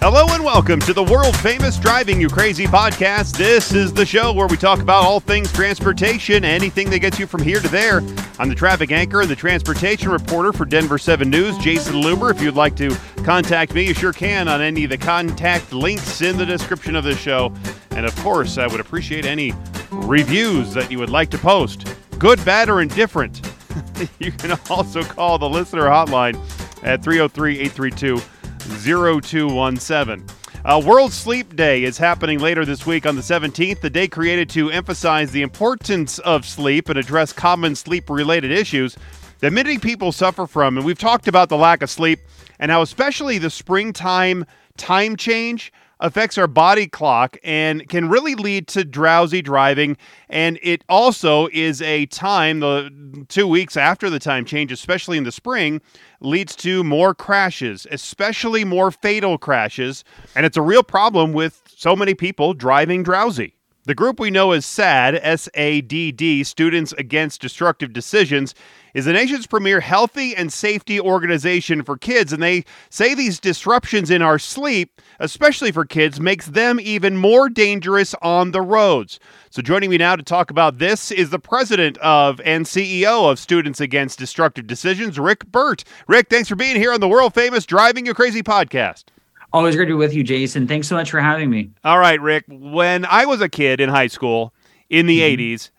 Hello 0.00 0.26
and 0.28 0.44
welcome 0.44 0.78
to 0.78 0.92
the 0.92 1.02
world 1.02 1.36
famous 1.38 1.76
Driving 1.76 2.20
You 2.20 2.28
Crazy 2.28 2.66
podcast. 2.66 3.36
This 3.36 3.74
is 3.74 3.92
the 3.92 4.06
show 4.06 4.32
where 4.32 4.46
we 4.46 4.56
talk 4.56 4.78
about 4.78 5.02
all 5.02 5.18
things 5.18 5.52
transportation, 5.52 6.44
anything 6.44 6.88
that 6.90 7.00
gets 7.00 7.18
you 7.18 7.26
from 7.26 7.42
here 7.42 7.58
to 7.58 7.66
there. 7.66 7.98
I'm 8.38 8.48
the 8.48 8.54
traffic 8.54 8.92
anchor 8.92 9.22
and 9.22 9.28
the 9.28 9.34
transportation 9.34 10.08
reporter 10.08 10.52
for 10.52 10.64
Denver 10.66 10.98
7 10.98 11.28
News, 11.28 11.58
Jason 11.58 11.94
Luber. 11.94 12.30
If 12.30 12.40
you'd 12.40 12.54
like 12.54 12.76
to 12.76 12.96
contact 13.24 13.74
me, 13.74 13.88
you 13.88 13.92
sure 13.92 14.12
can 14.12 14.46
on 14.46 14.62
any 14.62 14.84
of 14.84 14.90
the 14.90 14.98
contact 14.98 15.72
links 15.72 16.22
in 16.22 16.38
the 16.38 16.46
description 16.46 16.94
of 16.94 17.02
this 17.02 17.18
show. 17.18 17.52
And 17.90 18.06
of 18.06 18.14
course, 18.20 18.56
I 18.56 18.68
would 18.68 18.78
appreciate 18.78 19.26
any 19.26 19.52
reviews 19.90 20.72
that 20.74 20.92
you 20.92 21.00
would 21.00 21.10
like 21.10 21.28
to 21.30 21.38
post, 21.38 21.92
good, 22.20 22.42
bad, 22.44 22.68
or 22.68 22.82
indifferent. 22.82 23.50
you 24.20 24.30
can 24.30 24.56
also 24.70 25.02
call 25.02 25.38
the 25.38 25.50
listener 25.50 25.86
hotline 25.86 26.36
at 26.84 27.02
303 27.02 27.58
832 27.58 28.22
0217. 28.68 30.26
Uh, 30.64 30.82
World 30.84 31.12
Sleep 31.12 31.56
Day 31.56 31.84
is 31.84 31.96
happening 31.96 32.40
later 32.40 32.64
this 32.64 32.84
week 32.84 33.06
on 33.06 33.16
the 33.16 33.22
17th, 33.22 33.80
the 33.80 33.88
day 33.88 34.08
created 34.08 34.50
to 34.50 34.70
emphasize 34.70 35.30
the 35.30 35.42
importance 35.42 36.18
of 36.20 36.44
sleep 36.44 36.88
and 36.88 36.98
address 36.98 37.32
common 37.32 37.74
sleep 37.74 38.10
related 38.10 38.50
issues 38.50 38.96
that 39.40 39.52
many 39.52 39.78
people 39.78 40.12
suffer 40.12 40.46
from. 40.46 40.76
And 40.76 40.84
we've 40.84 40.98
talked 40.98 41.28
about 41.28 41.48
the 41.48 41.56
lack 41.56 41.82
of 41.82 41.90
sleep 41.90 42.20
and 42.58 42.70
how, 42.70 42.82
especially 42.82 43.38
the 43.38 43.50
springtime 43.50 44.44
time 44.76 45.16
change, 45.16 45.72
affects 46.00 46.38
our 46.38 46.46
body 46.46 46.86
clock 46.86 47.36
and 47.42 47.88
can 47.88 48.08
really 48.08 48.34
lead 48.34 48.68
to 48.68 48.84
drowsy 48.84 49.42
driving. 49.42 49.96
And 50.28 50.58
it 50.62 50.84
also 50.88 51.48
is 51.52 51.82
a 51.82 52.06
time, 52.06 52.60
the 52.60 53.26
two 53.28 53.46
weeks 53.46 53.76
after 53.76 54.08
the 54.08 54.18
time 54.18 54.44
change, 54.44 54.72
especially 54.72 55.18
in 55.18 55.24
the 55.24 55.32
spring, 55.32 55.80
leads 56.20 56.54
to 56.56 56.84
more 56.84 57.14
crashes, 57.14 57.86
especially 57.90 58.64
more 58.64 58.90
fatal 58.90 59.38
crashes. 59.38 60.04
And 60.34 60.46
it's 60.46 60.56
a 60.56 60.62
real 60.62 60.82
problem 60.82 61.32
with 61.32 61.62
so 61.66 61.94
many 61.96 62.14
people 62.14 62.54
driving 62.54 63.02
drowsy. 63.02 63.57
The 63.88 63.94
group 63.94 64.20
we 64.20 64.30
know 64.30 64.52
as 64.52 64.66
SADD, 64.66 65.18
S 65.22 65.48
A 65.54 65.80
D 65.80 66.12
D, 66.12 66.44
Students 66.44 66.92
Against 66.98 67.40
Destructive 67.40 67.90
Decisions, 67.94 68.54
is 68.92 69.06
the 69.06 69.14
nation's 69.14 69.46
premier 69.46 69.80
healthy 69.80 70.36
and 70.36 70.52
safety 70.52 71.00
organization 71.00 71.82
for 71.82 71.96
kids. 71.96 72.30
And 72.30 72.42
they 72.42 72.66
say 72.90 73.14
these 73.14 73.40
disruptions 73.40 74.10
in 74.10 74.20
our 74.20 74.38
sleep, 74.38 75.00
especially 75.20 75.72
for 75.72 75.86
kids, 75.86 76.20
makes 76.20 76.48
them 76.48 76.78
even 76.78 77.16
more 77.16 77.48
dangerous 77.48 78.14
on 78.20 78.50
the 78.50 78.60
roads. 78.60 79.20
So 79.48 79.62
joining 79.62 79.88
me 79.88 79.96
now 79.96 80.16
to 80.16 80.22
talk 80.22 80.50
about 80.50 80.76
this 80.76 81.10
is 81.10 81.30
the 81.30 81.38
president 81.38 81.96
of 81.98 82.42
and 82.44 82.66
CEO 82.66 83.30
of 83.30 83.38
Students 83.38 83.80
Against 83.80 84.18
Destructive 84.18 84.66
Decisions, 84.66 85.18
Rick 85.18 85.46
Birt. 85.46 85.82
Rick, 86.06 86.28
thanks 86.28 86.50
for 86.50 86.56
being 86.56 86.76
here 86.76 86.92
on 86.92 87.00
the 87.00 87.08
world 87.08 87.32
famous 87.32 87.64
Driving 87.64 88.04
You 88.04 88.12
Crazy 88.12 88.42
podcast. 88.42 89.04
Always 89.52 89.76
great 89.76 89.86
to 89.86 89.92
be 89.92 89.94
with 89.94 90.14
you, 90.14 90.22
Jason. 90.22 90.66
Thanks 90.66 90.88
so 90.88 90.94
much 90.94 91.10
for 91.10 91.20
having 91.20 91.50
me. 91.50 91.70
All 91.84 91.98
right, 91.98 92.20
Rick. 92.20 92.44
When 92.48 93.04
I 93.06 93.24
was 93.24 93.40
a 93.40 93.48
kid 93.48 93.80
in 93.80 93.88
high 93.88 94.08
school 94.08 94.52
in 94.90 95.06
the 95.06 95.20
mm-hmm. 95.20 95.40
80s, 95.40 95.70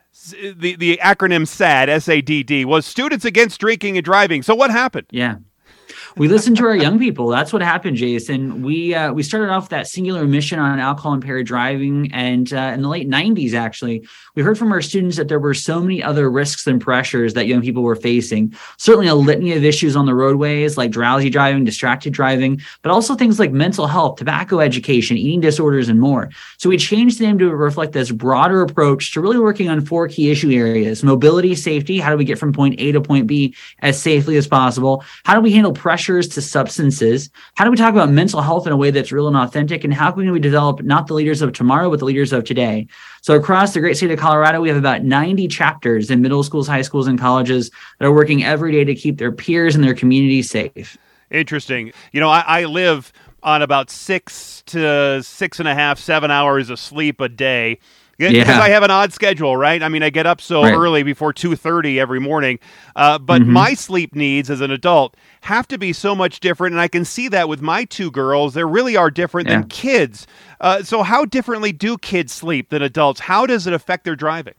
the, 0.59 0.75
the 0.75 0.99
acronym 1.01 1.47
SADD, 1.47 1.89
S 1.89 2.09
A 2.09 2.21
D 2.21 2.43
D, 2.43 2.65
was 2.65 2.85
Students 2.85 3.25
Against 3.25 3.59
Drinking 3.59 3.97
and 3.97 4.03
Driving. 4.03 4.41
So 4.41 4.55
what 4.55 4.71
happened? 4.71 5.07
Yeah 5.11 5.37
we 6.19 6.27
listened 6.27 6.57
to 6.57 6.65
our 6.65 6.75
young 6.75 6.99
people. 6.99 7.29
That's 7.29 7.53
what 7.53 7.61
happened, 7.61 7.95
Jason. 7.95 8.61
We 8.61 8.93
uh, 8.93 9.13
we 9.13 9.23
started 9.23 9.51
off 9.51 9.69
that 9.69 9.87
singular 9.87 10.25
mission 10.25 10.59
on 10.59 10.77
alcohol 10.77 11.13
impaired 11.13 11.47
driving, 11.47 12.11
and 12.11 12.51
uh, 12.51 12.71
in 12.73 12.81
the 12.81 12.89
late 12.89 13.09
'90s, 13.09 13.53
actually, 13.53 14.05
we 14.35 14.43
heard 14.43 14.57
from 14.57 14.73
our 14.73 14.81
students 14.81 15.15
that 15.15 15.29
there 15.29 15.39
were 15.39 15.53
so 15.53 15.79
many 15.79 16.03
other 16.03 16.29
risks 16.29 16.67
and 16.67 16.81
pressures 16.81 17.35
that 17.35 17.47
young 17.47 17.61
people 17.61 17.83
were 17.83 17.95
facing. 17.95 18.53
Certainly, 18.77 19.07
a 19.07 19.15
litany 19.15 19.53
of 19.53 19.63
issues 19.63 19.95
on 19.95 20.07
the 20.07 20.13
roadways, 20.13 20.77
like 20.77 20.91
drowsy 20.91 21.29
driving, 21.29 21.63
distracted 21.63 22.11
driving, 22.11 22.59
but 22.81 22.91
also 22.91 23.15
things 23.15 23.39
like 23.39 23.53
mental 23.53 23.87
health, 23.87 24.17
tobacco 24.17 24.59
education, 24.59 25.15
eating 25.15 25.39
disorders, 25.39 25.87
and 25.87 26.01
more. 26.01 26.29
So 26.57 26.67
we 26.67 26.77
changed 26.77 27.19
the 27.19 27.27
name 27.27 27.39
to 27.39 27.55
reflect 27.55 27.93
this 27.93 28.11
broader 28.11 28.61
approach 28.61 29.13
to 29.13 29.21
really 29.21 29.39
working 29.39 29.69
on 29.69 29.85
four 29.85 30.09
key 30.09 30.29
issue 30.29 30.51
areas: 30.51 31.01
mobility, 31.01 31.55
safety. 31.55 31.97
How 31.97 32.11
do 32.11 32.17
we 32.17 32.25
get 32.25 32.37
from 32.37 32.51
point 32.51 32.75
A 32.77 32.91
to 32.91 32.99
point 32.99 33.25
B 33.25 33.55
as 33.79 34.01
safely 34.01 34.35
as 34.35 34.47
possible? 34.47 35.05
How 35.23 35.33
do 35.33 35.39
we 35.39 35.53
handle 35.53 35.71
pressures 36.09 36.27
to 36.27 36.41
substances? 36.41 37.29
How 37.53 37.65
do 37.65 37.69
we 37.69 37.77
talk 37.77 37.93
about 37.93 38.09
mental 38.09 38.41
health 38.41 38.65
in 38.65 38.73
a 38.73 38.77
way 38.77 38.89
that's 38.89 39.11
real 39.11 39.27
and 39.27 39.37
authentic? 39.37 39.83
And 39.83 39.93
how 39.93 40.11
can 40.11 40.31
we 40.31 40.39
develop 40.39 40.81
not 40.81 41.05
the 41.05 41.13
leaders 41.13 41.43
of 41.43 41.53
tomorrow, 41.53 41.87
but 41.91 41.99
the 41.99 42.05
leaders 42.05 42.33
of 42.33 42.43
today? 42.45 42.87
So, 43.21 43.35
across 43.35 43.75
the 43.75 43.79
great 43.79 43.95
state 43.95 44.09
of 44.09 44.17
Colorado, 44.17 44.59
we 44.59 44.69
have 44.69 44.77
about 44.77 45.03
90 45.03 45.47
chapters 45.49 46.09
in 46.09 46.23
middle 46.23 46.41
schools, 46.41 46.67
high 46.67 46.81
schools, 46.81 47.05
and 47.05 47.19
colleges 47.19 47.69
that 47.99 48.07
are 48.07 48.11
working 48.11 48.43
every 48.43 48.71
day 48.71 48.83
to 48.85 48.95
keep 48.95 49.19
their 49.19 49.31
peers 49.31 49.75
and 49.75 49.83
their 49.83 49.93
community 49.93 50.41
safe. 50.41 50.97
Interesting. 51.29 51.91
You 52.11 52.21
know, 52.21 52.29
I, 52.29 52.43
I 52.47 52.65
live 52.65 53.13
on 53.43 53.61
about 53.61 53.91
six 53.91 54.63
to 54.65 55.21
six 55.21 55.59
and 55.59 55.67
a 55.69 55.75
half, 55.75 55.99
seven 55.99 56.31
hours 56.31 56.71
of 56.71 56.79
sleep 56.79 57.21
a 57.21 57.29
day. 57.29 57.77
Yeah. 58.19 58.31
Because 58.31 58.57
I 58.57 58.69
have 58.69 58.83
an 58.83 58.91
odd 58.91 59.13
schedule, 59.13 59.55
right? 59.55 59.81
I 59.81 59.87
mean, 59.87 60.03
I 60.03 60.09
get 60.09 60.27
up 60.27 60.41
so 60.41 60.61
right. 60.61 60.73
early 60.73 61.03
before 61.03 61.31
two 61.31 61.55
thirty 61.55 62.01
every 62.01 62.19
morning, 62.19 62.59
uh, 62.97 63.17
but 63.17 63.41
mm-hmm. 63.41 63.53
my 63.53 63.73
sleep 63.73 64.13
needs 64.13 64.49
as 64.49 64.59
an 64.59 64.71
adult 64.71 65.15
have 65.41 65.67
to 65.69 65.77
be 65.77 65.93
so 65.93 66.13
much 66.13 66.41
different, 66.41 66.73
and 66.73 66.81
I 66.81 66.89
can 66.89 67.05
see 67.05 67.29
that 67.29 67.47
with 67.47 67.61
my 67.61 67.85
two 67.85 68.11
girls. 68.11 68.55
They 68.55 68.65
really 68.65 68.97
are 68.97 69.09
different 69.09 69.47
yeah. 69.47 69.59
than 69.59 69.69
kids. 69.69 70.27
Uh, 70.59 70.83
so, 70.83 71.01
how 71.01 71.23
differently 71.23 71.71
do 71.71 71.97
kids 71.97 72.33
sleep 72.33 72.69
than 72.69 72.81
adults? 72.81 73.21
How 73.21 73.45
does 73.45 73.67
it 73.67 73.73
affect 73.73 74.03
their 74.03 74.17
driving? 74.17 74.55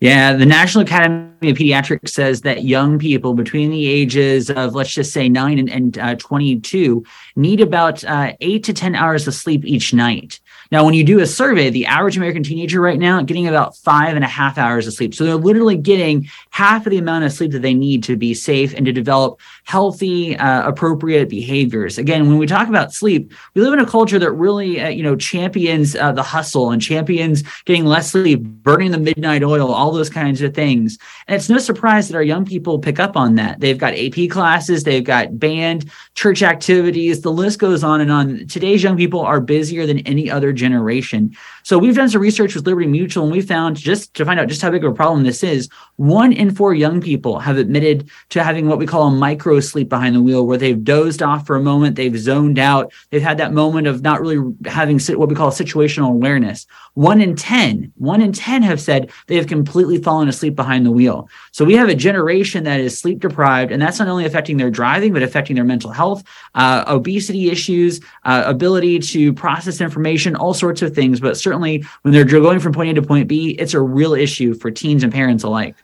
Yeah, 0.00 0.32
the 0.32 0.46
National 0.46 0.82
Academy 0.82 1.50
of 1.50 1.56
Pediatrics 1.58 2.08
says 2.08 2.40
that 2.40 2.64
young 2.64 2.98
people 2.98 3.34
between 3.34 3.70
the 3.70 3.86
ages 3.86 4.48
of, 4.48 4.74
let's 4.74 4.92
just 4.92 5.12
say, 5.12 5.28
nine 5.28 5.58
and, 5.58 5.68
and 5.68 5.98
uh, 5.98 6.14
22 6.14 7.04
need 7.36 7.60
about 7.60 8.02
uh, 8.04 8.32
eight 8.40 8.64
to 8.64 8.72
10 8.72 8.94
hours 8.94 9.28
of 9.28 9.34
sleep 9.34 9.64
each 9.66 9.92
night. 9.92 10.40
Now, 10.70 10.84
when 10.84 10.94
you 10.94 11.02
do 11.02 11.18
a 11.18 11.26
survey, 11.26 11.68
the 11.68 11.86
average 11.86 12.16
American 12.16 12.44
teenager 12.44 12.80
right 12.80 12.98
now 12.98 13.20
getting 13.22 13.48
about 13.48 13.76
five 13.76 14.14
and 14.14 14.24
a 14.24 14.28
half 14.28 14.56
hours 14.56 14.86
of 14.86 14.94
sleep. 14.94 15.14
So 15.14 15.24
they're 15.24 15.34
literally 15.34 15.76
getting 15.76 16.28
half 16.50 16.86
of 16.86 16.90
the 16.90 16.98
amount 16.98 17.24
of 17.24 17.32
sleep 17.32 17.50
that 17.52 17.62
they 17.62 17.74
need 17.74 18.04
to 18.04 18.16
be 18.16 18.34
safe 18.34 18.72
and 18.74 18.86
to 18.86 18.92
develop 18.92 19.40
healthy, 19.64 20.36
uh, 20.36 20.68
appropriate 20.68 21.28
behaviors. 21.28 21.98
Again, 21.98 22.28
when 22.28 22.38
we 22.38 22.46
talk 22.46 22.68
about 22.68 22.92
sleep, 22.92 23.32
we 23.54 23.62
live 23.62 23.72
in 23.72 23.80
a 23.80 23.86
culture 23.86 24.18
that 24.20 24.30
really, 24.30 24.80
uh, 24.80 24.88
you 24.88 25.02
know, 25.02 25.16
champions 25.16 25.96
uh, 25.96 26.12
the 26.12 26.22
hustle 26.22 26.70
and 26.70 26.80
champions 26.80 27.42
getting 27.64 27.84
less 27.84 28.12
sleep, 28.12 28.40
burning 28.40 28.92
the 28.92 28.98
midnight 28.98 29.42
oil, 29.42 29.72
all 29.72 29.90
those 29.90 30.10
kinds 30.10 30.40
of 30.40 30.54
things. 30.54 30.98
And 31.26 31.34
it's 31.34 31.48
no 31.48 31.58
surprise 31.58 32.08
that 32.08 32.16
our 32.16 32.22
young 32.22 32.44
people 32.44 32.78
pick 32.78 33.00
up 33.00 33.16
on 33.16 33.34
that. 33.34 33.58
They've 33.58 33.78
got 33.78 33.94
AP 33.94 34.30
classes, 34.30 34.84
they've 34.84 35.02
got 35.02 35.38
band, 35.38 35.90
church 36.14 36.44
activities, 36.44 37.22
the 37.22 37.32
list 37.32 37.58
goes 37.58 37.82
on 37.82 38.00
and 38.00 38.12
on. 38.12 38.46
Today's 38.46 38.84
young 38.84 38.96
people 38.96 39.20
are 39.20 39.40
busier 39.40 39.84
than 39.84 39.98
any 40.00 40.30
other 40.30 40.52
generation. 40.60 41.22
So 41.70 41.78
we've 41.78 41.94
done 41.94 42.08
some 42.08 42.20
research 42.20 42.56
with 42.56 42.66
Liberty 42.66 42.88
Mutual 42.88 43.22
and 43.22 43.30
we 43.30 43.40
found 43.40 43.76
just 43.76 44.12
to 44.14 44.24
find 44.24 44.40
out 44.40 44.48
just 44.48 44.60
how 44.60 44.72
big 44.72 44.84
of 44.84 44.90
a 44.90 44.94
problem 44.96 45.22
this 45.22 45.44
is, 45.44 45.68
one 45.98 46.32
in 46.32 46.50
four 46.50 46.74
young 46.74 47.00
people 47.00 47.38
have 47.38 47.58
admitted 47.58 48.10
to 48.30 48.42
having 48.42 48.66
what 48.66 48.78
we 48.78 48.86
call 48.86 49.06
a 49.06 49.10
micro 49.12 49.60
sleep 49.60 49.88
behind 49.88 50.16
the 50.16 50.20
wheel 50.20 50.44
where 50.44 50.58
they've 50.58 50.82
dozed 50.82 51.22
off 51.22 51.46
for 51.46 51.54
a 51.54 51.62
moment, 51.62 51.94
they've 51.94 52.18
zoned 52.18 52.58
out, 52.58 52.92
they've 53.10 53.22
had 53.22 53.38
that 53.38 53.52
moment 53.52 53.86
of 53.86 54.02
not 54.02 54.20
really 54.20 54.52
having 54.64 54.98
what 55.10 55.28
we 55.28 55.36
call 55.36 55.52
situational 55.52 56.08
awareness. 56.08 56.66
One 56.94 57.20
in 57.20 57.36
10, 57.36 57.92
one 57.98 58.20
in 58.20 58.32
10 58.32 58.62
have 58.62 58.80
said 58.80 59.12
they 59.28 59.36
have 59.36 59.46
completely 59.46 60.02
fallen 60.02 60.28
asleep 60.28 60.56
behind 60.56 60.84
the 60.84 60.90
wheel. 60.90 61.28
So 61.52 61.64
we 61.64 61.74
have 61.74 61.88
a 61.88 61.94
generation 61.94 62.64
that 62.64 62.80
is 62.80 62.98
sleep 62.98 63.20
deprived, 63.20 63.70
and 63.70 63.80
that's 63.80 64.00
not 64.00 64.08
only 64.08 64.24
affecting 64.24 64.56
their 64.56 64.70
driving, 64.70 65.12
but 65.12 65.22
affecting 65.22 65.54
their 65.54 65.64
mental 65.64 65.92
health, 65.92 66.24
uh, 66.56 66.82
obesity 66.88 67.48
issues, 67.48 68.00
uh, 68.24 68.42
ability 68.44 68.98
to 68.98 69.32
process 69.32 69.80
information, 69.80 70.34
all 70.34 70.52
sorts 70.52 70.82
of 70.82 70.96
things. 70.96 71.20
But 71.20 71.36
certainly 71.36 71.59
when 71.60 72.12
they're 72.12 72.24
going 72.24 72.60
from 72.60 72.72
point 72.72 72.90
A 72.90 72.94
to 72.94 73.02
point 73.06 73.28
B, 73.28 73.50
it's 73.58 73.74
a 73.74 73.80
real 73.80 74.14
issue 74.14 74.54
for 74.54 74.70
teens 74.70 75.02
and 75.02 75.12
parents 75.12 75.44
alike. 75.44 75.76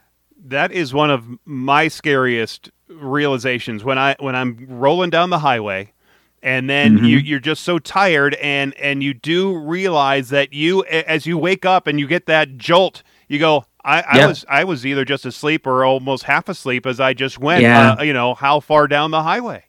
That 0.47 0.72
is 0.72 0.94
one 0.94 1.10
of 1.10 1.25
my 1.44 1.88
scariest 1.88 2.70
realizations 2.88 3.84
when 3.84 3.98
I 3.98 4.16
when 4.21 4.34
I'm 4.34 4.66
rolling 4.68 5.10
down 5.10 5.30
the 5.30 5.41
highway 5.41 5.92
and 6.42 6.71
then 6.71 6.97
mm-hmm. 6.97 7.04
you, 7.04 7.18
you're 7.18 7.41
just 7.41 7.65
so 7.65 7.78
tired 7.78 8.34
and 8.34 8.74
and 8.74 9.03
you 9.03 9.12
do 9.12 9.56
realize 9.56 10.30
that 10.30 10.53
you 10.53 10.84
as 10.84 11.27
you 11.27 11.36
wake 11.36 11.65
up 11.65 11.86
and 11.86 11.98
you 11.98 12.06
get 12.06 12.27
that 12.27 12.56
jolt 12.56 13.03
you 13.28 13.39
go 13.39 13.65
I, 13.84 14.03
I 14.03 14.27
was 14.27 14.45
I 14.48 14.65
was 14.65 14.86
either 14.86 15.04
just 15.04 15.27
asleep 15.27 15.66
or 15.66 15.84
almost 15.84 16.24
half 16.24 16.48
asleep 16.48 16.86
as 16.86 17.00
I 17.00 17.12
just 17.12 17.39
went 17.39 17.62
yeah. 17.62 17.92
uh, 17.92 18.03
you 18.03 18.12
know 18.12 18.34
how 18.34 18.60
far 18.60 18.86
down 18.86 19.10
the 19.10 19.22
highway 19.22 19.65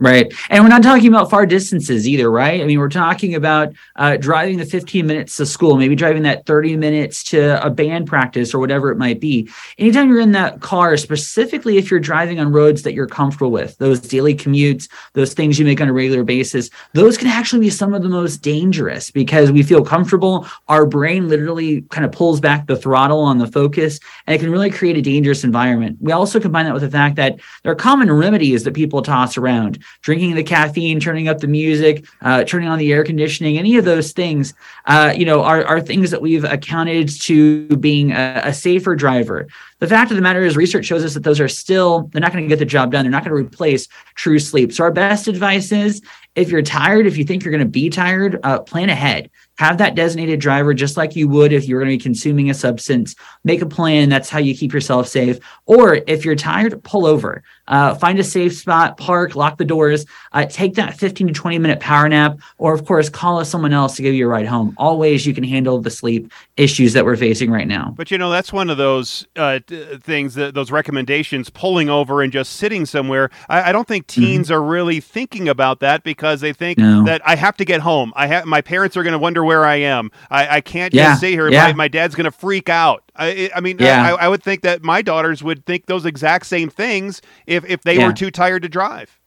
Right. 0.00 0.32
And 0.48 0.62
we're 0.62 0.70
not 0.70 0.84
talking 0.84 1.08
about 1.08 1.28
far 1.28 1.44
distances 1.44 2.06
either, 2.06 2.30
right? 2.30 2.60
I 2.60 2.64
mean, 2.64 2.78
we're 2.78 2.88
talking 2.88 3.34
about 3.34 3.72
uh, 3.96 4.16
driving 4.16 4.56
the 4.56 4.64
15 4.64 5.04
minutes 5.04 5.36
to 5.38 5.46
school, 5.46 5.76
maybe 5.76 5.96
driving 5.96 6.22
that 6.22 6.46
30 6.46 6.76
minutes 6.76 7.24
to 7.24 7.64
a 7.66 7.68
band 7.68 8.06
practice 8.06 8.54
or 8.54 8.60
whatever 8.60 8.92
it 8.92 8.96
might 8.96 9.18
be. 9.18 9.50
Anytime 9.76 10.08
you're 10.08 10.20
in 10.20 10.30
that 10.32 10.60
car, 10.60 10.96
specifically 10.96 11.78
if 11.78 11.90
you're 11.90 11.98
driving 11.98 12.38
on 12.38 12.52
roads 12.52 12.82
that 12.84 12.94
you're 12.94 13.08
comfortable 13.08 13.50
with, 13.50 13.76
those 13.78 13.98
daily 13.98 14.36
commutes, 14.36 14.88
those 15.14 15.34
things 15.34 15.58
you 15.58 15.64
make 15.64 15.80
on 15.80 15.88
a 15.88 15.92
regular 15.92 16.22
basis, 16.22 16.70
those 16.92 17.18
can 17.18 17.26
actually 17.26 17.58
be 17.58 17.70
some 17.70 17.92
of 17.92 18.04
the 18.04 18.08
most 18.08 18.36
dangerous 18.36 19.10
because 19.10 19.50
we 19.50 19.64
feel 19.64 19.84
comfortable. 19.84 20.46
Our 20.68 20.86
brain 20.86 21.28
literally 21.28 21.82
kind 21.90 22.04
of 22.04 22.12
pulls 22.12 22.38
back 22.38 22.68
the 22.68 22.76
throttle 22.76 23.22
on 23.22 23.38
the 23.38 23.48
focus 23.48 23.98
and 24.28 24.36
it 24.36 24.38
can 24.38 24.52
really 24.52 24.70
create 24.70 24.96
a 24.96 25.02
dangerous 25.02 25.42
environment. 25.42 25.98
We 26.00 26.12
also 26.12 26.38
combine 26.38 26.66
that 26.66 26.74
with 26.74 26.84
the 26.84 26.90
fact 26.90 27.16
that 27.16 27.40
there 27.64 27.72
are 27.72 27.76
common 27.76 28.12
remedies 28.12 28.62
that 28.62 28.74
people 28.74 29.02
toss 29.02 29.36
around 29.36 29.82
drinking 30.02 30.34
the 30.34 30.42
caffeine, 30.42 31.00
turning 31.00 31.28
up 31.28 31.38
the 31.38 31.46
music, 31.46 32.04
uh, 32.22 32.44
turning 32.44 32.68
on 32.68 32.78
the 32.78 32.92
air 32.92 33.04
conditioning, 33.04 33.58
any 33.58 33.76
of 33.76 33.84
those 33.84 34.12
things, 34.12 34.54
uh, 34.86 35.12
you 35.16 35.24
know, 35.24 35.42
are, 35.42 35.64
are 35.64 35.80
things 35.80 36.10
that 36.10 36.22
we've 36.22 36.44
accounted 36.44 37.08
to 37.08 37.68
being 37.76 38.12
a, 38.12 38.42
a 38.44 38.54
safer 38.54 38.94
driver. 38.94 39.46
The 39.80 39.86
fact 39.86 40.10
of 40.10 40.16
the 40.16 40.22
matter 40.22 40.42
is, 40.42 40.56
research 40.56 40.86
shows 40.86 41.04
us 41.04 41.14
that 41.14 41.22
those 41.22 41.38
are 41.38 41.48
still, 41.48 42.08
they're 42.12 42.20
not 42.20 42.32
going 42.32 42.44
to 42.44 42.48
get 42.48 42.58
the 42.58 42.64
job 42.64 42.90
done. 42.90 43.04
They're 43.04 43.12
not 43.12 43.24
going 43.24 43.36
to 43.36 43.46
replace 43.46 43.86
true 44.14 44.38
sleep. 44.38 44.72
So, 44.72 44.84
our 44.84 44.90
best 44.90 45.28
advice 45.28 45.70
is 45.70 46.02
if 46.38 46.50
you're 46.50 46.62
tired, 46.62 47.06
if 47.06 47.16
you 47.16 47.24
think 47.24 47.44
you're 47.44 47.52
going 47.52 47.64
to 47.64 47.70
be 47.70 47.90
tired, 47.90 48.38
uh, 48.44 48.60
plan 48.60 48.90
ahead. 48.90 49.30
Have 49.58 49.78
that 49.78 49.96
designated 49.96 50.38
driver 50.38 50.72
just 50.72 50.96
like 50.96 51.16
you 51.16 51.28
would 51.28 51.52
if 51.52 51.66
you 51.66 51.74
were 51.74 51.80
going 51.80 51.90
to 51.90 51.98
be 51.98 52.02
consuming 52.02 52.48
a 52.48 52.54
substance. 52.54 53.16
Make 53.42 53.60
a 53.60 53.66
plan. 53.66 54.08
That's 54.08 54.30
how 54.30 54.38
you 54.38 54.56
keep 54.56 54.72
yourself 54.72 55.08
safe. 55.08 55.40
Or 55.66 55.98
if 56.06 56.24
you're 56.24 56.36
tired 56.36 56.80
pull 56.84 57.06
over. 57.06 57.42
Uh, 57.66 57.94
find 57.96 58.20
a 58.20 58.24
safe 58.24 58.56
spot 58.56 58.96
park 58.96 59.34
lock 59.34 59.58
the 59.58 59.64
doors. 59.64 60.06
Uh, 60.30 60.46
take 60.46 60.74
that 60.74 60.96
15 60.96 61.26
to 61.26 61.32
20 61.32 61.58
minute 61.58 61.80
power 61.80 62.08
nap 62.08 62.38
or 62.58 62.72
of 62.72 62.86
course 62.86 63.08
call 63.08 63.44
someone 63.44 63.72
else 63.72 63.96
to 63.96 64.02
give 64.02 64.14
you 64.14 64.26
a 64.26 64.28
ride 64.28 64.46
home. 64.46 64.74
All 64.78 64.96
ways 64.96 65.26
you 65.26 65.34
can 65.34 65.44
handle 65.44 65.80
the 65.80 65.90
sleep 65.90 66.32
issues 66.56 66.92
that 66.92 67.04
we're 67.04 67.16
facing 67.16 67.50
right 67.50 67.66
now. 67.66 67.92
But 67.96 68.12
you 68.12 68.16
know 68.16 68.30
that's 68.30 68.52
one 68.52 68.70
of 68.70 68.78
those 68.78 69.26
uh, 69.34 69.58
things 69.68 70.34
that 70.34 70.54
those 70.54 70.70
recommendations 70.70 71.50
pulling 71.50 71.88
over 71.88 72.22
and 72.22 72.32
just 72.32 72.54
sitting 72.54 72.86
somewhere 72.86 73.30
i, 73.48 73.70
I 73.70 73.72
don't 73.72 73.86
think 73.86 74.06
mm-hmm. 74.06 74.20
teens 74.20 74.46
mm-hmm. 74.48 74.56
are 74.56 74.62
really 74.62 75.00
thinking 75.00 75.48
about 75.48 75.80
that 75.80 76.02
because 76.02 76.40
they 76.40 76.52
think 76.52 76.78
no. 76.78 77.04
that 77.04 77.20
i 77.26 77.36
have 77.36 77.56
to 77.58 77.64
get 77.64 77.80
home 77.80 78.12
i 78.16 78.26
have 78.26 78.46
my 78.46 78.60
parents 78.60 78.96
are 78.96 79.02
going 79.02 79.12
to 79.12 79.18
wonder 79.18 79.44
where 79.44 79.64
I 79.64 79.76
am. 79.76 80.10
I, 80.30 80.56
I 80.56 80.60
can't 80.60 80.92
yeah. 80.92 81.10
just 81.10 81.18
stay 81.18 81.32
here. 81.32 81.48
Yeah. 81.48 81.68
My, 81.68 81.72
my 81.74 81.88
dad's 81.88 82.14
going 82.14 82.24
to 82.24 82.30
freak 82.30 82.68
out. 82.68 83.04
I, 83.14 83.50
I 83.54 83.60
mean, 83.60 83.78
yeah. 83.78 84.02
I, 84.02 84.24
I, 84.24 84.28
would 84.28 84.42
think 84.42 84.62
that 84.62 84.82
my 84.82 85.02
daughters 85.02 85.42
would 85.42 85.66
think 85.66 85.86
those 85.86 86.06
exact 86.06 86.46
same 86.46 86.70
things 86.70 87.20
if, 87.46 87.64
if 87.64 87.82
they 87.82 87.96
yeah. 87.96 88.06
were 88.06 88.12
too 88.12 88.30
tired 88.30 88.62
to 88.62 88.68
drive. 88.68 89.18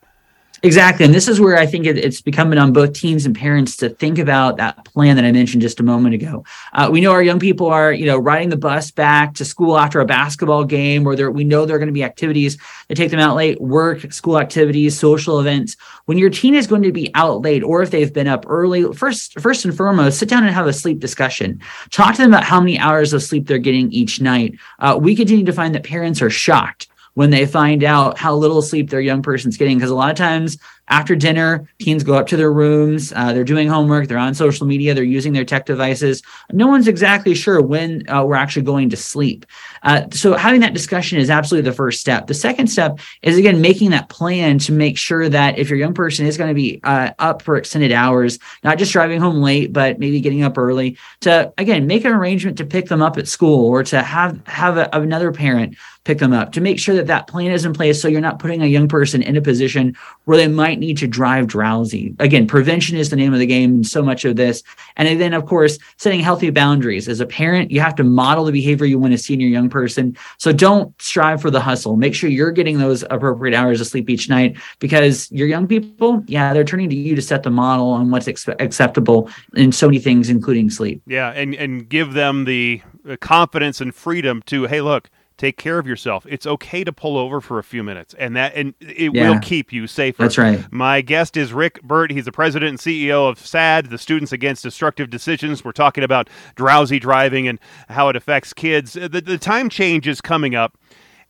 Exactly. 0.63 1.05
And 1.05 1.13
this 1.13 1.27
is 1.27 1.39
where 1.39 1.57
I 1.57 1.65
think 1.65 1.87
it, 1.87 1.97
it's 1.97 2.21
becoming 2.21 2.59
on 2.59 2.71
both 2.71 2.93
teens 2.93 3.25
and 3.25 3.35
parents 3.35 3.77
to 3.77 3.89
think 3.89 4.19
about 4.19 4.57
that 4.57 4.85
plan 4.85 5.15
that 5.15 5.25
I 5.25 5.31
mentioned 5.31 5.63
just 5.63 5.79
a 5.79 5.83
moment 5.83 6.13
ago. 6.13 6.45
Uh, 6.73 6.87
we 6.91 7.01
know 7.01 7.11
our 7.13 7.23
young 7.23 7.39
people 7.39 7.65
are, 7.65 7.91
you 7.91 8.05
know, 8.05 8.17
riding 8.19 8.49
the 8.49 8.57
bus 8.57 8.91
back 8.91 9.33
to 9.35 9.45
school 9.45 9.75
after 9.75 9.99
a 10.01 10.05
basketball 10.05 10.63
game, 10.63 11.07
or 11.07 11.31
we 11.31 11.43
know 11.43 11.65
there 11.65 11.75
are 11.77 11.79
going 11.79 11.87
to 11.87 11.93
be 11.93 12.03
activities 12.03 12.59
that 12.87 12.95
take 12.95 13.09
them 13.09 13.19
out 13.19 13.35
late, 13.35 13.59
work, 13.59 14.13
school 14.13 14.37
activities, 14.37 14.97
social 14.97 15.39
events. 15.39 15.77
When 16.05 16.19
your 16.19 16.29
teen 16.29 16.53
is 16.53 16.67
going 16.67 16.83
to 16.83 16.91
be 16.91 17.09
out 17.15 17.41
late, 17.41 17.63
or 17.63 17.81
if 17.81 17.89
they've 17.89 18.13
been 18.13 18.27
up 18.27 18.45
early, 18.47 18.83
first, 18.93 19.39
first 19.39 19.65
and 19.65 19.75
foremost, 19.75 20.19
sit 20.19 20.29
down 20.29 20.43
and 20.43 20.53
have 20.53 20.67
a 20.67 20.73
sleep 20.73 20.99
discussion. 20.99 21.59
Talk 21.89 22.13
to 22.15 22.21
them 22.21 22.31
about 22.31 22.43
how 22.43 22.59
many 22.59 22.77
hours 22.77 23.13
of 23.13 23.23
sleep 23.23 23.47
they're 23.47 23.57
getting 23.57 23.91
each 23.91 24.21
night. 24.21 24.59
Uh, 24.77 24.99
we 25.01 25.15
continue 25.15 25.45
to 25.45 25.53
find 25.53 25.73
that 25.73 25.83
parents 25.83 26.21
are 26.21 26.29
shocked 26.29 26.87
when 27.13 27.29
they 27.29 27.45
find 27.45 27.83
out 27.83 28.17
how 28.17 28.35
little 28.35 28.61
sleep 28.61 28.89
their 28.89 29.01
young 29.01 29.21
person's 29.21 29.57
getting. 29.57 29.77
Because 29.77 29.91
a 29.91 29.95
lot 29.95 30.11
of 30.11 30.17
times 30.17 30.57
after 30.88 31.16
dinner, 31.16 31.68
teens 31.80 32.04
go 32.04 32.16
up 32.16 32.28
to 32.28 32.38
their 32.38 32.51
rooms, 32.51 33.13
uh, 33.16 33.31
they're 33.33 33.44
doing 33.44 33.68
homework, 33.68 34.07
they're 34.07 34.18
on 34.18 34.33
social 34.33 34.68
media, 34.68 34.94
they're 34.94 35.04
using 35.04 35.31
their 35.33 35.45
tech 35.45 35.66
devices. 35.66 36.22
No 36.51 36.68
one's 36.68 36.88
exactly 36.88 37.33
sure 37.33 37.62
when 37.62 38.07
uh, 38.10 38.24
we're 38.24 38.36
actually 38.36 38.63
going 38.63 38.89
to 38.89 38.98
sleep. 38.98 39.45
Uh, 39.83 40.04
so 40.12 40.33
having 40.33 40.62
that 40.62 40.74
discussion 40.74 41.18
is 41.18 41.30
absolutely 41.30 41.69
the 41.69 41.75
first 41.75 42.01
step. 42.01 42.28
The 42.28 42.33
second 42.33 42.68
step 42.68 43.00
is 43.22 43.38
again 43.38 43.62
making 43.62 43.92
that 43.92 44.10
plan 44.10 44.60
to 44.60 44.72
make 44.72 44.98
sure 44.98 45.30
that 45.30 45.57
if 45.57 45.69
your 45.69 45.80
young 45.80 45.94
person 45.94 46.25
is 46.25 46.38
going 46.38 46.50
to 46.50 46.56
be 46.56 46.80
uh, 46.83 47.12
up 47.19 47.42
for 47.42 47.56
extended 47.56 47.92
hours, 47.92 48.38
not 48.63 48.78
just 48.78 48.92
driving 48.92 49.19
home 49.19 49.38
late, 49.38 49.72
but 49.72 50.00
maybe 50.00 50.19
getting 50.19 50.44
up 50.44 50.57
early, 50.57 50.98
to 51.22 51.54
again 51.57 51.88
make 51.88 52.06
an 52.06 52.12
arrangement 52.12 52.57
to 52.57 52.66
pick 52.66 52.88
them 52.88 53.01
up 53.01 53.18
at 53.18 53.28
school 53.28 53.69
or 53.69 53.83
to 53.83 54.01
have 54.01 54.45
have 54.48 54.78
a, 54.78 54.89
another 54.94 55.31
parent 55.31 55.75
pick 56.04 56.18
them 56.18 56.33
up 56.33 56.51
to 56.51 56.62
make 56.62 56.80
sure 56.80 56.95
that 56.95 57.07
that 57.07 57.28
plan 57.28 57.51
is 57.51 57.63
in 57.63 57.74
place 57.74 58.01
so 58.01 58.07
you're 58.07 58.22
not 58.22 58.39
putting 58.39 58.62
a 58.63 58.66
young 58.66 58.88
person 58.88 59.22
in 59.22 59.38
a 59.38 59.42
position 59.42 59.95
where 60.25 60.38
they 60.38 60.48
might 60.48 60.70
need 60.79 60.97
to 60.97 61.07
drive 61.07 61.47
drowsy. 61.47 62.15
Again, 62.19 62.47
prevention 62.47 62.97
is 62.97 63.09
the 63.09 63.15
name 63.15 63.33
of 63.33 63.39
the 63.39 63.45
game 63.45 63.77
in 63.77 63.83
so 63.83 64.01
much 64.01 64.25
of 64.25 64.35
this. 64.35 64.63
And 64.95 65.19
then, 65.19 65.33
of 65.33 65.45
course, 65.45 65.77
setting 65.97 66.19
healthy 66.19 66.50
boundaries. 66.50 67.07
As 67.07 67.19
a 67.19 67.25
parent, 67.25 67.71
you 67.71 67.81
have 67.81 67.95
to 67.95 68.03
model 68.03 68.45
the 68.45 68.51
behavior 68.51 68.85
you 68.85 69.00
want 69.00 69.13
to 69.13 69.18
see 69.18 69.33
in 69.33 69.39
your 69.39 69.50
young 69.50 69.69
person. 69.69 70.18
So 70.38 70.51
don't 70.51 71.00
strive 71.01 71.41
for 71.41 71.51
the 71.51 71.62
hustle. 71.62 71.95
Make 71.95 72.15
sure 72.15 72.29
you're 72.29 72.51
getting 72.51 72.77
those 72.77 73.03
appropriate 73.09 73.56
hours 73.56 73.81
of 73.81 73.88
sleep 73.88 74.09
each 74.09 74.29
night 74.29 74.57
because 74.79 75.31
your 75.31 75.47
young 75.47 75.68
people, 75.68 76.23
yeah, 76.27 76.53
they're 76.53 76.63
turning 76.63 76.89
to 76.89 76.95
you 76.95 77.15
to 77.15 77.21
set 77.21 77.44
the 77.44 77.50
model 77.50 77.89
on 77.89 78.12
what's 78.12 78.27
ex- 78.27 78.47
acceptable 78.47 79.29
in 79.56 79.71
so 79.71 79.88
many 79.88 80.00
things, 80.00 80.29
including 80.29 80.69
sleep. 80.69 81.01
Yeah, 81.07 81.29
and, 81.31 81.53
and 81.56 81.88
give 81.89 82.13
them 82.13 82.45
the 82.45 82.81
confidence 83.19 83.81
and 83.81 83.94
freedom 83.94 84.41
to, 84.47 84.65
hey, 84.65 84.81
look, 84.81 85.09
take 85.41 85.57
care 85.57 85.79
of 85.79 85.88
yourself. 85.88 86.25
It's 86.29 86.45
okay 86.45 86.83
to 86.83 86.93
pull 86.93 87.17
over 87.17 87.41
for 87.41 87.57
a 87.57 87.63
few 87.63 87.83
minutes, 87.83 88.13
and 88.13 88.35
that 88.35 88.53
and 88.55 88.75
it 88.79 89.13
yeah. 89.13 89.29
will 89.29 89.39
keep 89.39 89.73
you 89.73 89.88
safer. 89.88 90.21
That's 90.21 90.38
right. 90.38 90.71
My 90.71 91.01
guest 91.01 91.35
is 91.35 91.51
Rick 91.51 91.81
Birt. 91.81 92.11
He's 92.11 92.25
the 92.25 92.31
president 92.31 92.69
and 92.69 92.77
CEO 92.77 93.27
of 93.27 93.39
SADD, 93.39 93.89
the 93.89 93.97
Students 93.97 94.31
Against 94.31 94.61
Destructive 94.61 95.09
Decisions. 95.09 95.65
We're 95.65 95.71
talking 95.71 96.03
about 96.03 96.29
drowsy 96.55 96.99
driving 96.99 97.47
and 97.47 97.59
how 97.89 98.09
it 98.09 98.15
affects 98.15 98.53
kids. 98.53 98.93
The, 98.93 99.09
the 99.09 99.39
time 99.39 99.69
change 99.69 100.07
is 100.07 100.21
coming 100.21 100.53
up. 100.53 100.77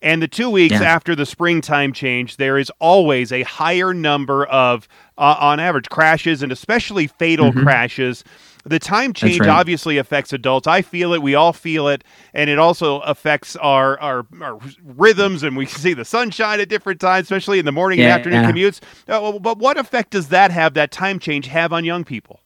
And 0.02 0.20
the 0.20 0.28
two 0.28 0.50
weeks 0.50 0.72
yeah. 0.72 0.82
after 0.82 1.14
the 1.14 1.24
springtime 1.24 1.92
change, 1.92 2.36
there 2.36 2.58
is 2.58 2.72
always 2.80 3.30
a 3.30 3.42
higher 3.44 3.94
number 3.94 4.44
of, 4.46 4.88
uh, 5.16 5.36
on 5.38 5.60
average, 5.60 5.88
crashes 5.88 6.42
and 6.42 6.50
especially 6.50 7.06
fatal 7.06 7.50
mm-hmm. 7.50 7.62
crashes 7.62 8.24
the 8.64 8.78
time 8.78 9.12
change 9.12 9.40
right. 9.40 9.48
obviously 9.48 9.98
affects 9.98 10.32
adults. 10.32 10.66
I 10.66 10.82
feel 10.82 11.12
it. 11.12 11.22
We 11.22 11.34
all 11.34 11.52
feel 11.52 11.88
it, 11.88 12.04
and 12.34 12.48
it 12.48 12.58
also 12.58 13.00
affects 13.00 13.56
our 13.56 13.98
our, 14.00 14.26
our 14.40 14.58
rhythms. 14.84 15.42
And 15.42 15.56
we 15.56 15.66
see 15.82 15.94
the 15.94 16.04
sunshine 16.04 16.60
at 16.60 16.68
different 16.68 17.00
times, 17.00 17.24
especially 17.24 17.58
in 17.58 17.64
the 17.64 17.72
morning 17.72 17.98
yeah, 17.98 18.06
and 18.06 18.12
afternoon 18.14 18.42
yeah. 18.44 18.52
commutes. 18.52 18.80
Uh, 19.08 19.38
but 19.38 19.58
what 19.58 19.76
effect 19.76 20.10
does 20.10 20.28
that 20.28 20.50
have? 20.50 20.74
That 20.74 20.90
time 20.90 21.18
change 21.18 21.46
have 21.46 21.72
on 21.72 21.84
young 21.84 22.04
people? 22.04 22.40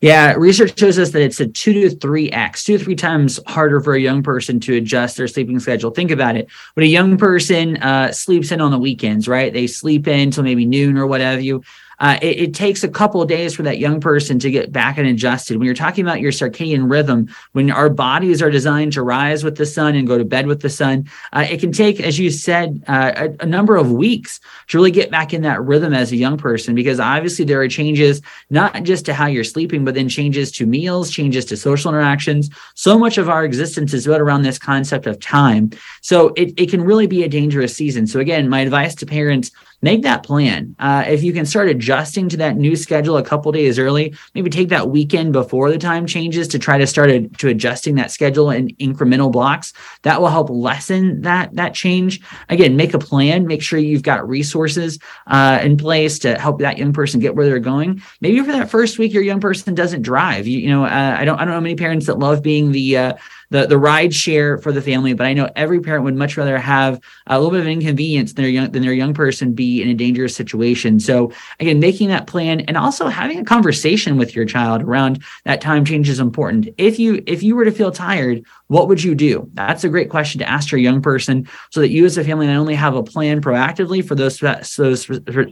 Yeah, 0.00 0.32
research 0.32 0.78
shows 0.78 0.98
us 0.98 1.10
that 1.10 1.22
it's 1.22 1.40
a 1.40 1.46
two 1.46 1.72
to 1.72 1.90
three 1.90 2.30
X, 2.30 2.64
two 2.64 2.78
to 2.78 2.84
three 2.84 2.96
times 2.96 3.38
harder 3.46 3.80
for 3.80 3.94
a 3.94 4.00
young 4.00 4.22
person 4.22 4.58
to 4.60 4.76
adjust 4.76 5.16
their 5.16 5.28
sleeping 5.28 5.60
schedule. 5.60 5.90
Think 5.90 6.10
about 6.10 6.36
it. 6.36 6.48
When 6.74 6.84
a 6.84 6.88
young 6.88 7.16
person 7.16 7.76
uh, 7.78 8.12
sleeps 8.12 8.50
in 8.50 8.60
on 8.60 8.70
the 8.70 8.78
weekends, 8.78 9.28
right? 9.28 9.52
They 9.52 9.66
sleep 9.66 10.08
in 10.08 10.30
till 10.30 10.42
maybe 10.42 10.64
noon 10.64 10.96
or 10.96 11.06
whatever 11.06 11.40
you 11.40 11.62
uh, 12.00 12.18
it, 12.22 12.40
it, 12.40 12.54
takes 12.54 12.82
a 12.82 12.88
couple 12.88 13.22
days 13.26 13.54
for 13.54 13.62
that 13.62 13.78
young 13.78 14.00
person 14.00 14.38
to 14.38 14.50
get 14.50 14.72
back 14.72 14.96
and 14.96 15.06
adjusted. 15.06 15.58
When 15.58 15.66
you're 15.66 15.74
talking 15.74 16.04
about 16.04 16.20
your 16.20 16.32
circadian 16.32 16.90
rhythm, 16.90 17.28
when 17.52 17.70
our 17.70 17.90
bodies 17.90 18.40
are 18.40 18.50
designed 18.50 18.94
to 18.94 19.02
rise 19.02 19.44
with 19.44 19.56
the 19.56 19.66
sun 19.66 19.94
and 19.94 20.06
go 20.06 20.16
to 20.16 20.24
bed 20.24 20.46
with 20.46 20.62
the 20.62 20.70
sun, 20.70 21.08
uh, 21.32 21.46
it 21.48 21.60
can 21.60 21.72
take, 21.72 22.00
as 22.00 22.18
you 22.18 22.30
said, 22.30 22.82
uh, 22.88 23.12
a, 23.16 23.44
a, 23.44 23.46
number 23.46 23.76
of 23.76 23.92
weeks 23.92 24.40
to 24.68 24.78
really 24.78 24.90
get 24.90 25.10
back 25.10 25.34
in 25.34 25.42
that 25.42 25.62
rhythm 25.62 25.92
as 25.92 26.10
a 26.10 26.16
young 26.16 26.38
person, 26.38 26.74
because 26.74 26.98
obviously 26.98 27.44
there 27.44 27.60
are 27.60 27.68
changes 27.68 28.22
not 28.48 28.82
just 28.82 29.04
to 29.04 29.12
how 29.12 29.26
you're 29.26 29.44
sleeping, 29.44 29.84
but 29.84 29.94
then 29.94 30.08
changes 30.08 30.50
to 30.52 30.66
meals, 30.66 31.10
changes 31.10 31.44
to 31.44 31.56
social 31.56 31.90
interactions. 31.90 32.48
So 32.74 32.98
much 32.98 33.18
of 33.18 33.28
our 33.28 33.44
existence 33.44 33.92
is 33.92 34.06
built 34.06 34.20
around 34.20 34.42
this 34.42 34.58
concept 34.58 35.06
of 35.06 35.20
time. 35.20 35.70
So 36.00 36.28
it, 36.36 36.54
it 36.58 36.70
can 36.70 36.82
really 36.82 37.06
be 37.06 37.24
a 37.24 37.28
dangerous 37.28 37.76
season. 37.76 38.06
So 38.06 38.20
again, 38.20 38.48
my 38.48 38.60
advice 38.60 38.94
to 38.96 39.06
parents 39.06 39.50
make 39.82 40.02
that 40.02 40.22
plan. 40.22 40.74
Uh, 40.78 41.04
if 41.06 41.22
you 41.22 41.32
can 41.32 41.46
start 41.46 41.68
adjusting 41.68 42.28
to 42.28 42.36
that 42.36 42.56
new 42.56 42.76
schedule 42.76 43.16
a 43.16 43.22
couple 43.22 43.50
days 43.52 43.78
early, 43.78 44.14
maybe 44.34 44.50
take 44.50 44.68
that 44.68 44.90
weekend 44.90 45.32
before 45.32 45.70
the 45.70 45.78
time 45.78 46.06
changes 46.06 46.48
to 46.48 46.58
try 46.58 46.78
to 46.78 46.86
start 46.86 47.10
a, 47.10 47.28
to 47.28 47.48
adjusting 47.48 47.94
that 47.94 48.10
schedule 48.10 48.50
in 48.50 48.68
incremental 48.76 49.32
blocks. 49.32 49.72
That 50.02 50.20
will 50.20 50.28
help 50.28 50.50
lessen 50.50 51.22
that 51.22 51.54
that 51.54 51.74
change. 51.74 52.20
Again, 52.48 52.76
make 52.76 52.94
a 52.94 52.98
plan. 52.98 53.46
Make 53.46 53.62
sure 53.62 53.78
you've 53.78 54.02
got 54.02 54.28
resources 54.28 54.98
uh, 55.26 55.60
in 55.62 55.76
place 55.76 56.18
to 56.20 56.38
help 56.38 56.60
that 56.60 56.78
young 56.78 56.92
person 56.92 57.20
get 57.20 57.34
where 57.34 57.46
they're 57.46 57.58
going. 57.58 58.02
Maybe 58.20 58.40
for 58.40 58.52
that 58.52 58.70
first 58.70 58.98
week, 58.98 59.12
your 59.12 59.22
young 59.22 59.40
person 59.40 59.74
doesn't 59.74 60.02
drive. 60.02 60.46
You, 60.46 60.58
you 60.58 60.68
know, 60.68 60.84
uh, 60.84 61.16
I 61.18 61.24
don't 61.24 61.38
I 61.38 61.44
don't 61.44 61.54
know 61.54 61.60
many 61.60 61.76
parents 61.76 62.06
that 62.06 62.18
love 62.18 62.42
being 62.42 62.72
the 62.72 62.96
uh, 62.96 63.12
the 63.50 63.66
the 63.66 63.78
ride 63.78 64.14
share 64.14 64.58
for 64.58 64.72
the 64.72 64.82
family. 64.82 65.12
But 65.12 65.26
I 65.26 65.32
know 65.34 65.50
every 65.56 65.80
parent 65.80 66.04
would 66.04 66.16
much 66.16 66.36
rather 66.36 66.58
have 66.58 67.00
a 67.26 67.38
little 67.38 67.50
bit 67.50 67.60
of 67.60 67.66
inconvenience 67.66 68.32
than 68.32 68.44
their 68.44 68.50
young 68.50 68.70
than 68.70 68.82
their 68.82 68.92
young 68.92 69.14
person 69.14 69.52
be 69.52 69.82
in 69.82 69.88
a 69.88 69.94
dangerous 69.94 70.34
situation. 70.34 71.00
So 71.00 71.32
again, 71.58 71.80
making 71.80 72.08
that 72.08 72.26
plan 72.26 72.60
and 72.60 72.76
also 72.76 73.08
having 73.08 73.38
a 73.38 73.44
conversation 73.44 74.16
with 74.16 74.34
your 74.34 74.44
child 74.44 74.82
around 74.82 75.22
that 75.44 75.60
time 75.60 75.84
change 75.84 76.08
is 76.08 76.20
important. 76.20 76.68
If 76.78 76.98
you 76.98 77.22
if 77.26 77.42
you 77.42 77.56
were 77.56 77.64
to 77.64 77.72
feel 77.72 77.90
tired, 77.90 78.44
what 78.68 78.88
would 78.88 79.02
you 79.02 79.14
do? 79.14 79.50
That's 79.54 79.84
a 79.84 79.88
great 79.88 80.10
question 80.10 80.38
to 80.38 80.48
ask 80.48 80.70
your 80.70 80.80
young 80.80 81.02
person 81.02 81.48
so 81.70 81.80
that 81.80 81.90
you 81.90 82.04
as 82.04 82.16
a 82.16 82.24
family 82.24 82.46
not 82.46 82.56
only 82.56 82.74
have 82.74 82.94
a 82.94 83.02
plan 83.02 83.42
proactively 83.42 84.06
for 84.06 84.14
those 84.14 84.38
those 84.38 85.02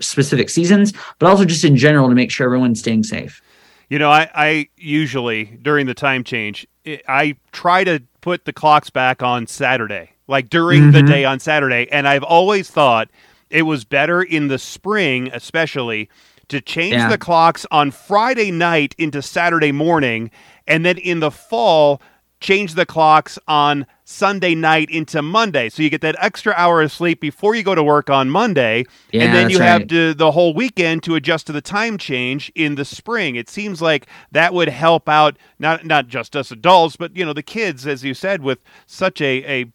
specific 0.05 0.50
seasons, 0.50 0.93
but 1.19 1.28
also 1.28 1.45
just 1.45 1.64
in 1.64 1.76
general 1.76 2.09
to 2.09 2.14
make 2.14 2.31
sure 2.31 2.47
everyone's 2.47 2.81
staying 2.81 3.02
safe. 3.02 3.43
You 3.88 3.99
know, 3.99 4.11
I, 4.11 4.30
I 4.35 4.68
usually 4.76 5.45
during 5.62 5.87
the 5.87 5.95
time 5.95 6.25
change, 6.25 6.66
I 7.07 7.37
try 7.52 7.85
to 7.85 8.02
put 8.21 8.45
the 8.45 8.52
clocks 8.52 8.90
back 8.90 9.23
on 9.23 9.47
Saturday, 9.47 10.11
like 10.26 10.50
during 10.50 10.83
mm-hmm. 10.83 10.90
the 10.92 11.02
day 11.02 11.25
on 11.25 11.40
Saturday, 11.40 11.88
and 11.90 12.07
I've 12.07 12.23
always 12.23 12.71
thought 12.71 13.09
it 13.50 13.62
was 13.62 13.85
better 13.85 14.23
in 14.23 14.49
the 14.49 14.59
spring, 14.59 15.30
especially, 15.33 16.11
to 16.49 16.61
change 16.61 16.95
yeah. 16.95 17.09
the 17.09 17.18
clocks 17.18 17.66
on 17.71 17.90
Friday 17.90 18.50
night 18.50 18.95
into 18.99 19.23
Saturday 19.23 19.73
morning, 19.73 20.30
and 20.66 20.85
then 20.85 20.99
in 20.99 21.21
the 21.21 21.30
fall 21.30 22.02
change 22.40 22.75
the 22.75 22.87
clocks 22.87 23.38
on 23.49 23.87
Sunday 24.04 24.54
night 24.54 24.90
into 24.90 25.21
Monday. 25.23 25.68
So 25.68 25.83
you 25.83 25.90
get 25.90 26.00
that 26.00 26.16
extra 26.18 26.54
hour 26.57 26.80
of 26.80 26.90
sleep 26.90 27.21
before 27.21 27.54
you 27.54 27.62
go 27.62 27.75
to 27.75 27.83
work 27.83 28.09
on 28.09 28.30
Monday. 28.30 28.85
Yeah, 29.12 29.25
and 29.25 29.35
then 29.35 29.50
you 29.50 29.59
have 29.59 29.83
right. 29.83 29.88
to, 29.90 30.14
the 30.14 30.30
whole 30.30 30.54
weekend 30.54 31.02
to 31.04 31.14
adjust 31.14 31.47
to 31.49 31.52
the 31.52 31.61
time 31.61 31.99
change 31.99 32.50
in 32.54 32.76
the 32.76 32.85
spring. 32.85 33.37
It 33.37 33.50
seems 33.50 33.83
like 33.83 34.07
that 34.33 34.54
would 34.54 34.68
help 34.68 35.09
out 35.09 35.37
not 35.59 35.85
not 35.85 36.09
just 36.09 36.35
us 36.37 36.50
adults, 36.50 36.97
but 36.97 37.16
you 37.16 37.25
know 37.25 37.33
the 37.33 37.42
kids, 37.42 37.87
as 37.87 38.02
you 38.02 38.14
said, 38.14 38.42
with 38.42 38.61
such 38.87 39.21
a 39.21 39.62
a 39.62 39.73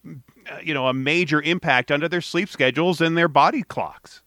you 0.62 0.74
know 0.74 0.88
a 0.88 0.94
major 0.94 1.40
impact 1.42 1.90
under 1.90 2.08
their 2.08 2.20
sleep 2.20 2.48
schedules 2.48 3.00
and 3.00 3.16
their 3.16 3.28
body 3.28 3.62
clocks. 3.62 4.22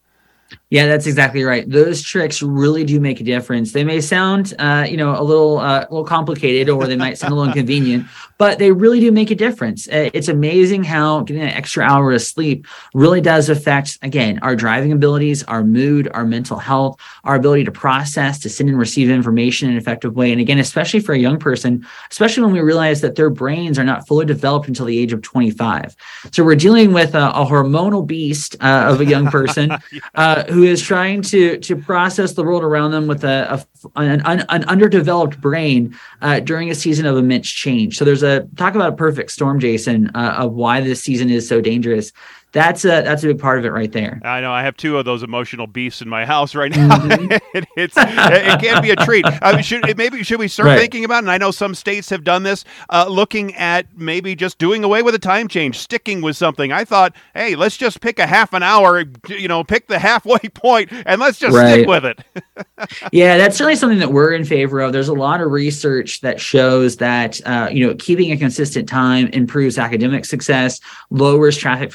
Yeah, 0.69 0.85
that's 0.87 1.07
exactly 1.07 1.43
right. 1.43 1.69
Those 1.69 2.01
tricks 2.01 2.41
really 2.41 2.83
do 2.83 2.99
make 2.99 3.21
a 3.21 3.23
difference. 3.23 3.71
They 3.71 3.85
may 3.85 4.01
sound, 4.01 4.53
uh, 4.59 4.85
you 4.89 4.97
know, 4.97 5.17
a 5.17 5.23
little, 5.23 5.59
uh, 5.59 5.79
a 5.79 5.89
little 5.89 6.03
complicated, 6.03 6.69
or 6.69 6.85
they 6.87 6.97
might 6.97 7.17
sound 7.17 7.31
a 7.31 7.35
little 7.35 7.51
inconvenient, 7.51 8.05
but 8.37 8.59
they 8.59 8.71
really 8.71 8.99
do 8.99 9.11
make 9.11 9.31
a 9.31 9.35
difference. 9.35 9.87
Uh, 9.87 10.09
It's 10.13 10.27
amazing 10.27 10.83
how 10.83 11.21
getting 11.21 11.41
an 11.43 11.49
extra 11.49 11.83
hour 11.85 12.11
of 12.11 12.21
sleep 12.21 12.67
really 12.93 13.21
does 13.21 13.47
affect, 13.49 13.97
again, 14.01 14.39
our 14.41 14.55
driving 14.57 14.91
abilities, 14.91 15.41
our 15.43 15.63
mood, 15.63 16.09
our 16.13 16.25
mental 16.25 16.57
health, 16.57 16.99
our 17.23 17.35
ability 17.35 17.63
to 17.63 17.71
process, 17.71 18.39
to 18.39 18.49
send 18.49 18.69
and 18.69 18.77
receive 18.77 19.09
information 19.09 19.69
in 19.69 19.75
an 19.75 19.81
effective 19.81 20.15
way. 20.15 20.31
And 20.33 20.41
again, 20.41 20.59
especially 20.59 20.99
for 20.99 21.13
a 21.13 21.19
young 21.19 21.39
person, 21.39 21.85
especially 22.11 22.43
when 22.43 22.51
we 22.53 22.59
realize 22.59 22.99
that 23.01 23.15
their 23.15 23.29
brains 23.29 23.79
are 23.79 23.85
not 23.85 24.05
fully 24.05 24.25
developed 24.25 24.67
until 24.67 24.85
the 24.85 24.97
age 24.99 25.13
of 25.13 25.21
25. 25.21 25.95
So 26.31 26.43
we're 26.43 26.55
dealing 26.55 26.91
with 26.91 27.15
a, 27.15 27.29
a 27.29 27.45
hormonal 27.45 28.05
beast 28.05 28.57
uh, 28.59 28.87
of 28.89 28.99
a 28.99 29.05
young 29.05 29.27
person. 29.27 29.71
Who 30.45 30.63
is 30.63 30.81
trying 30.81 31.21
to 31.23 31.57
to 31.59 31.75
process 31.75 32.33
the 32.33 32.43
world 32.43 32.63
around 32.63 32.91
them 32.91 33.07
with 33.07 33.23
a, 33.23 33.53
a 33.53 33.99
an, 33.99 34.21
an, 34.25 34.45
an 34.49 34.63
underdeveloped 34.65 35.39
brain 35.39 35.95
uh, 36.21 36.39
during 36.39 36.69
a 36.69 36.75
season 36.75 37.05
of 37.05 37.17
immense 37.17 37.49
change. 37.49 37.97
So 37.97 38.05
there's 38.05 38.23
a 38.23 38.47
talk 38.55 38.75
about 38.75 38.93
a 38.93 38.95
perfect 38.95 39.31
storm, 39.31 39.59
Jason, 39.59 40.09
uh, 40.15 40.35
of 40.39 40.53
why 40.53 40.81
this 40.81 41.01
season 41.01 41.29
is 41.29 41.47
so 41.47 41.61
dangerous. 41.61 42.11
That's 42.53 42.85
a 42.85 43.01
that's 43.03 43.23
a 43.23 43.27
big 43.27 43.39
part 43.39 43.59
of 43.59 43.65
it 43.65 43.71
right 43.71 43.91
there. 43.91 44.21
I 44.23 44.39
know 44.39 44.51
I 44.51 44.63
have 44.63 44.77
two 44.77 44.97
of 44.97 45.05
those 45.05 45.21
emotional 45.21 45.67
beasts 45.67 46.01
in 46.01 46.07
my 46.07 46.25
house 46.25 46.55
right 46.55 46.73
now. 46.75 46.97
it, 47.53 47.65
it's 47.75 47.93
it 47.97 48.61
can 48.61 48.81
be 48.81 48.91
a 48.91 48.95
treat. 48.95 49.25
I 49.25 49.53
mean, 49.53 49.61
should 49.63 49.97
maybe 49.97 50.23
should 50.23 50.39
we 50.39 50.47
start 50.47 50.67
Right. 50.67 50.79
thinking 50.79 51.03
about? 51.03 51.17
it? 51.17 51.19
And 51.25 51.31
I 51.31 51.37
know 51.37 51.51
some 51.51 51.75
states 51.75 52.09
have 52.09 52.23
done 52.23 52.43
this, 52.43 52.63
uh, 52.89 53.05
looking 53.09 53.53
at 53.55 53.85
maybe 53.97 54.33
just 54.33 54.57
doing 54.59 54.83
away 54.85 55.03
with 55.03 55.13
a 55.13 55.19
time 55.19 55.47
change, 55.49 55.77
sticking 55.77 56.21
with 56.21 56.37
something. 56.37 56.71
I 56.71 56.85
thought, 56.85 57.13
hey, 57.35 57.55
let's 57.55 57.75
just 57.77 57.99
pick 58.01 58.17
a 58.17 58.25
half 58.25 58.53
an 58.53 58.63
hour. 58.63 59.03
You 59.27 59.49
know, 59.49 59.63
pick 59.65 59.87
the 59.87 59.99
halfway 59.99 60.39
point, 60.53 60.89
and 61.05 61.19
let's 61.19 61.37
just 61.39 61.55
stick 61.55 61.85
with 61.87 62.05
it. 62.05 62.19
yeah, 63.11 63.37
that's 63.37 63.57
certainly 63.57 63.75
something 63.75 63.99
that 63.99 64.13
we're 64.13 64.33
in 64.33 64.45
favor 64.45 64.79
of. 64.79 64.93
There's 64.93 65.09
a 65.09 65.13
lot 65.13 65.41
of 65.41 65.51
research 65.51 66.21
that 66.21 66.39
shows 66.39 66.95
that 66.97 67.39
uh, 67.45 67.67
you 67.71 67.85
know 67.85 67.93
keeping 67.95 68.31
a 68.31 68.37
consistent 68.37 68.87
time 68.87 69.27
improves 69.27 69.77
academic 69.77 70.23
success, 70.25 70.79
lowers 71.09 71.57
traffic 71.57 71.91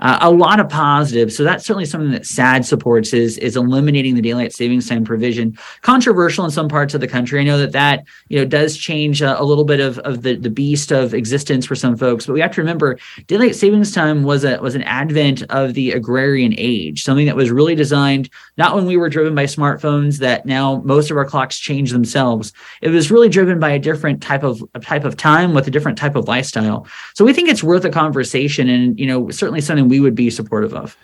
uh, 0.00 0.18
a 0.20 0.30
lot 0.30 0.60
of 0.60 0.68
positives. 0.68 1.36
So 1.36 1.44
that's 1.44 1.64
certainly 1.64 1.84
something 1.84 2.12
that 2.12 2.22
SADD 2.22 2.64
supports 2.64 3.12
is 3.12 3.38
is 3.38 3.56
eliminating 3.56 4.14
the 4.14 4.22
daylight 4.22 4.52
savings 4.52 4.88
time 4.88 5.04
provision. 5.04 5.56
Controversial 5.82 6.44
in 6.44 6.50
some 6.50 6.68
parts 6.68 6.94
of 6.94 7.00
the 7.00 7.08
country. 7.08 7.40
I 7.40 7.44
know 7.44 7.58
that 7.58 7.72
that 7.72 8.04
you 8.28 8.38
know 8.38 8.44
does 8.44 8.76
change 8.76 9.22
uh, 9.22 9.36
a 9.38 9.44
little 9.44 9.64
bit 9.64 9.80
of 9.80 9.98
of 10.00 10.22
the 10.22 10.36
the 10.36 10.50
beast 10.50 10.92
of 10.92 11.14
existence 11.14 11.66
for 11.66 11.74
some 11.74 11.96
folks, 11.96 12.26
but 12.26 12.32
we 12.32 12.40
have 12.40 12.52
to 12.52 12.60
remember 12.60 12.98
daylight 13.26 13.54
savings 13.54 13.92
time 13.92 14.22
was 14.22 14.44
a 14.44 14.58
was 14.60 14.74
an 14.74 14.82
advent 14.82 15.42
of 15.50 15.74
the 15.74 15.92
agrarian 15.92 16.54
age, 16.56 17.02
something 17.02 17.26
that 17.26 17.36
was 17.36 17.50
really 17.50 17.74
designed 17.74 18.28
not 18.56 18.74
when 18.74 18.86
we 18.86 18.96
were 18.96 19.08
driven 19.08 19.34
by 19.34 19.44
smartphones 19.44 20.18
that 20.18 20.46
now 20.46 20.82
most 20.84 21.10
of 21.10 21.16
our 21.16 21.24
clocks 21.24 21.58
change 21.58 21.92
themselves. 21.92 22.52
It 22.82 22.90
was 22.90 23.10
really 23.10 23.28
driven 23.28 23.58
by 23.58 23.70
a 23.70 23.78
different 23.78 24.22
type 24.22 24.42
of 24.42 24.62
a 24.74 24.80
type 24.80 25.04
of 25.04 25.16
time 25.16 25.54
with 25.54 25.66
a 25.66 25.70
different 25.70 25.98
type 25.98 26.16
of 26.16 26.28
lifestyle. 26.28 26.86
So 27.14 27.24
we 27.24 27.32
think 27.32 27.48
it's 27.48 27.62
worth 27.62 27.84
a 27.84 27.90
conversation 27.90 28.68
and 28.68 28.98
you 28.98 29.06
know 29.06 29.30
certainly 29.40 29.60
something 29.60 29.88
we 29.88 29.98
would 29.98 30.14
be 30.14 30.30
supportive 30.30 30.72
of. 30.72 30.96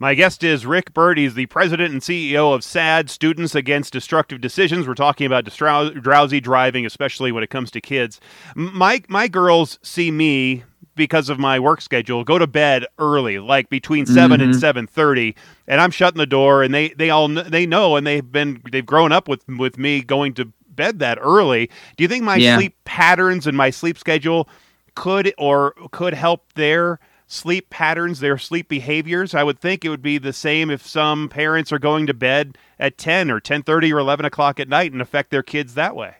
My 0.00 0.14
guest 0.14 0.42
is 0.42 0.66
Rick 0.66 0.92
Birt. 0.92 1.18
He's 1.18 1.34
the 1.34 1.46
president 1.46 1.92
and 1.92 2.02
CEO 2.02 2.52
of 2.52 2.62
SADD, 2.62 3.08
Students 3.08 3.54
Against 3.54 3.92
Destructive 3.92 4.40
Decisions. 4.40 4.88
We're 4.88 4.94
talking 4.94 5.24
about 5.24 5.44
distrou- 5.44 5.94
drowsy 5.94 6.40
driving, 6.40 6.84
especially 6.84 7.30
when 7.30 7.44
it 7.44 7.50
comes 7.50 7.70
to 7.70 7.80
kids. 7.80 8.20
My 8.56 9.02
my 9.08 9.28
girls 9.28 9.78
see 9.82 10.10
me 10.10 10.64
because 10.96 11.28
of 11.28 11.38
my 11.38 11.60
work 11.60 11.80
schedule 11.80 12.24
go 12.24 12.38
to 12.38 12.46
bed 12.46 12.86
early, 12.98 13.38
like 13.38 13.68
between 13.68 14.06
7 14.06 14.40
and 14.40 14.50
mm-hmm. 14.50 14.60
seven 14.60 14.86
thirty, 14.88 15.36
and 15.68 15.80
I'm 15.80 15.92
shutting 15.92 16.18
the 16.18 16.26
door, 16.26 16.64
and 16.64 16.74
they 16.74 16.88
they 16.90 17.10
all 17.10 17.28
they 17.28 17.64
know, 17.64 17.94
and 17.94 18.04
they've 18.04 18.30
been 18.30 18.60
they've 18.70 18.84
grown 18.84 19.12
up 19.12 19.28
with 19.28 19.46
with 19.48 19.78
me 19.78 20.02
going 20.02 20.34
to 20.34 20.52
bed 20.68 20.98
that 20.98 21.18
early. 21.20 21.70
Do 21.96 22.02
you 22.02 22.08
think 22.08 22.24
my 22.24 22.36
Yeah. 22.36 22.56
sleep 22.56 22.74
patterns 22.84 23.46
and 23.46 23.56
my 23.56 23.70
sleep 23.70 23.96
schedule 23.96 24.48
could 24.96 25.32
or 25.38 25.74
could 25.92 26.14
help 26.14 26.52
their 26.54 26.98
sleep 27.26 27.70
patterns, 27.70 28.20
their 28.20 28.38
sleep 28.38 28.68
behaviors. 28.68 29.34
I 29.34 29.42
would 29.42 29.58
think 29.58 29.84
it 29.84 29.88
would 29.88 30.02
be 30.02 30.18
the 30.18 30.32
same 30.32 30.70
if 30.70 30.86
some 30.86 31.28
parents 31.28 31.72
are 31.72 31.78
going 31.78 32.06
to 32.06 32.14
bed 32.14 32.58
at 32.78 32.98
10 32.98 33.30
or 33.30 33.40
10:30 33.40 33.92
or 33.92 33.98
11 33.98 34.26
o'clock 34.26 34.60
at 34.60 34.68
night 34.68 34.92
and 34.92 35.02
affect 35.02 35.30
their 35.30 35.42
kids 35.42 35.74
that 35.74 35.96
way. 35.96 36.16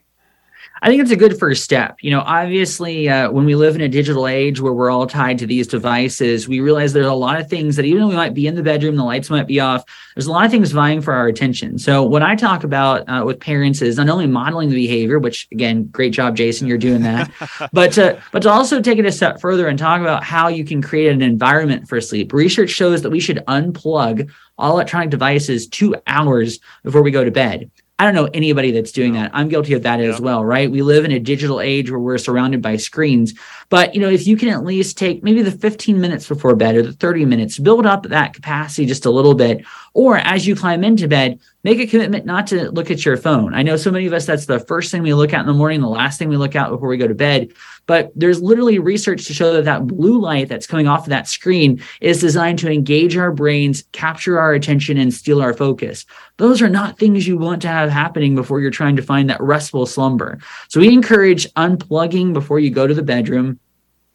I 0.83 0.89
think 0.89 1.01
it's 1.01 1.11
a 1.11 1.17
good 1.17 1.39
first 1.39 1.65
step. 1.65 1.97
You 2.03 2.11
know, 2.11 2.21
obviously, 2.21 3.09
uh, 3.09 3.31
when 3.31 3.47
we 3.47 3.55
live 3.55 3.75
in 3.75 3.81
a 3.81 3.89
digital 3.89 4.29
age 4.29 4.61
where 4.61 4.73
we're 4.73 4.91
all 4.91 5.07
tied 5.07 5.39
to 5.39 5.47
these 5.47 5.67
devices, 5.67 6.47
we 6.47 6.61
realize 6.61 6.93
there's 6.93 7.07
a 7.07 7.15
lot 7.15 7.41
of 7.41 7.49
things 7.49 7.77
that 7.77 7.87
even 7.87 8.03
though 8.03 8.09
we 8.09 8.15
might 8.15 8.35
be 8.35 8.47
in 8.47 8.55
the 8.55 8.63
bedroom, 8.63 8.97
the 8.97 9.05
lights 9.05 9.31
might 9.31 9.47
be 9.47 9.61
off, 9.61 9.85
there's 10.15 10.27
a 10.27 10.31
lot 10.31 10.45
of 10.45 10.51
things 10.51 10.73
vying 10.73 11.01
for 11.01 11.15
our 11.15 11.27
attention. 11.27 11.79
So, 11.79 12.03
what 12.03 12.23
I 12.23 12.37
talk 12.37 12.65
about 12.65 13.09
uh, 13.09 13.25
with 13.25 13.41
parents 13.41 13.81
is 13.81 13.97
not 13.97 14.11
only 14.11 14.27
modeling 14.27 14.69
the 14.69 14.75
behavior, 14.75 15.19
which 15.19 15.49
again, 15.53 15.87
great 15.87 16.13
job, 16.13 16.37
Jason, 16.37 16.69
you're 16.69 16.77
doing 16.77 17.03
that, 17.03 17.31
but 17.73 17.93
to, 17.93 18.23
but 18.31 18.43
to 18.43 18.51
also 18.51 18.83
take 18.83 18.99
it 18.99 19.07
a 19.07 19.13
step 19.13 19.41
further 19.41 19.69
and 19.69 19.79
talk 19.79 20.01
about 20.03 20.23
how 20.23 20.49
you 20.49 20.65
can 20.65 20.83
create 20.83 21.11
an 21.11 21.23
environment 21.23 21.89
for 21.89 22.01
sleep. 22.01 22.33
Research 22.33 22.71
shows 22.71 23.01
that 23.03 23.11
we 23.11 23.21
should 23.21 23.39
unplug 23.49 24.31
all 24.59 24.73
electronic 24.73 25.11
devices 25.11 25.67
two 25.67 25.97
hours 26.07 26.61
before 26.83 27.03
we 27.03 27.11
go 27.11 27.25
to 27.25 27.31
bed. 27.31 27.71
I 27.99 28.05
don't 28.05 28.15
know 28.15 28.29
anybody 28.35 28.73
that's 28.73 28.91
doing 28.91 29.13
that. 29.13 29.31
I'm 29.33 29.49
guilty 29.49 29.73
of 29.73 29.85
that 29.85 30.01
as 30.01 30.21
well, 30.21 30.45
right? 30.45 30.69
We 30.69 30.83
live 30.83 31.05
in 31.05 31.13
a 31.13 31.21
digital 31.21 31.61
age 31.61 31.93
where 31.93 32.01
we're 32.01 32.19
surrounded 32.19 32.61
by 32.61 32.77
screens. 32.77 33.35
But, 33.69 33.95
you 33.95 34.01
know, 34.01 34.11
if 34.11 34.27
you 34.27 34.37
can 34.37 34.49
at 34.49 34.65
least 34.65 34.99
take 34.99 35.23
maybe 35.23 35.43
the 35.43 35.53
15 35.53 36.01
minutes 36.01 36.27
before 36.27 36.57
bed 36.57 36.75
or 36.75 36.83
the 36.83 36.93
30 36.93 37.25
minutes, 37.25 37.57
build 37.57 37.87
up 37.87 38.03
that 38.09 38.35
capacity 38.35 38.87
just 38.87 39.07
a 39.07 39.11
little 39.11 39.35
bit. 39.35 39.65
Or 39.93 40.17
as 40.19 40.45
you 40.45 40.57
climb 40.57 40.83
into 40.83 41.07
bed, 41.07 41.39
make 41.63 41.79
a 41.79 41.87
commitment 41.87 42.27
not 42.27 42.49
to 42.49 42.69
look 42.73 42.91
at 42.91 43.05
your 43.05 43.17
phone. 43.17 43.55
I 43.55 43.63
know 43.63 43.77
so 43.77 43.93
many 43.93 44.07
of 44.07 44.13
us, 44.13 44.27
that's 44.27 44.47
the 44.47 44.59
first 44.59 44.91
thing 44.91 45.03
we 45.03 45.15
look 45.15 45.33
at 45.33 45.43
in 45.43 45.47
the 45.47 45.53
morning, 45.53 45.81
the 45.81 45.87
last 45.87 46.19
thing 46.19 46.29
we 46.29 46.37
look 46.37 46.57
at 46.57 46.71
before 46.71 46.89
we 46.89 46.97
go 46.97 47.07
to 47.07 47.15
bed. 47.15 47.53
But 47.87 48.13
there's 48.15 48.41
literally 48.41 48.79
research 48.79 49.27
to 49.27 49.35
show 49.35 49.53
that 49.53 49.65
that 49.65 49.87
blue 49.87 50.19
light 50.19 50.49
that's 50.49 50.67
coming 50.67 50.87
off 50.87 51.07
of 51.07 51.11
that 51.11 51.29
screen 51.29 51.83
is 52.01 52.21
designed 52.21 52.59
to 52.61 52.71
engage 52.71 53.17
our 53.17 53.33
brains, 53.33 53.85
capture 53.93 54.39
our 54.39 54.53
attention, 54.53 54.97
and 54.97 55.13
steal 55.13 55.41
our 55.41 55.53
focus. 55.53 56.07
Those 56.39 56.63
are 56.63 56.69
not 56.69 56.99
things 56.99 57.27
you 57.27 57.37
want 57.37 57.63
to 57.63 57.69
have 57.69 57.91
happening 57.91 58.35
before 58.35 58.61
you're 58.61 58.71
trying 58.71 58.97
to 58.97 59.03
find 59.03 59.29
that 59.31 59.41
restful 59.41 59.87
slumber. 59.87 60.39
So 60.69 60.81
we 60.81 60.93
encourage 60.93 61.53
unplugging 61.55 62.33
before 62.33 62.59
you 62.59 62.71
go 62.71 62.87
to 62.87 62.95
the 62.95 63.03
bedroom. 63.03 63.61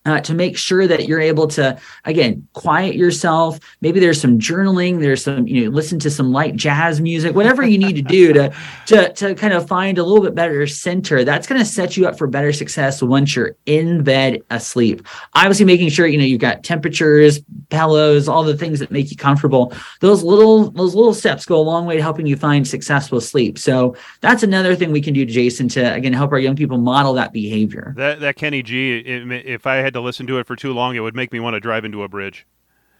Uh, 0.05 0.19
to 0.21 0.33
make 0.33 0.57
sure 0.57 0.87
that 0.87 1.09
you're 1.09 1.19
able 1.19 1.45
to 1.45 1.77
again 2.05 2.47
quiet 2.53 2.95
yourself. 2.95 3.59
Maybe 3.81 3.99
there's 3.99 4.19
some 4.19 4.39
journaling 4.39 5.01
there's 5.01 5.23
some 5.23 5.45
you 5.45 5.65
know 5.65 5.71
listen 5.71 5.99
to 5.99 6.09
some 6.09 6.31
light 6.31 6.55
jazz 6.55 7.01
music 7.01 7.35
whatever 7.35 7.63
you 7.63 7.77
need 7.77 7.97
to 7.97 8.01
do 8.01 8.31
to 8.31 8.53
to 8.87 9.11
to 9.11 9.35
kind 9.35 9.53
of 9.53 9.67
find 9.67 9.97
a 9.97 10.03
little 10.03 10.23
bit 10.23 10.33
better 10.33 10.65
center 10.67 11.23
that's 11.23 11.47
going 11.47 11.59
to 11.59 11.65
set 11.65 11.97
you 11.97 12.07
up 12.07 12.17
for 12.17 12.27
better 12.27 12.53
success 12.53 13.03
once 13.03 13.35
you're 13.35 13.55
in 13.65 14.01
bed 14.01 14.41
asleep. 14.49 15.05
Obviously 15.35 15.65
making 15.65 15.89
sure 15.89 16.07
you 16.07 16.17
know 16.17 16.23
you've 16.23 16.39
got 16.39 16.63
temperatures 16.63 17.41
pillows 17.69 18.27
all 18.27 18.43
the 18.43 18.57
things 18.57 18.79
that 18.79 18.91
make 18.91 19.11
you 19.11 19.17
comfortable. 19.17 19.73
Those 19.99 20.23
little 20.23 20.71
those 20.71 20.95
little 20.95 21.13
steps 21.13 21.45
go 21.45 21.59
a 21.59 21.61
long 21.61 21.85
way 21.85 21.97
to 21.97 22.01
helping 22.01 22.25
you 22.25 22.35
find 22.35 22.67
successful 22.67 23.21
sleep. 23.21 23.59
So 23.59 23.95
that's 24.21 24.43
another 24.43 24.75
thing 24.75 24.91
we 24.91 25.01
can 25.01 25.13
do 25.13 25.25
jason 25.25 25.67
to 25.69 25.93
again 25.93 26.13
help 26.13 26.31
our 26.31 26.39
young 26.39 26.55
people 26.55 26.77
model 26.77 27.13
that 27.13 27.33
behavior. 27.33 27.93
That 27.97 28.21
that 28.21 28.37
Kenny 28.37 28.63
G, 28.63 29.03
if 29.05 29.67
I 29.67 29.75
had 29.75 29.93
to 29.93 29.98
listen 30.01 30.27
to 30.27 30.39
it 30.39 30.47
for 30.47 30.55
too 30.55 30.73
long, 30.73 30.95
it 30.95 31.01
would 31.01 31.15
make 31.15 31.31
me 31.31 31.39
want 31.39 31.55
to 31.55 31.59
drive 31.59 31.85
into 31.85 32.03
a 32.03 32.07
bridge. 32.07 32.45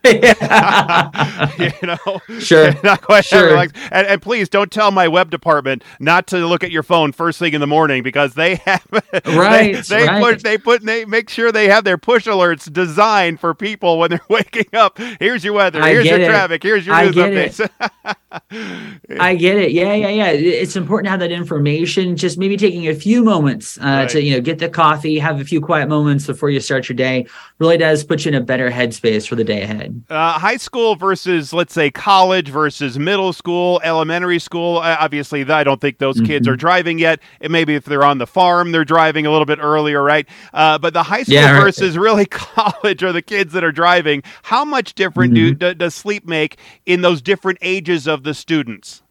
you 0.06 1.72
know, 1.84 2.22
Sure. 2.40 2.72
not 2.84 3.02
quite 3.02 3.26
Sure. 3.26 3.54
like, 3.56 3.72
and, 3.92 4.08
and 4.08 4.22
please 4.22 4.48
don't 4.50 4.72
tell 4.72 4.92
my 4.92 5.08
web 5.08 5.30
department 5.30 5.84
not 6.00 6.26
to 6.28 6.38
look 6.48 6.64
at 6.64 6.72
your 6.72 6.84
phone 6.84 7.12
first 7.12 7.38
thing 7.40 7.54
in 7.54 7.62
the 7.62 7.68
morning 7.68 8.02
because 8.04 8.34
they 8.34 8.56
have 8.56 8.86
Right, 9.26 9.76
They, 9.76 9.82
they 9.98 10.08
right. 10.08 10.24
put 10.24 10.44
they 10.44 10.58
put 10.58 10.84
they 10.86 11.06
make 11.06 11.30
sure 11.30 11.52
they 11.52 11.68
have 11.68 11.84
their 11.84 11.98
push 11.98 12.28
alerts 12.28 12.72
designed 12.72 13.40
for 13.40 13.54
people 13.54 14.00
when 14.00 14.10
they're 14.12 14.22
waking 14.30 14.68
up. 14.74 14.98
Here's 15.20 15.44
your 15.44 15.54
weather. 15.54 15.82
I 15.82 15.92
Here's 15.92 16.06
your 16.06 16.20
it. 16.20 16.28
traffic. 16.28 16.64
Here's 16.64 16.86
your 16.86 16.96
I 16.96 17.06
news 17.06 17.16
get 17.16 17.34
updates. 17.34 17.70
I 19.20 19.36
get 19.36 19.58
it. 19.58 19.72
Yeah, 19.72 19.94
yeah, 19.94 20.10
yeah. 20.10 20.28
It's 20.30 20.76
important 20.76 21.08
to 21.08 21.12
have 21.12 21.20
that 21.20 21.32
information. 21.32 22.16
Just 22.16 22.38
maybe 22.38 22.58
taking 22.58 22.88
a 22.88 22.94
few 22.96 23.24
moments 23.24 23.78
uh, 23.80 23.82
right. 23.84 24.10
to 24.10 24.22
you 24.24 24.36
know 24.36 24.42
get 24.42 24.60
the 24.60 24.70
coffee, 24.70 25.20
have 25.20 25.42
a 25.42 25.46
few 25.46 25.60
quiet 25.62 25.90
moments 25.90 26.26
before 26.28 26.50
you 26.50 26.60
start 26.60 26.88
your 26.90 26.96
day. 26.96 27.28
Really 27.60 27.78
does 27.78 28.04
put 28.04 28.26
you 28.26 28.30
in 28.30 28.36
a 28.36 28.42
better 28.42 28.70
headspace 28.72 29.28
for 29.28 29.36
the 29.36 29.44
day 29.44 29.62
ahead. 29.64 29.89
Uh, 30.10 30.40
high 30.40 30.58
school 30.58 30.96
versus 30.96 31.54
let's 31.54 31.74
say 31.74 31.92
college 31.92 32.50
versus 32.50 32.98
middle 32.98 33.34
school, 33.34 33.80
elementary 33.84 34.40
school. 34.40 34.78
Uh, 34.78 34.98
obviously, 35.00 35.44
I 35.50 35.64
don't 35.64 35.82
think 35.82 35.98
those 35.98 36.18
mm-hmm. 36.18 36.26
kids 36.26 36.48
are 36.48 36.56
driving 36.56 37.00
yet. 37.00 37.20
And 37.42 37.52
maybe 37.52 37.76
if 37.76 37.86
they're 37.86 38.04
on 38.04 38.18
the 38.18 38.28
farm, 38.28 38.72
they're 38.72 38.86
driving 38.86 39.26
a 39.26 39.32
little 39.32 39.46
bit 39.46 39.60
earlier, 39.62 40.04
right? 40.04 40.28
Uh, 40.54 40.78
but 40.78 40.94
the 40.94 41.04
high 41.04 41.24
school 41.24 41.36
yeah, 41.36 41.60
versus 41.60 41.98
really 41.98 42.26
college 42.30 43.04
are 43.04 43.12
the 43.12 43.22
kids 43.22 43.54
that 43.54 43.64
are 43.64 43.72
driving. 43.72 44.24
How 44.44 44.66
much 44.66 44.94
different 44.94 45.34
mm-hmm. 45.34 45.58
do, 45.58 45.74
does 45.74 45.96
sleep 45.96 46.26
make 46.26 46.58
in 46.86 47.02
those 47.02 47.22
different 47.22 47.60
ages 47.62 48.08
of 48.08 48.24
the 48.24 48.34
students? 48.34 49.04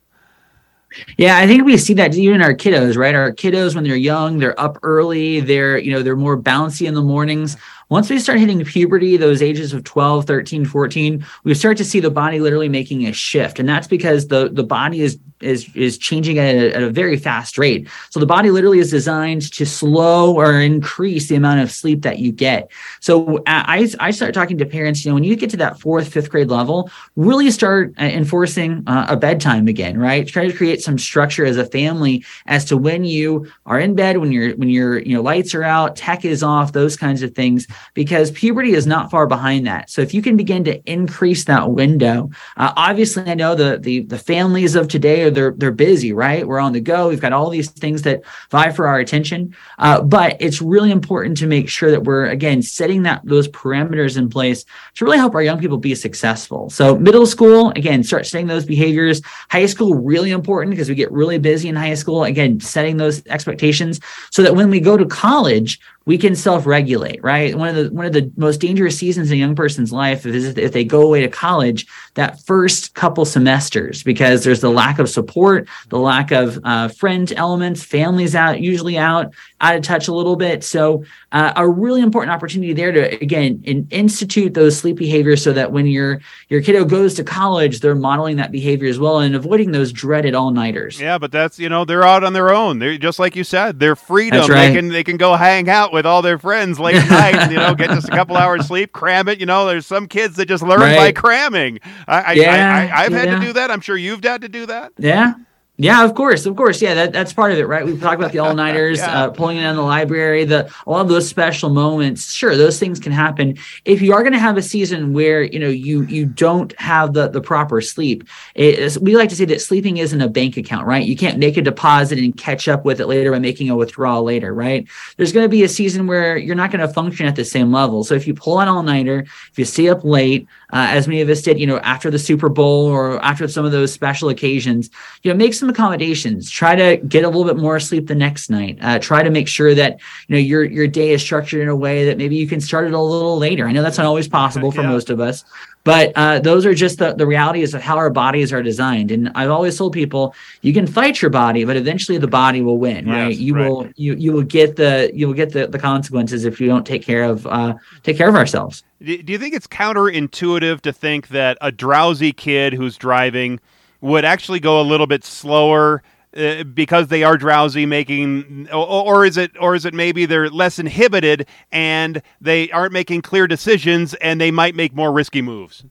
Yeah, 1.19 1.37
I 1.37 1.47
think 1.47 1.65
we 1.65 1.77
see 1.77 1.95
that 1.95 2.15
even 2.15 2.41
our 2.41 2.55
kiddos, 2.55 2.97
right? 2.97 3.15
Our 3.15 3.33
kiddos 3.33 3.75
when 3.75 3.85
they're 3.85 3.97
young, 3.97 4.39
they're 4.39 4.59
up 4.59 4.79
early, 4.83 5.41
they're, 5.41 5.79
you 5.79 5.93
know, 5.93 6.03
they're 6.03 6.17
more 6.17 6.41
bouncy 6.41 6.87
in 6.87 6.95
the 6.95 7.03
mornings. 7.03 7.57
Once 7.91 8.11
we 8.11 8.19
start 8.19 8.39
hitting 8.39 8.63
puberty, 8.65 9.17
those 9.17 9.41
ages 9.41 9.73
of 9.73 9.83
12, 9.85 10.27
13, 10.27 10.65
14, 10.67 11.25
we 11.45 11.55
start 11.55 11.77
to 11.79 11.85
see 11.85 12.01
the 12.01 12.11
body 12.11 12.39
literally 12.39 12.69
making 12.69 13.07
a 13.07 13.13
shift. 13.13 13.59
And 13.59 13.69
that's 13.69 13.87
because 13.87 14.29
the 14.29 14.51
the 14.51 14.65
body 14.65 15.01
is 15.01 15.19
is 15.41 15.75
is 15.75 15.99
changing 15.99 16.39
at 16.39 16.55
a, 16.55 16.75
at 16.75 16.83
a, 16.83 16.91
very 16.91 17.17
fast 17.17 17.59
rate. 17.59 17.89
So 18.11 18.19
the 18.19 18.27
body 18.27 18.51
literally 18.51 18.81
is 18.81 18.91
designed 18.91 19.53
to 19.53 19.65
slow 19.65 20.35
or 20.35 20.61
increase 20.61 21.29
the 21.29 21.37
amount 21.37 21.61
of 21.61 21.71
sleep 21.71 22.03
that 22.03 22.19
you 22.19 22.33
get. 22.33 22.71
So 23.01 23.43
I 23.47 23.89
I 24.01 24.11
start 24.11 24.35
talking 24.35 24.59
to 24.59 24.67
parents. 24.67 25.05
You 25.05 25.11
know, 25.11 25.15
when 25.15 25.25
you 25.25 25.37
get 25.37 25.51
to 25.51 25.57
that 25.59 25.81
fourth, 25.81 26.09
fifth 26.09 26.31
grade 26.31 26.49
level, 26.49 26.91
really 27.17 27.51
start 27.51 27.95
uh, 27.99 28.05
enforcing 28.05 28.83
uh, 28.87 29.07
a 29.09 29.17
bedtime 29.17 29.69
again. 29.69 29.99
Right, 29.99 30.27
try 30.27 30.47
to 30.47 30.53
create 30.53 30.83
some 30.83 30.99
structure 30.99 31.45
as 31.45 31.57
a 31.57 31.65
family 31.65 32.25
as 32.47 32.65
to 32.67 32.77
when 32.77 33.05
you 33.05 33.51
are 33.67 33.79
in 33.79 33.95
bed, 33.95 34.19
when 34.19 34.33
you're 34.33 34.57
when 34.57 34.69
your 34.69 34.99
you 34.99 35.15
know 35.15 35.23
lights 35.23 35.55
are 35.55 35.65
out, 35.65 35.97
tech 35.97 36.25
is 36.25 36.43
off, 36.43 36.73
those 36.73 36.97
kinds 36.97 37.23
of 37.23 37.35
things. 37.35 37.67
Because 37.95 38.31
puberty 38.31 38.73
is 38.73 38.87
not 38.87 39.11
far 39.11 39.27
behind 39.27 39.67
that. 39.67 39.91
So 39.91 40.03
if 40.03 40.15
you 40.15 40.23
can 40.23 40.37
begin 40.37 40.65
to 40.65 40.81
increase 40.91 41.45
that 41.45 41.71
window, 41.71 42.31
uh, 42.57 42.73
obviously 42.77 43.25
I 43.25 43.35
know 43.35 43.55
the 43.55 43.79
the 43.79 44.01
the 44.01 44.19
families 44.19 44.75
of 44.75 44.89
today 44.89 45.31
they're 45.31 45.53
they're 45.53 45.71
busy, 45.71 46.13
right? 46.13 46.47
We're 46.47 46.61
on 46.61 46.73
the 46.73 46.81
go. 46.81 47.09
We've 47.09 47.21
got 47.21 47.33
all 47.33 47.51
these 47.51 47.71
things 47.71 48.03
that 48.03 48.23
vie 48.51 48.73
for 48.73 48.87
our 48.87 48.99
attention. 48.99 49.55
Uh, 49.79 50.03
but 50.03 50.37
it's 50.41 50.61
really 50.61 50.91
important 50.91 51.37
to 51.39 51.47
make 51.47 51.69
sure 51.69 51.91
that 51.91 52.05
we're 52.05 52.27
again 52.27 52.63
setting 52.63 53.03
that 53.05 53.21
those 53.25 53.49
parameters 53.49 54.17
in 54.17 54.29
place 54.29 54.65
to 54.95 55.05
really 55.05 55.19
help 55.19 55.35
our 55.35 55.43
young 55.43 55.59
people 55.59 55.79
be 55.79 55.95
successful. 55.95 56.71
So 56.71 56.97
middle 56.97 57.27
school, 57.27 57.71
again, 57.71 58.03
start 58.03 58.27
setting 58.27 58.47
those 58.47 58.65
behaviors. 58.65 59.21
High 59.51 59.67
school, 59.67 59.95
really 59.95 60.31
important 60.31 60.71
because 60.71 60.89
we 60.89 60.95
get 60.95 61.11
really 61.13 61.39
busy 61.39 61.69
in 61.69 61.77
high 61.77 61.95
school. 61.95 62.25
Again, 62.25 62.61
setting 62.61 62.97
those 62.97 63.25
expectations 63.27 64.01
so 64.31 64.43
that 64.43 64.55
when 64.55 64.71
we 64.71 64.81
go 64.81 64.97
to 64.97 65.07
college, 65.07 65.81
we 66.09 66.17
can 66.17 66.35
self-regulate, 66.35 67.23
right? 67.23 67.55
One 67.55 67.69
of 67.69 67.77
the 67.77 67.91
one 67.91 68.07
of 68.07 68.15
the 68.15 68.33
most 68.39 68.63
dangerous 68.63 68.97
seasons 68.97 69.31
in 69.31 69.37
a 69.37 69.39
young 69.39 69.55
person's 69.55 69.93
life 69.93 70.25
is 70.25 70.57
if 70.57 70.73
they 70.73 70.83
go 70.83 71.03
away 71.03 71.21
to 71.21 71.29
college, 71.29 71.87
that 72.15 72.41
first 72.47 72.95
couple 72.95 73.27
semesters, 73.27 74.03
because 74.03 74.43
there's 74.43 74.63
the 74.63 74.71
lack 74.71 74.99
of 74.99 75.11
support, 75.11 75.69
the 75.91 75.99
lack 75.99 76.31
of 76.31 76.59
uh, 76.65 76.89
friend 76.89 77.31
elements, 77.37 77.85
families 77.85 78.35
out, 78.35 78.59
usually 78.59 78.97
out, 78.97 79.35
out 79.61 79.75
of 79.75 79.83
touch 79.83 80.09
a 80.09 80.13
little 80.13 80.37
bit. 80.37 80.63
So 80.63 81.05
uh, 81.33 81.53
a 81.57 81.69
really 81.69 82.01
important 82.01 82.33
opportunity 82.33 82.73
there 82.73 82.93
to 82.93 83.21
again 83.23 83.61
in, 83.65 83.89
institute 83.91 84.55
those 84.55 84.79
sleep 84.79 84.97
behaviors 84.97 85.43
so 85.43 85.53
that 85.53 85.73
when 85.73 85.87
your 85.87 86.21
your 86.49 86.63
kiddo 86.63 86.85
goes 86.85 87.15
to 87.15 87.25
college, 87.25 87.81
they're 87.81 87.95
modeling 87.95 88.37
that 88.37 88.53
behavior 88.53 88.89
as 88.89 88.99
well 88.99 89.19
and 89.19 89.35
avoiding 89.35 89.73
those 89.73 89.93
dreaded 89.93 90.35
all 90.35 90.53
nighters. 90.53 91.01
Yeah, 91.01 91.19
but 91.19 91.33
that's 91.33 91.59
you 91.59 91.69
know 91.69 91.85
they're 91.85 92.05
out 92.05 92.23
on 92.23 92.33
their 92.33 92.55
own. 92.55 92.79
They're 92.79 92.97
just 92.99 93.19
like 93.19 93.35
you 93.35 93.45
said, 93.45 93.81
they're 93.81 93.97
freedom. 93.97 94.49
Right. 94.49 94.69
They 94.69 94.75
can 94.75 94.89
they 94.89 95.05
can 95.05 95.17
go 95.17 95.35
hang 95.35 95.69
out 95.69 95.93
with 95.93 96.07
all 96.07 96.23
their 96.23 96.39
friends 96.39 96.79
late 96.79 96.97
at 96.97 97.11
night, 97.11 97.51
you 97.51 97.57
know, 97.57 97.75
get 97.75 97.91
just 97.91 98.09
a 98.09 98.13
couple 98.13 98.37
hours 98.39 98.69
sleep, 98.69 98.93
cram 98.93 99.29
it. 99.29 99.41
You 99.41 99.47
know, 99.47 99.67
there's 99.67 99.87
some 99.87 100.07
kids 100.07 100.37
that 100.37 100.47
just 100.47 100.63
learn 100.63 100.81
right. 100.81 100.97
by 100.97 101.13
cramming. 101.13 101.81
I, 102.07 102.35
yeah, 102.35 102.91
I, 102.93 103.01
I, 103.01 103.03
have 103.05 103.13
yeah. 103.13 103.19
had 103.19 103.41
to 103.41 103.47
do 103.47 103.53
that. 103.55 103.71
I'm 103.71 103.81
sure 103.81 103.97
you've 103.97 104.23
had 104.23 104.43
to 104.43 104.49
do 104.49 104.67
that. 104.67 104.93
Yeah, 104.99 105.35
yeah, 105.81 106.05
of 106.05 106.17
course, 106.17 106.45
of 106.45 106.57
course. 106.57 106.83
Yeah, 106.83 106.95
that, 106.95 107.13
that's 107.13 107.33
part 107.33 107.53
of 107.53 107.59
it, 107.59 107.67
right? 107.67 107.87
We've 107.87 108.01
talked 108.01 108.17
about 108.17 108.33
the 108.33 108.39
all 108.41 108.53
nighters, 108.53 108.99
yeah. 108.99 109.27
uh, 109.27 109.31
pulling 109.31 109.59
it 109.59 109.63
in 109.63 109.77
the 109.77 109.83
library, 109.83 110.45
the 110.45 110.69
all 110.87 111.01
of 111.01 111.09
those 111.09 111.29
special 111.29 111.71
moments. 111.71 112.33
Sure, 112.33 112.57
those 112.57 112.81
things 112.81 112.99
can 112.99 113.13
happen. 113.13 113.57
If 113.85 114.03
you 114.03 114.13
are 114.13 114.23
going 114.23 114.33
to 114.33 114.41
have 114.41 114.57
a 114.57 114.63
season 114.63 115.13
where 115.13 115.45
you 115.45 115.61
know 115.61 115.69
you 115.69 116.03
you 116.03 116.27
don't 116.27 116.77
have 116.81 117.13
the 117.13 117.29
the 117.29 117.41
proper 117.41 117.81
sleep, 117.81 118.29
we 118.57 119.17
like 119.17 119.29
to 119.29 119.37
say 119.37 119.45
that 119.45 119.61
sleeping 119.61 119.99
isn't 119.99 120.21
a 120.21 120.29
bank 120.29 120.57
account, 120.57 120.85
right? 120.85 121.07
You 121.07 121.17
can't 121.17 121.39
make 121.39 121.57
a 121.57 121.63
deposit 121.63 122.19
and 122.19 122.37
catch 122.37 122.67
up 122.67 122.85
with 122.85 123.01
it 123.01 123.07
later 123.07 123.31
by 123.31 123.39
making 123.39 123.71
a 123.71 123.77
withdrawal 123.77 124.25
later, 124.25 124.53
right? 124.53 124.85
There's 125.17 125.33
going 125.33 125.45
to 125.45 125.49
be 125.49 125.63
a 125.63 125.69
season 125.69 126.09
where 126.09 126.37
you're 126.37 126.57
not 126.57 126.73
going 126.73 126.87
to 126.87 126.93
function 126.93 127.27
at 127.27 127.37
the 127.37 127.45
same 127.45 127.73
level. 127.73 128.03
So 128.03 128.17
if 128.17 128.27
you 128.27 128.35
pull 128.35 128.61
an 128.61 128.67
all 128.67 128.83
nighter, 128.83 129.21
if 129.21 129.53
you 129.57 129.65
stay 129.65 129.89
up 129.89 130.03
late, 130.03 130.49
uh, 130.71 130.87
as 130.91 131.09
many 131.09 131.23
of 131.23 131.29
us 131.31 131.41
did, 131.41 131.59
you 131.59 131.67
know, 131.67 131.79
after 131.79 132.11
the 132.11 132.19
Super 132.19 132.49
Bowl 132.49 132.87
or 132.87 133.23
after 133.25 133.49
some 133.49 133.65
of 133.65 133.73
those 133.73 133.93
special 133.93 134.29
occasions, 134.29 134.91
you 135.23 135.33
know, 135.33 135.37
make 135.37 135.55
some 135.55 135.71
accommodations. 135.71 136.51
Try 136.51 136.77
to 136.77 136.99
get 136.99 137.25
a 137.25 137.29
little 137.29 137.45
bit 137.45 137.57
more 137.57 137.81
sleep 137.81 138.07
the 138.07 138.15
next 138.15 138.51
night. 138.51 138.79
Uh, 138.83 138.99
try 138.99 139.23
to 139.23 139.31
make 139.31 139.49
sure 139.49 139.75
that 139.75 139.99
you 140.27 140.35
know 140.35 140.39
your 140.39 140.65
your 140.65 140.87
day 140.87 141.11
is 141.11 141.23
structured 141.23 141.63
in 141.63 141.69
a 141.69 141.77
way 141.77 142.05
that 142.05 142.19
maybe 142.19 142.37
you 142.37 142.47
can 142.47 142.61
start 142.61 142.87
it 142.87 142.93
a 142.93 143.01
little 143.01 143.39
later. 143.39 143.67
I 143.67 143.73
know 143.73 143.83
that's 143.83 143.99
not 143.99 144.07
always 144.07 144.29
possible 144.29 144.71
for 144.71 144.83
yeah. 144.83 144.89
most 144.89 145.09
of 145.09 145.21
us, 145.21 145.45
but 145.89 146.13
uh, 146.17 146.39
those 146.39 146.67
are 146.67 146.75
just 146.75 146.99
the, 146.99 147.15
the 147.15 147.27
realities 147.27 147.73
of 147.73 147.81
how 147.81 147.97
our 147.97 148.11
bodies 148.11 148.53
are 148.53 148.63
designed. 148.63 149.11
And 149.11 149.31
I've 149.35 149.51
always 149.51 149.79
told 149.79 149.95
people 149.95 150.35
you 150.61 150.75
can 150.75 150.87
fight 150.87 151.23
your 151.23 151.31
body, 151.31 151.65
but 151.65 151.77
eventually 151.77 152.19
the 152.19 152.29
body 152.29 152.61
will 152.61 152.77
win, 152.77 153.07
yes, 153.07 153.15
right? 153.15 153.35
You 153.35 153.55
right. 153.55 153.71
will 153.71 153.89
you 153.97 154.13
you 154.13 154.35
will 154.35 154.43
get 154.43 154.77
the 154.77 155.11
you 155.15 155.27
will 155.27 155.35
get 155.35 155.55
the, 155.55 155.67
the 155.67 155.79
consequences 155.79 156.45
if 156.45 156.61
you 156.61 156.67
don't 156.67 156.87
take 156.87 157.03
care 157.03 157.25
of 157.25 157.47
uh, 157.47 157.73
take 158.03 158.19
care 158.19 158.29
of 158.29 158.35
ourselves. 158.35 158.85
Do 159.03 159.15
you 159.27 159.39
think 159.39 159.55
it's 159.55 159.67
counterintuitive 159.67 160.83
to 160.83 160.93
think 160.93 161.29
that 161.29 161.57
a 161.63 161.73
drowsy 161.73 162.35
kid 162.35 162.75
who's 162.75 162.99
driving 162.99 163.59
would 164.03 164.27
actually 164.27 164.61
go 164.61 164.83
a 164.83 164.85
little 164.85 165.07
bit 165.07 165.25
slower 165.25 166.03
uh, 166.37 166.63
because 166.65 167.09
they 167.09 167.23
are 167.23 167.37
drowsy 167.37 167.87
making 167.87 168.69
or, 168.71 168.87
or, 168.87 169.25
is 169.25 169.37
it 169.37 169.51
or 169.61 169.75
is 169.75 169.85
it 169.85 169.95
maybe 169.95 170.27
they're 170.27 170.51
less 170.51 170.79
inhibited 170.79 171.47
and 171.73 172.23
they 172.41 172.71
aren't 172.71 172.93
making 172.93 173.23
clear 173.23 173.47
decisions 173.47 174.15
and 174.15 174.41
they 174.41 174.51
might 174.51 174.75
make 174.75 174.95
more 174.95 175.13
risky 175.13 175.43
moves 175.43 175.85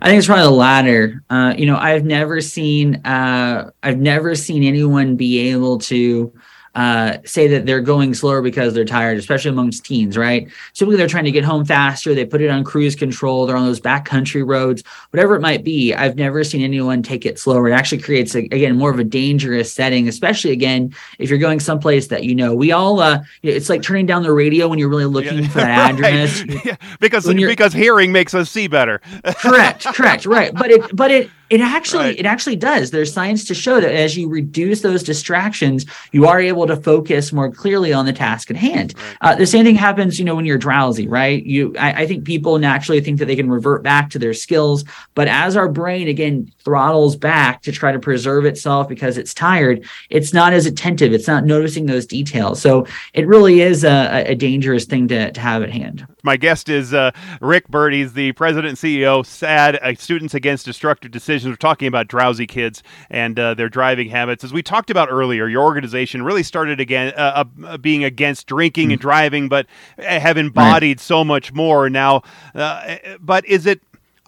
I 0.00 0.08
think 0.08 0.18
it's 0.18 0.26
probably 0.26 0.44
the 0.44 0.50
latter. 0.50 1.22
Uh, 1.30 1.54
you 1.56 1.64
know, 1.64 1.76
I've 1.76 2.04
never 2.04 2.40
seen 2.40 2.96
uh, 3.06 3.70
I've 3.82 3.98
never 3.98 4.34
seen 4.34 4.62
anyone 4.62 5.16
be 5.16 5.50
able 5.50 5.78
to 5.78 6.32
uh, 6.74 7.18
say 7.24 7.48
that 7.48 7.66
they're 7.66 7.80
going 7.80 8.14
slower 8.14 8.42
because 8.42 8.74
they're 8.74 8.84
tired, 8.84 9.18
especially 9.18 9.50
amongst 9.50 9.84
teens, 9.84 10.16
right? 10.16 10.48
Typically, 10.74 10.96
they're 10.96 11.08
trying 11.08 11.24
to 11.24 11.32
get 11.32 11.44
home 11.44 11.64
faster. 11.64 12.14
They 12.14 12.24
put 12.24 12.40
it 12.40 12.48
on 12.48 12.62
cruise 12.64 12.94
control. 12.94 13.46
They're 13.46 13.56
on 13.56 13.66
those 13.66 13.80
backcountry 13.80 14.46
roads, 14.46 14.84
whatever 15.10 15.34
it 15.34 15.40
might 15.40 15.64
be. 15.64 15.92
I've 15.94 16.16
never 16.16 16.44
seen 16.44 16.62
anyone 16.62 17.02
take 17.02 17.26
it 17.26 17.38
slower. 17.38 17.68
It 17.68 17.72
actually 17.72 18.02
creates, 18.02 18.34
a, 18.34 18.40
again, 18.40 18.76
more 18.76 18.90
of 18.90 18.98
a 18.98 19.04
dangerous 19.04 19.72
setting, 19.72 20.08
especially 20.08 20.52
again 20.52 20.94
if 21.18 21.28
you're 21.28 21.38
going 21.38 21.60
someplace 21.60 22.06
that 22.08 22.24
you 22.24 22.34
know. 22.34 22.54
We 22.54 22.72
all, 22.72 23.00
uh, 23.00 23.22
it's 23.42 23.68
like 23.68 23.82
turning 23.82 24.06
down 24.06 24.22
the 24.22 24.32
radio 24.32 24.68
when 24.68 24.78
you're 24.78 24.88
really 24.88 25.06
looking 25.06 25.42
yeah, 25.42 25.48
for 25.48 25.58
that 25.58 26.00
right. 26.00 26.14
address, 26.14 26.44
yeah, 26.64 26.76
because 27.00 27.26
because 27.26 27.72
hearing 27.72 28.12
makes 28.12 28.34
us 28.34 28.50
see 28.50 28.68
better. 28.68 29.00
correct, 29.36 29.84
correct, 29.86 30.26
right. 30.26 30.54
But 30.54 30.70
it, 30.70 30.96
but 30.96 31.10
it 31.10 31.30
it 31.50 31.60
actually 31.60 32.04
right. 32.04 32.18
it 32.18 32.26
actually 32.26 32.56
does. 32.56 32.92
There's 32.92 33.12
science 33.12 33.44
to 33.46 33.54
show 33.54 33.80
that 33.80 33.92
as 33.92 34.16
you 34.16 34.28
reduce 34.28 34.82
those 34.82 35.02
distractions, 35.02 35.84
you 36.12 36.26
are 36.26 36.40
able 36.40 36.66
to 36.68 36.76
focus 36.76 37.32
more 37.32 37.50
clearly 37.50 37.92
on 37.92 38.06
the 38.06 38.12
task 38.12 38.50
at 38.50 38.56
hand. 38.56 38.94
Uh, 39.20 39.34
the 39.34 39.46
same 39.46 39.64
thing 39.64 39.74
happens, 39.74 40.18
you 40.18 40.24
know, 40.24 40.36
when 40.36 40.46
you're 40.46 40.58
drowsy, 40.58 41.08
right? 41.08 41.44
You, 41.44 41.74
I, 41.76 42.02
I, 42.02 42.06
think 42.06 42.24
people 42.24 42.58
naturally 42.58 43.00
think 43.00 43.18
that 43.18 43.26
they 43.26 43.36
can 43.36 43.50
revert 43.50 43.82
back 43.82 44.10
to 44.10 44.18
their 44.18 44.32
skills, 44.32 44.84
but 45.14 45.26
as 45.26 45.56
our 45.56 45.68
brain 45.68 46.06
again 46.06 46.52
throttles 46.64 47.16
back 47.16 47.62
to 47.62 47.72
try 47.72 47.92
to 47.92 47.98
preserve 47.98 48.44
itself 48.44 48.88
because 48.88 49.18
it's 49.18 49.34
tired, 49.34 49.84
it's 50.10 50.32
not 50.32 50.52
as 50.52 50.66
attentive. 50.66 51.12
It's 51.12 51.28
not 51.28 51.44
noticing 51.44 51.86
those 51.86 52.06
details. 52.06 52.60
So 52.60 52.86
it 53.14 53.26
really 53.26 53.60
is 53.60 53.84
a, 53.84 54.24
a 54.26 54.34
dangerous 54.34 54.84
thing 54.84 55.08
to, 55.08 55.32
to 55.32 55.40
have 55.40 55.62
at 55.62 55.70
hand. 55.70 56.06
My 56.22 56.36
guest 56.36 56.68
is 56.68 56.92
uh, 56.92 57.12
Rick 57.40 57.68
Birt. 57.68 57.92
He's 57.92 58.12
the 58.12 58.32
president 58.32 58.70
and 58.70 58.78
CEO, 58.78 59.24
SADD, 59.24 59.78
uh, 59.82 59.94
Students 59.94 60.34
Against 60.34 60.66
Destructive 60.66 61.10
Decisions. 61.10 61.50
We're 61.50 61.56
talking 61.56 61.88
about 61.88 62.08
drowsy 62.08 62.46
kids 62.46 62.82
and 63.08 63.38
uh, 63.38 63.54
their 63.54 63.68
driving 63.68 64.10
habits. 64.10 64.44
As 64.44 64.52
we 64.52 64.62
talked 64.62 64.90
about 64.90 65.08
earlier, 65.10 65.48
your 65.48 65.62
organization 65.62 66.22
really 66.22 66.42
started 66.42 66.80
again 66.80 67.12
uh, 67.16 67.44
uh, 67.64 67.78
being 67.78 68.04
against 68.04 68.46
drinking 68.46 68.86
mm-hmm. 68.86 68.92
and 68.92 69.00
driving, 69.00 69.48
but 69.48 69.66
have 69.98 70.36
embodied 70.36 70.98
right. 70.98 71.00
so 71.00 71.24
much 71.24 71.52
more 71.52 71.88
now. 71.88 72.22
Uh, 72.54 72.96
but 73.20 73.44
is 73.46 73.66
it 73.66 73.80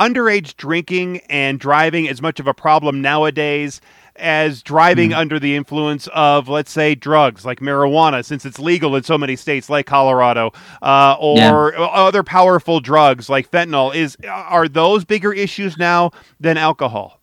underage 0.08 0.56
drinking 0.56 1.18
and 1.28 1.58
driving 1.58 2.08
as 2.08 2.20
much 2.20 2.40
of 2.40 2.46
a 2.46 2.54
problem 2.54 3.00
nowadays? 3.00 3.80
as 4.16 4.62
driving 4.62 5.10
mm. 5.10 5.16
under 5.16 5.38
the 5.38 5.56
influence 5.56 6.08
of, 6.12 6.48
let's 6.48 6.70
say, 6.70 6.94
drugs 6.94 7.44
like 7.44 7.60
marijuana, 7.60 8.24
since 8.24 8.44
it's 8.44 8.58
legal 8.58 8.94
in 8.94 9.02
so 9.02 9.16
many 9.16 9.36
states 9.36 9.70
like 9.70 9.86
Colorado, 9.86 10.52
uh, 10.82 11.16
or 11.18 11.72
yeah. 11.72 11.80
other 11.80 12.22
powerful 12.22 12.80
drugs 12.80 13.28
like 13.28 13.50
fentanyl. 13.50 13.94
Is 13.94 14.16
are 14.28 14.68
those 14.68 15.04
bigger 15.04 15.32
issues 15.32 15.78
now 15.78 16.10
than 16.40 16.56
alcohol? 16.56 17.20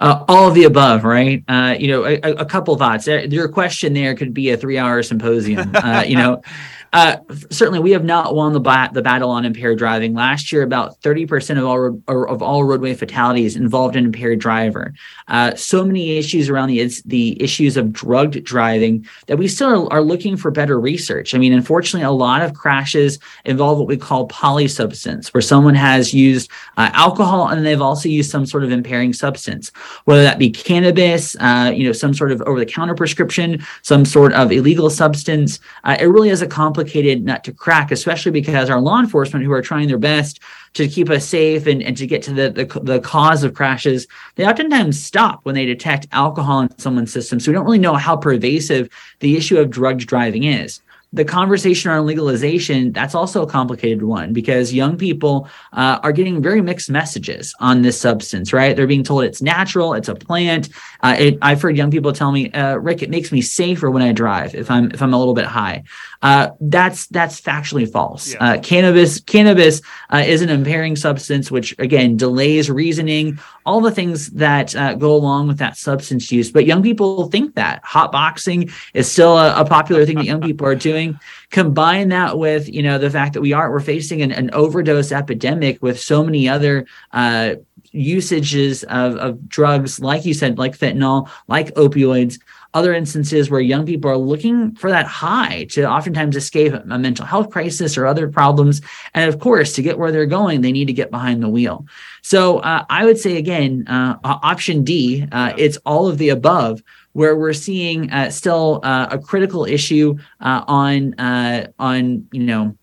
Uh, 0.00 0.24
all 0.28 0.48
of 0.48 0.54
the 0.54 0.64
above, 0.64 1.04
right? 1.04 1.44
Uh, 1.48 1.74
you 1.78 1.88
know, 1.88 2.04
a, 2.04 2.18
a, 2.20 2.44
couple 2.44 2.76
thoughts. 2.76 3.06
Your 3.06 3.48
question 3.48 3.92
there 3.92 4.14
could 4.14 4.32
be 4.32 4.50
a 4.50 4.56
three-hour 4.56 5.02
symposium. 5.02 5.70
Uh, 5.74 6.04
you 6.06 6.16
know, 6.16 6.42
uh, 6.92 7.16
certainly, 7.50 7.78
we 7.78 7.90
have 7.90 8.04
not 8.04 8.34
won 8.34 8.52
the, 8.52 8.60
bat- 8.60 8.94
the 8.94 9.02
battle 9.02 9.30
on 9.30 9.44
impaired 9.44 9.78
driving. 9.78 10.14
Last 10.14 10.50
year, 10.50 10.62
about 10.62 11.00
30% 11.00 11.58
of 11.58 11.64
all, 11.64 12.28
of 12.28 12.42
all 12.42 12.64
roadway 12.64 12.94
fatalities 12.94 13.56
involved 13.56 13.96
an 13.96 14.06
impaired 14.06 14.38
driver. 14.38 14.94
Uh, 15.28 15.54
so 15.54 15.84
many 15.84 16.16
issues 16.16 16.48
around 16.48 16.68
the, 16.68 16.90
the 17.04 17.40
issues 17.42 17.76
of 17.76 17.92
drugged 17.92 18.42
driving 18.44 19.06
that 19.26 19.36
we 19.36 19.48
still 19.48 19.88
are, 19.90 20.08
looking 20.08 20.36
for 20.38 20.50
better 20.50 20.80
research. 20.80 21.34
I 21.34 21.38
mean, 21.38 21.52
unfortunately, 21.52 22.06
a 22.06 22.10
lot 22.10 22.40
of 22.40 22.54
crashes 22.54 23.18
involve 23.44 23.78
what 23.78 23.88
we 23.88 23.96
call 23.96 24.26
polysubstance, 24.28 25.34
where 25.34 25.42
someone 25.42 25.74
has 25.74 26.14
used 26.14 26.50
uh, 26.78 26.88
alcohol 26.94 27.48
and 27.48 27.66
they've 27.66 27.82
also 27.82 28.08
used 28.08 28.30
some 28.30 28.46
sort 28.46 28.64
of 28.64 28.70
impairing 28.70 29.12
substance, 29.12 29.70
whether 30.04 30.22
that 30.22 30.38
be 30.38 30.48
cannabis, 30.48 31.36
uh, 31.40 31.70
you 31.74 31.84
know, 31.84 31.92
some 31.92 32.14
sort 32.14 32.32
of 32.32 32.40
over-the-counter 32.42 32.94
prescription, 32.94 33.62
some 33.82 34.06
sort 34.06 34.32
of 34.32 34.50
illegal 34.50 34.88
substance. 34.88 35.60
Uh, 35.84 35.96
it 36.00 36.06
really 36.06 36.30
is 36.30 36.40
a 36.40 36.46
complex 36.46 36.77
complicated 36.78 37.24
nut 37.24 37.42
to 37.42 37.52
crack, 37.52 37.90
especially 37.90 38.30
because 38.30 38.70
our 38.70 38.80
law 38.80 39.00
enforcement, 39.00 39.44
who 39.44 39.50
are 39.50 39.62
trying 39.62 39.88
their 39.88 39.98
best 39.98 40.38
to 40.74 40.86
keep 40.86 41.10
us 41.10 41.24
safe 41.24 41.66
and, 41.66 41.82
and 41.82 41.96
to 41.96 42.06
get 42.06 42.22
to 42.22 42.32
the, 42.32 42.50
the, 42.50 42.80
the 42.80 43.00
cause 43.00 43.42
of 43.42 43.52
crashes, 43.52 44.06
they 44.36 44.46
oftentimes 44.46 45.02
stop 45.02 45.40
when 45.44 45.56
they 45.56 45.66
detect 45.66 46.06
alcohol 46.12 46.60
in 46.60 46.78
someone's 46.78 47.12
system. 47.12 47.40
So 47.40 47.50
we 47.50 47.54
don't 47.54 47.64
really 47.64 47.78
know 47.78 47.94
how 47.94 48.16
pervasive 48.16 48.88
the 49.18 49.36
issue 49.36 49.58
of 49.58 49.70
drugged 49.70 50.06
driving 50.06 50.44
is 50.44 50.80
the 51.12 51.24
conversation 51.24 51.90
on 51.90 52.04
legalization 52.04 52.92
that's 52.92 53.14
also 53.14 53.42
a 53.42 53.46
complicated 53.46 54.02
one 54.02 54.32
because 54.32 54.74
young 54.74 54.96
people 54.96 55.48
uh, 55.72 55.98
are 56.02 56.12
getting 56.12 56.42
very 56.42 56.60
mixed 56.60 56.90
messages 56.90 57.54
on 57.60 57.82
this 57.82 57.98
substance 57.98 58.52
right? 58.52 58.76
They're 58.76 58.86
being 58.86 59.04
told 59.04 59.24
it's 59.24 59.40
natural 59.40 59.94
it's 59.94 60.08
a 60.08 60.14
plant. 60.14 60.68
Uh, 61.02 61.16
it, 61.18 61.38
i've 61.42 61.62
heard 61.62 61.76
young 61.76 61.90
people 61.90 62.12
tell 62.12 62.32
me 62.32 62.50
uh, 62.52 62.76
rick 62.76 63.02
it 63.02 63.10
makes 63.10 63.30
me 63.30 63.40
safer 63.40 63.90
when 63.90 64.02
i 64.02 64.12
drive 64.12 64.54
if 64.54 64.70
i'm 64.70 64.90
if 64.90 65.00
i'm 65.00 65.14
a 65.14 65.18
little 65.18 65.34
bit 65.34 65.46
high. 65.46 65.82
Uh, 66.20 66.50
that's 66.60 67.06
that's 67.06 67.40
factually 67.40 67.90
false. 67.90 68.32
Yeah. 68.32 68.44
Uh, 68.44 68.60
cannabis 68.60 69.20
cannabis 69.20 69.80
uh, 70.12 70.24
is 70.26 70.42
an 70.42 70.48
impairing 70.48 70.96
substance 70.96 71.50
which 71.50 71.74
again 71.78 72.16
delays 72.16 72.68
reasoning 72.68 73.38
all 73.68 73.80
the 73.80 73.90
things 73.90 74.30
that 74.30 74.72
go 74.98 75.14
along 75.14 75.48
with 75.48 75.58
that 75.58 75.76
substance 75.76 76.32
use 76.32 76.50
but 76.50 76.66
young 76.66 76.82
people 76.82 77.28
think 77.28 77.54
that. 77.54 77.84
Hot 77.84 78.10
boxing 78.10 78.70
is 78.94 79.10
still 79.10 79.38
a, 79.38 79.60
a 79.60 79.64
popular 79.64 80.04
thing 80.06 80.16
that 80.16 80.24
young 80.24 80.40
people 80.40 80.66
are 80.66 80.74
doing. 80.74 81.18
Combine 81.50 82.08
that 82.08 82.38
with 82.38 82.68
you 82.72 82.82
know 82.82 82.98
the 82.98 83.10
fact 83.10 83.34
that 83.34 83.40
we 83.40 83.52
are 83.52 83.70
we're 83.70 83.80
facing 83.80 84.22
an, 84.22 84.32
an 84.32 84.50
overdose 84.52 85.12
epidemic 85.12 85.82
with 85.82 86.00
so 86.00 86.24
many 86.24 86.48
other 86.48 86.86
uh, 87.12 87.54
usages 87.92 88.84
of, 88.84 89.16
of 89.16 89.48
drugs 89.48 89.98
like 90.00 90.24
you 90.26 90.34
said 90.34 90.58
like 90.58 90.76
fentanyl 90.76 91.28
like 91.46 91.74
opioids 91.74 92.38
other 92.74 92.92
instances 92.94 93.50
where 93.50 93.60
young 93.60 93.86
people 93.86 94.10
are 94.10 94.16
looking 94.16 94.74
for 94.74 94.90
that 94.90 95.06
high 95.06 95.64
to 95.70 95.88
oftentimes 95.88 96.36
escape 96.36 96.72
a 96.72 96.98
mental 96.98 97.24
health 97.24 97.50
crisis 97.50 97.96
or 97.96 98.06
other 98.06 98.28
problems. 98.28 98.80
And 99.14 99.32
of 99.32 99.40
course, 99.40 99.72
to 99.74 99.82
get 99.82 99.98
where 99.98 100.12
they're 100.12 100.26
going, 100.26 100.60
they 100.60 100.72
need 100.72 100.86
to 100.86 100.92
get 100.92 101.10
behind 101.10 101.42
the 101.42 101.48
wheel. 101.48 101.86
So 102.22 102.58
uh, 102.58 102.84
I 102.90 103.04
would 103.04 103.18
say 103.18 103.36
again, 103.36 103.86
uh, 103.88 104.18
option 104.22 104.84
D, 104.84 105.26
uh, 105.32 105.54
it's 105.56 105.78
all 105.86 106.08
of 106.08 106.18
the 106.18 106.28
above 106.28 106.82
where 107.12 107.36
we're 107.36 107.52
seeing 107.52 108.10
uh, 108.12 108.30
still 108.30 108.80
uh, 108.84 109.08
a 109.10 109.18
critical 109.18 109.64
issue 109.64 110.16
uh, 110.40 110.62
on 110.68 111.14
uh, 111.18 111.66
on 111.78 112.28
you 112.32 112.44
know 112.44 112.76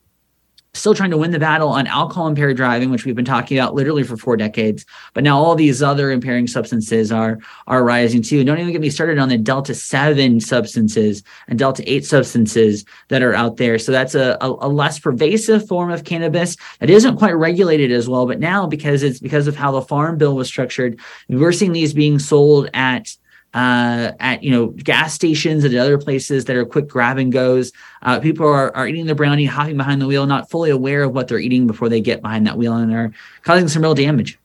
still 0.76 0.94
trying 0.94 1.12
to 1.12 1.18
win 1.18 1.32
the 1.32 1.40
battle 1.40 1.70
on 1.70 1.88
alcohol 1.88 2.28
impaired 2.28 2.58
driving, 2.58 2.90
which 2.90 3.06
we've 3.06 3.16
been 3.16 3.26
talking 3.26 3.58
about 3.58 3.74
literally 3.74 4.04
for 4.04 4.18
four 4.18 4.38
decades. 4.38 4.86
But 5.14 5.24
now 5.24 5.38
all 5.38 5.56
these 5.56 5.82
other 5.82 6.12
impairing 6.12 6.48
substances 6.48 7.12
are 7.12 7.40
are 7.68 7.84
rising 7.84 8.22
too. 8.22 8.44
Don't 8.44 8.60
even 8.60 8.72
get 8.72 8.82
me 8.82 8.90
started 8.90 9.18
on 9.18 9.30
the 9.30 9.38
delta 9.38 9.74
seven 9.74 10.40
substances 10.40 11.24
and 11.48 11.58
delta 11.58 11.84
eight 11.92 12.06
substances 12.06 12.86
that 13.08 13.24
are 13.24 13.34
out 13.34 13.58
there. 13.58 13.80
So 13.80 13.92
that's 13.92 14.16
a, 14.16 14.38
a, 14.42 14.50
a, 14.50 14.70
less 14.70 15.00
pervasive 15.00 15.68
form 15.68 15.92
of 15.92 16.04
cannabis 16.04 16.58
that 16.80 16.90
isn't 16.90 17.18
quite 17.18 17.32
regulated 17.34 17.92
as 17.92 18.10
well. 18.10 18.26
But 18.26 18.40
now 18.40 18.68
because 18.68 19.04
it's 19.04 19.20
because 19.20 19.48
of 19.48 19.56
how 19.56 19.72
the 19.72 19.82
farm 19.82 20.18
bill 20.18 20.36
was 20.36 20.48
structured, 20.48 21.00
we're 21.30 21.52
seeing 21.52 21.72
these 21.72 21.94
being 21.94 22.20
sold 22.20 22.70
at 22.74 23.16
uh, 23.56 24.12
at 24.20 24.44
you 24.44 24.52
know 24.52 24.68
gas 24.68 25.14
stations 25.14 25.64
and 25.64 25.74
other 25.76 25.98
places 25.98 26.46
that 26.46 26.56
are 26.56 26.66
quick 26.66 26.88
grab 26.88 27.18
and 27.18 27.32
goes. 27.32 27.72
Uh, 28.02 28.20
people 28.20 28.46
are, 28.46 28.76
are 28.76 28.88
eating 28.88 29.06
the 29.06 29.16
brownie, 29.16 29.46
hopping 29.46 29.78
behind 29.78 30.02
the 30.02 30.08
wheel, 30.08 30.28
not 30.28 30.50
fully 30.52 30.70
aware 30.70 31.04
of 31.04 31.14
what 31.14 31.30
they're 31.30 31.40
eating 31.40 31.66
before 31.66 31.88
they 31.88 32.02
get 32.02 32.22
behind 32.22 32.46
that 32.46 32.58
wheel, 32.58 32.76
and 32.76 32.94
are 32.94 33.14
causing 33.44 33.70
some 33.70 33.82
real 33.82 33.96
damage. 33.96 34.38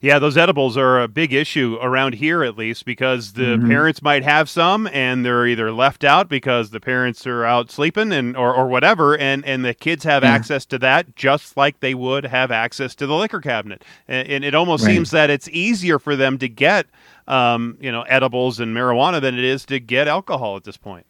Yeah, 0.00 0.20
those 0.20 0.36
edibles 0.36 0.76
are 0.76 1.02
a 1.02 1.08
big 1.08 1.32
issue 1.32 1.76
around 1.82 2.14
here, 2.14 2.44
at 2.44 2.56
least, 2.56 2.84
because 2.84 3.32
the 3.32 3.56
mm-hmm. 3.56 3.68
parents 3.68 4.00
might 4.00 4.22
have 4.22 4.48
some, 4.48 4.86
and 4.92 5.24
they're 5.24 5.44
either 5.44 5.72
left 5.72 6.04
out 6.04 6.28
because 6.28 6.70
the 6.70 6.78
parents 6.78 7.26
are 7.26 7.44
out 7.44 7.72
sleeping, 7.72 8.12
and 8.12 8.36
or, 8.36 8.54
or 8.54 8.68
whatever, 8.68 9.18
and 9.18 9.44
and 9.44 9.64
the 9.64 9.74
kids 9.74 10.04
have 10.04 10.22
yeah. 10.22 10.30
access 10.30 10.64
to 10.66 10.78
that 10.78 11.16
just 11.16 11.56
like 11.56 11.80
they 11.80 11.94
would 11.94 12.24
have 12.26 12.52
access 12.52 12.94
to 12.94 13.08
the 13.08 13.14
liquor 13.16 13.40
cabinet, 13.40 13.84
and, 14.06 14.28
and 14.28 14.44
it 14.44 14.54
almost 14.54 14.84
right. 14.84 14.94
seems 14.94 15.10
that 15.10 15.30
it's 15.30 15.48
easier 15.48 15.98
for 15.98 16.14
them 16.14 16.38
to 16.38 16.48
get 16.48 16.86
um, 17.28 17.76
you 17.80 17.92
know, 17.92 18.02
edibles 18.02 18.58
and 18.58 18.74
marijuana 18.74 19.20
than 19.20 19.38
it 19.38 19.44
is 19.44 19.64
to 19.66 19.78
get 19.78 20.08
alcohol 20.08 20.56
at 20.56 20.64
this 20.64 20.76
point. 20.76 21.06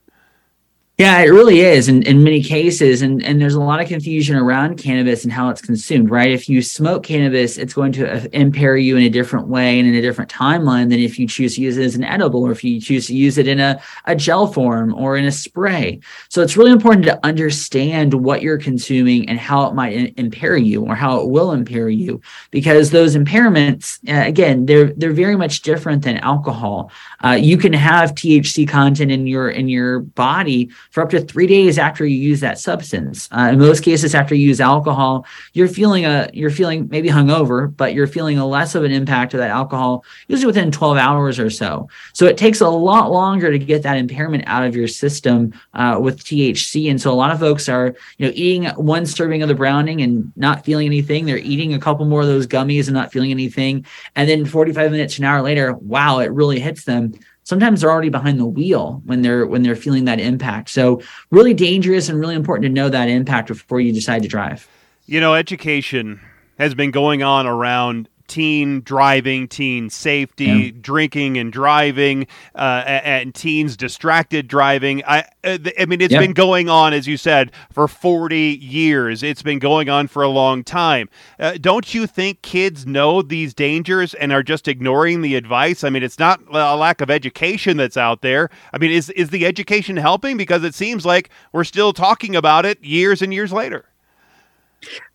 Yeah, 1.01 1.21
it 1.21 1.29
really 1.29 1.61
is 1.61 1.87
in, 1.87 2.03
in 2.03 2.25
many 2.25 2.43
cases. 2.43 3.03
And, 3.03 3.23
and 3.23 3.41
there's 3.41 3.55
a 3.55 3.61
lot 3.61 3.81
of 3.81 3.87
confusion 3.87 4.35
around 4.35 4.79
cannabis 4.79 5.23
and 5.23 5.33
how 5.33 5.49
it's 5.49 5.63
consumed, 5.63 6.11
right? 6.11 6.33
If 6.33 6.49
you 6.49 6.61
smoke 6.61 7.05
cannabis, 7.05 7.57
it's 7.57 7.73
going 7.73 7.93
to 7.93 8.13
uh, 8.13 8.27
impair 8.33 8.77
you 8.77 8.97
in 8.97 9.05
a 9.05 9.09
different 9.09 9.47
way 9.47 9.79
and 9.79 9.89
in 9.89 9.95
a 9.95 10.01
different 10.01 10.29
timeline 10.29 10.91
than 10.91 10.99
if 10.99 11.17
you 11.17 11.29
choose 11.29 11.55
to 11.55 11.61
use 11.61 11.79
it 11.79 11.85
as 11.85 11.95
an 11.95 12.03
edible 12.03 12.43
or 12.43 12.51
if 12.51 12.65
you 12.65 12.81
choose 12.81 13.07
to 13.07 13.15
use 13.15 13.39
it 13.39 13.47
in 13.47 13.61
a, 13.61 13.81
a 14.07 14.17
gel 14.17 14.49
form 14.49 14.93
or 14.93 15.17
in 15.17 15.25
a 15.27 15.31
spray. 15.31 16.01
So 16.31 16.43
it's 16.43 16.57
really 16.57 16.73
important 16.73 17.05
to 17.05 17.25
understand 17.25 18.13
what 18.13 18.43
you're 18.43 18.59
consuming 18.59 19.29
and 19.29 19.39
how 19.39 19.69
it 19.69 19.75
might 19.75 20.19
impair 20.19 20.57
you 20.57 20.85
or 20.85 20.97
how 20.97 21.21
it 21.21 21.29
will 21.29 21.53
impair 21.53 21.89
you 21.89 22.21
because 22.51 22.91
those 22.91 23.15
impairments, 23.15 24.01
uh, 24.09 24.27
again, 24.27 24.67
they're, 24.67 24.93
they're 24.95 25.13
very 25.13 25.37
much 25.37 25.63
different 25.63 26.03
than 26.03 26.17
alcohol. 26.19 26.91
Uh, 27.25 27.39
you 27.41 27.57
can 27.57 27.73
have 27.73 28.17
THC 28.17 28.69
content 28.69 29.13
in 29.13 29.29
your, 29.29 29.49
in 29.49 29.69
your 29.69 30.01
body 30.01 30.71
for 30.99 31.05
up 31.05 31.11
to 31.11 31.21
three 31.21 31.47
days 31.47 31.79
after 31.79 32.05
you 32.05 32.17
use 32.17 32.41
that 32.41 32.59
substance. 32.59 33.29
Uh, 33.31 33.51
in 33.53 33.59
most 33.61 33.85
cases, 33.85 34.17
after 34.17 34.35
you 34.35 34.49
use 34.49 34.61
alcohol, 34.61 35.25
you're 35.53 35.69
feeling 35.69 36.05
a 36.05 36.29
you're 36.33 36.51
feeling 36.51 36.89
maybe 36.89 37.09
hungover, 37.09 37.75
but 37.77 37.95
you're 37.95 38.09
feeling 38.09 38.37
a 38.37 38.45
less 38.45 38.75
of 38.75 38.83
an 38.83 38.91
impact 38.91 39.33
of 39.33 39.39
that 39.39 39.51
alcohol 39.51 40.05
usually 40.27 40.49
within 40.49 40.73
12 40.73 40.97
hours 40.97 41.39
or 41.39 41.51
so. 41.51 41.89
So 42.15 42.27
it 42.27 42.37
takes 42.37 42.61
a 42.61 42.69
lot 42.69 43.13
longer 43.13 43.53
to 43.53 43.61
get 43.61 43.85
that 43.85 43.97
impairment 43.97 44.43
out 44.49 44.67
of 44.67 44.75
your 44.75 44.89
system 44.89 45.55
uh, 45.75 45.99
with 46.01 46.25
THC. 46.25 46.91
And 46.91 47.01
so 47.01 47.13
a 47.13 47.15
lot 47.15 47.31
of 47.31 47.39
folks 47.39 47.69
are 47.69 47.95
you 48.17 48.27
know 48.27 48.33
eating 48.35 48.65
one 48.71 49.07
serving 49.07 49.43
of 49.43 49.49
the 49.49 49.55
browning 49.55 50.03
and 50.03 50.33
not 50.35 50.65
feeling 50.65 50.87
anything. 50.87 51.27
They're 51.27 51.39
eating 51.39 51.75
a 51.75 51.79
couple 51.79 52.07
more 52.07 52.23
of 52.23 52.27
those 52.27 52.49
gummies 52.49 52.89
and 52.89 52.95
not 52.95 53.13
feeling 53.13 53.31
anything. 53.31 53.87
And 54.17 54.29
then 54.29 54.45
45 54.45 54.91
minutes, 54.91 55.17
an 55.19 55.27
hour 55.27 55.43
later, 55.43 55.75
wow, 55.75 56.19
it 56.19 56.33
really 56.33 56.59
hits 56.59 56.83
them 56.83 57.15
sometimes 57.49 57.81
they're 57.81 57.91
already 57.91 58.11
behind 58.11 58.39
the 58.39 58.45
wheel 58.45 59.01
when 59.07 59.23
they're 59.23 59.47
when 59.47 59.63
they're 59.63 59.75
feeling 59.75 60.05
that 60.05 60.21
impact. 60.21 60.69
So 60.69 61.01
really 61.31 61.55
dangerous 61.55 62.11
and 62.11 62.21
really 62.21 62.35
important 62.35 62.65
to 62.65 62.69
know 62.69 62.91
that 62.91 63.09
impact 63.09 63.49
before 63.49 63.81
you 63.81 63.91
decide 63.91 64.23
to 64.23 64.29
drive. 64.29 64.69
You 65.07 65.19
know 65.21 65.35
education 65.35 66.21
has 66.59 66.75
been 66.75 66.91
going 66.91 67.23
on 67.23 67.47
around 67.47 68.11
teen 68.29 68.83
driving, 68.83 69.49
teen 69.49 69.91
safety, 69.91 70.45
yeah. 70.45 70.71
drinking 70.81 71.39
and 71.39 71.53
driving, 71.53 72.27
uh, 72.55 72.85
and 72.87 73.35
teens 73.35 73.77
distracted 73.77 74.47
driving. 74.47 75.03
I, 75.05 75.25
uh, 75.43 75.59
I 75.79 75.87
mean, 75.87 76.01
it's 76.01 76.13
yeah. 76.13 76.21
been 76.21 76.35
going 76.35 76.69
on, 76.69 76.93
as 76.93 77.07
you 77.07 77.17
said, 77.17 77.51
for 77.73 77.89
40 77.89 78.37
years. 78.37 79.23
It's 79.23 79.43
been 79.43 79.59
going 79.59 79.89
on 79.89 80.07
for 80.07 80.23
a 80.23 80.29
long 80.29 80.63
time. 80.63 81.09
Uh, 81.39 81.59
don't 81.61 81.93
you 81.95 82.07
think 82.07 82.43
kids 82.43 82.87
know 82.87 83.23
these 83.23 83.55
dangers 83.55 84.15
and 84.15 84.33
are 84.33 84.43
just 84.43 84.69
ignoring 84.69 85.23
the 85.23 85.35
advice? 85.35 85.83
I 85.83 85.91
mean, 85.91 86.03
it's 86.03 86.19
not 86.19 86.41
a 86.51 86.77
lack 86.77 87.01
of 87.01 87.11
education 87.11 87.77
that's 87.77 87.97
out 87.97 88.23
there. 88.23 88.51
I 88.73 88.79
mean, 88.79 88.91
is, 88.91 89.11
is 89.11 89.31
the 89.31 89.47
education 89.47 89.97
helping? 89.97 90.37
Because 90.37 90.63
it 90.63 90.75
seems 90.75 91.05
like 91.07 91.31
we're 91.53 91.65
still 91.65 91.93
talking 91.93 92.37
about 92.37 92.67
it 92.67 92.83
years 92.85 93.23
and 93.23 93.33
years 93.33 93.53
later. 93.53 93.87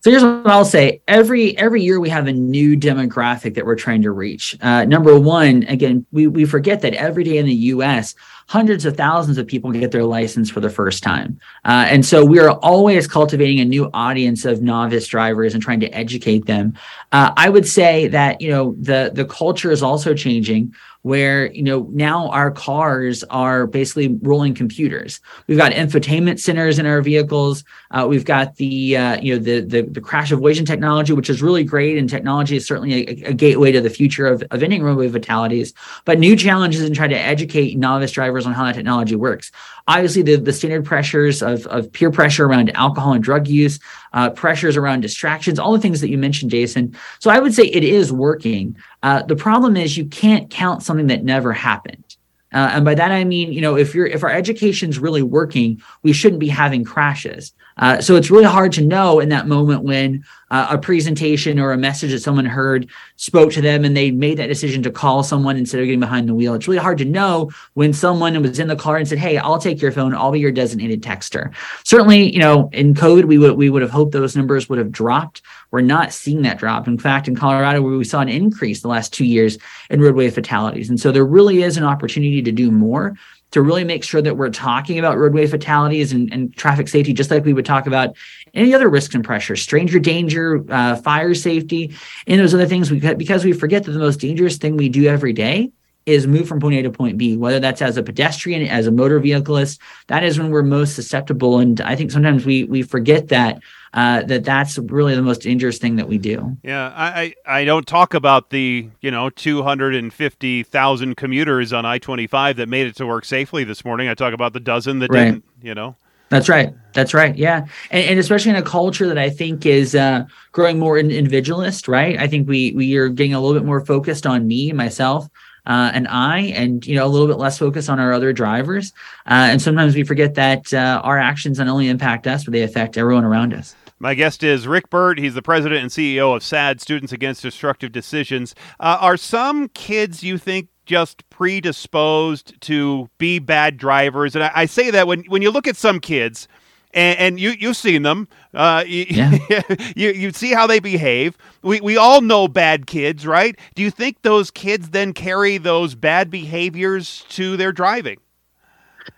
So 0.00 0.10
here's 0.10 0.22
what 0.22 0.46
I'll 0.46 0.64
say: 0.64 1.00
every 1.08 1.56
every 1.56 1.82
year 1.82 1.98
we 1.98 2.10
have 2.10 2.26
a 2.26 2.32
new 2.32 2.76
demographic 2.76 3.54
that 3.54 3.64
we're 3.64 3.74
trying 3.76 4.02
to 4.02 4.10
reach. 4.10 4.56
Uh, 4.60 4.84
number 4.84 5.18
one, 5.18 5.62
again, 5.64 6.04
we 6.12 6.26
we 6.26 6.44
forget 6.44 6.82
that 6.82 6.92
every 6.94 7.24
day 7.24 7.38
in 7.38 7.46
the 7.46 7.54
U.S., 7.54 8.14
hundreds 8.46 8.84
of 8.84 8.94
thousands 8.96 9.38
of 9.38 9.46
people 9.46 9.72
get 9.72 9.90
their 9.90 10.04
license 10.04 10.50
for 10.50 10.60
the 10.60 10.68
first 10.68 11.02
time, 11.02 11.40
uh, 11.64 11.86
and 11.88 12.04
so 12.04 12.24
we 12.24 12.38
are 12.38 12.50
always 12.50 13.06
cultivating 13.06 13.60
a 13.60 13.64
new 13.64 13.88
audience 13.94 14.44
of 14.44 14.60
novice 14.60 15.06
drivers 15.06 15.54
and 15.54 15.62
trying 15.62 15.80
to 15.80 15.88
educate 15.88 16.44
them. 16.44 16.74
Uh, 17.12 17.32
I 17.36 17.48
would 17.48 17.66
say 17.66 18.06
that 18.08 18.42
you 18.42 18.50
know 18.50 18.76
the 18.78 19.10
the 19.14 19.24
culture 19.24 19.70
is 19.70 19.82
also 19.82 20.12
changing 20.12 20.74
where 21.04 21.52
you 21.52 21.62
know 21.62 21.86
now 21.92 22.30
our 22.30 22.50
cars 22.50 23.24
are 23.24 23.66
basically 23.66 24.18
rolling 24.22 24.54
computers. 24.54 25.20
We've 25.46 25.58
got 25.58 25.72
infotainment 25.72 26.40
centers 26.40 26.78
in 26.78 26.86
our 26.86 27.02
vehicles. 27.02 27.62
Uh, 27.90 28.06
we've 28.08 28.24
got 28.24 28.56
the 28.56 28.96
uh, 28.96 29.20
you 29.20 29.34
know 29.34 29.42
the, 29.42 29.60
the, 29.60 29.82
the 29.82 30.00
crash 30.00 30.32
avoidance 30.32 30.66
technology, 30.66 31.12
which 31.12 31.28
is 31.28 31.42
really 31.42 31.62
great, 31.62 31.98
and 31.98 32.08
technology 32.08 32.56
is 32.56 32.66
certainly 32.66 33.06
a, 33.06 33.28
a 33.28 33.32
gateway 33.34 33.70
to 33.70 33.82
the 33.82 33.90
future 33.90 34.26
of, 34.26 34.42
of 34.50 34.62
ending 34.62 34.82
roadway 34.82 35.10
fatalities. 35.10 35.74
But 36.06 36.18
new 36.18 36.36
challenges 36.36 36.80
in 36.80 36.94
trying 36.94 37.10
to 37.10 37.20
educate 37.20 37.76
novice 37.76 38.10
drivers 38.10 38.46
on 38.46 38.54
how 38.54 38.64
that 38.64 38.74
technology 38.74 39.14
works. 39.14 39.52
Obviously, 39.86 40.22
the, 40.22 40.36
the 40.36 40.52
standard 40.52 40.84
pressures 40.84 41.42
of, 41.42 41.66
of 41.66 41.92
peer 41.92 42.10
pressure 42.10 42.46
around 42.46 42.74
alcohol 42.74 43.12
and 43.12 43.22
drug 43.22 43.46
use, 43.46 43.78
uh, 44.14 44.30
pressures 44.30 44.76
around 44.76 45.00
distractions, 45.00 45.58
all 45.58 45.72
the 45.72 45.78
things 45.78 46.00
that 46.00 46.08
you 46.08 46.16
mentioned, 46.16 46.50
Jason. 46.50 46.96
So 47.18 47.30
I 47.30 47.38
would 47.38 47.52
say 47.52 47.64
it 47.64 47.84
is 47.84 48.10
working. 48.10 48.76
Uh, 49.02 49.22
the 49.22 49.36
problem 49.36 49.76
is 49.76 49.96
you 49.96 50.06
can't 50.06 50.48
count 50.48 50.82
something 50.82 51.08
that 51.08 51.22
never 51.22 51.52
happened. 51.52 52.16
Uh, 52.54 52.70
and 52.72 52.84
by 52.84 52.94
that 52.94 53.10
I 53.10 53.24
mean, 53.24 53.52
you 53.52 53.60
know, 53.60 53.76
if 53.76 53.94
you're 53.94 54.06
if 54.06 54.22
our 54.22 54.30
education's 54.30 54.98
really 54.98 55.22
working, 55.22 55.82
we 56.02 56.12
shouldn't 56.12 56.40
be 56.40 56.48
having 56.48 56.84
crashes. 56.84 57.52
Uh, 57.76 58.00
so 58.00 58.16
it's 58.16 58.30
really 58.30 58.44
hard 58.44 58.72
to 58.72 58.84
know 58.84 59.20
in 59.20 59.28
that 59.30 59.46
moment 59.48 59.82
when 59.82 60.24
uh, 60.50 60.68
a 60.70 60.78
presentation 60.78 61.58
or 61.58 61.72
a 61.72 61.76
message 61.76 62.12
that 62.12 62.20
someone 62.20 62.44
heard 62.44 62.88
spoke 63.16 63.50
to 63.50 63.60
them 63.60 63.84
and 63.84 63.96
they 63.96 64.10
made 64.10 64.38
that 64.38 64.46
decision 64.46 64.82
to 64.82 64.90
call 64.90 65.24
someone 65.24 65.56
instead 65.56 65.80
of 65.80 65.86
getting 65.86 65.98
behind 65.98 66.28
the 66.28 66.34
wheel. 66.34 66.54
It's 66.54 66.68
really 66.68 66.78
hard 66.78 66.98
to 66.98 67.04
know 67.04 67.50
when 67.74 67.92
someone 67.92 68.40
was 68.40 68.60
in 68.60 68.68
the 68.68 68.76
car 68.76 68.96
and 68.96 69.08
said, 69.08 69.18
"Hey, 69.18 69.38
I'll 69.38 69.58
take 69.58 69.82
your 69.82 69.90
phone. 69.90 70.14
I'll 70.14 70.30
be 70.30 70.38
your 70.38 70.52
designated 70.52 71.02
texter." 71.02 71.52
Certainly, 71.84 72.32
you 72.32 72.38
know, 72.38 72.70
in 72.72 72.94
COVID, 72.94 73.24
we 73.24 73.38
would 73.38 73.56
we 73.56 73.70
would 73.70 73.82
have 73.82 73.90
hoped 73.90 74.12
those 74.12 74.36
numbers 74.36 74.68
would 74.68 74.78
have 74.78 74.92
dropped. 74.92 75.42
We're 75.72 75.80
not 75.80 76.12
seeing 76.12 76.42
that 76.42 76.58
drop. 76.58 76.86
In 76.86 76.98
fact, 76.98 77.26
in 77.26 77.34
Colorado, 77.34 77.82
where 77.82 77.96
we 77.96 78.04
saw 78.04 78.20
an 78.20 78.28
increase 78.28 78.82
the 78.82 78.88
last 78.88 79.12
two 79.12 79.24
years 79.24 79.58
in 79.90 80.00
roadway 80.00 80.30
fatalities, 80.30 80.88
and 80.88 81.00
so 81.00 81.10
there 81.10 81.24
really 81.24 81.62
is 81.62 81.76
an 81.76 81.84
opportunity 81.84 82.42
to 82.42 82.52
do 82.52 82.70
more 82.70 83.16
to 83.54 83.62
really 83.62 83.84
make 83.84 84.02
sure 84.02 84.20
that 84.20 84.36
we're 84.36 84.50
talking 84.50 84.98
about 84.98 85.16
roadway 85.16 85.46
fatalities 85.46 86.12
and, 86.12 86.32
and 86.32 86.56
traffic 86.56 86.88
safety, 86.88 87.12
just 87.12 87.30
like 87.30 87.44
we 87.44 87.52
would 87.52 87.64
talk 87.64 87.86
about 87.86 88.16
any 88.52 88.74
other 88.74 88.88
risks 88.88 89.14
and 89.14 89.22
pressures, 89.22 89.62
stranger 89.62 90.00
danger, 90.00 90.64
uh, 90.70 90.96
fire 90.96 91.34
safety, 91.34 91.94
and 92.26 92.40
those 92.40 92.52
other 92.52 92.66
things. 92.66 92.90
We, 92.90 92.98
because 93.14 93.44
we 93.44 93.52
forget 93.52 93.84
that 93.84 93.92
the 93.92 94.00
most 94.00 94.18
dangerous 94.18 94.56
thing 94.56 94.76
we 94.76 94.88
do 94.88 95.06
every 95.06 95.32
day 95.32 95.70
is 96.04 96.26
move 96.26 96.48
from 96.48 96.58
point 96.58 96.74
A 96.74 96.82
to 96.82 96.90
point 96.90 97.16
B, 97.16 97.36
whether 97.36 97.60
that's 97.60 97.80
as 97.80 97.96
a 97.96 98.02
pedestrian, 98.02 98.66
as 98.66 98.88
a 98.88 98.90
motor 98.90 99.20
vehicleist, 99.20 99.78
that 100.08 100.24
is 100.24 100.36
when 100.36 100.50
we're 100.50 100.64
most 100.64 100.96
susceptible. 100.96 101.60
And 101.60 101.80
I 101.80 101.94
think 101.94 102.10
sometimes 102.10 102.44
we 102.44 102.64
we 102.64 102.82
forget 102.82 103.28
that 103.28 103.62
uh, 103.94 104.22
that 104.24 104.44
that's 104.44 104.76
really 104.76 105.14
the 105.14 105.22
most 105.22 105.42
dangerous 105.42 105.78
thing 105.78 105.96
that 105.96 106.08
we 106.08 106.18
do. 106.18 106.56
Yeah, 106.64 106.92
I, 106.94 107.34
I 107.46 107.64
don't 107.64 107.86
talk 107.86 108.12
about 108.12 108.50
the 108.50 108.90
you 109.00 109.10
know 109.10 109.30
250,000 109.30 111.16
commuters 111.16 111.72
on 111.72 111.86
I-25 111.86 112.56
that 112.56 112.68
made 112.68 112.88
it 112.88 112.96
to 112.96 113.06
work 113.06 113.24
safely 113.24 113.62
this 113.62 113.84
morning. 113.84 114.08
I 114.08 114.14
talk 114.14 114.34
about 114.34 114.52
the 114.52 114.60
dozen 114.60 114.98
that 114.98 115.10
right. 115.10 115.24
didn't. 115.26 115.44
You 115.62 115.74
know. 115.74 115.96
That's 116.28 116.48
right. 116.48 116.74
That's 116.92 117.14
right. 117.14 117.36
Yeah, 117.36 117.66
and, 117.92 118.04
and 118.04 118.18
especially 118.18 118.50
in 118.50 118.56
a 118.56 118.62
culture 118.62 119.06
that 119.06 119.18
I 119.18 119.30
think 119.30 119.64
is 119.64 119.94
uh, 119.94 120.24
growing 120.50 120.80
more 120.80 120.98
individualist. 120.98 121.86
Right. 121.86 122.18
I 122.18 122.26
think 122.26 122.48
we 122.48 122.72
we 122.72 122.96
are 122.96 123.08
getting 123.08 123.34
a 123.34 123.40
little 123.40 123.54
bit 123.54 123.64
more 123.64 123.84
focused 123.84 124.26
on 124.26 124.46
me 124.48 124.72
myself. 124.72 125.28
Uh, 125.66 125.90
and 125.94 126.06
I, 126.08 126.40
and 126.56 126.86
you 126.86 126.94
know, 126.94 127.06
a 127.06 127.08
little 127.08 127.26
bit 127.26 127.38
less 127.38 127.58
focus 127.58 127.88
on 127.88 127.98
our 127.98 128.12
other 128.12 128.34
drivers. 128.34 128.92
Uh, 129.24 129.48
and 129.50 129.62
sometimes 129.62 129.94
we 129.94 130.04
forget 130.04 130.34
that 130.34 130.74
uh, 130.74 131.00
our 131.02 131.18
actions 131.18 131.58
not 131.58 131.68
only 131.68 131.88
impact 131.88 132.26
us, 132.26 132.44
but 132.44 132.52
they 132.52 132.62
affect 132.62 132.98
everyone 132.98 133.24
around 133.24 133.54
us. 133.54 133.74
My 134.04 134.12
guest 134.12 134.42
is 134.42 134.68
Rick 134.68 134.90
Birt. 134.90 135.18
He's 135.18 135.32
the 135.32 135.40
president 135.40 135.80
and 135.80 135.90
CEO 135.90 136.36
of 136.36 136.42
SADD, 136.42 136.78
Students 136.78 137.10
Against 137.10 137.40
Destructive 137.40 137.90
Decisions. 137.90 138.54
Uh, 138.78 138.98
are 139.00 139.16
some 139.16 139.70
kids 139.70 140.22
you 140.22 140.36
think 140.36 140.68
just 140.84 141.26
predisposed 141.30 142.60
to 142.60 143.08
be 143.16 143.38
bad 143.38 143.78
drivers? 143.78 144.34
And 144.34 144.44
I, 144.44 144.52
I 144.54 144.66
say 144.66 144.90
that 144.90 145.06
when, 145.06 145.24
when 145.28 145.40
you 145.40 145.50
look 145.50 145.66
at 145.66 145.76
some 145.76 146.00
kids, 146.00 146.48
and, 146.92 147.18
and, 147.18 147.40
you 147.40 147.54
you've 147.58 147.78
seen 147.78 148.02
them. 148.02 148.28
Uh, 148.52 148.84
you, 148.86 149.06
yeah. 149.08 149.62
you 149.96 150.10
you 150.10 150.30
see 150.32 150.52
how 150.52 150.66
they 150.66 150.80
behave. 150.80 151.38
We 151.62 151.80
we 151.80 151.96
all 151.96 152.20
know 152.20 152.46
bad 152.46 152.86
kids, 152.86 153.26
right? 153.26 153.58
Do 153.74 153.82
you 153.82 153.90
think 153.90 154.20
those 154.20 154.50
kids 154.50 154.90
then 154.90 155.14
carry 155.14 155.56
those 155.56 155.94
bad 155.94 156.30
behaviors 156.30 157.24
to 157.30 157.56
their 157.56 157.72
driving? 157.72 158.18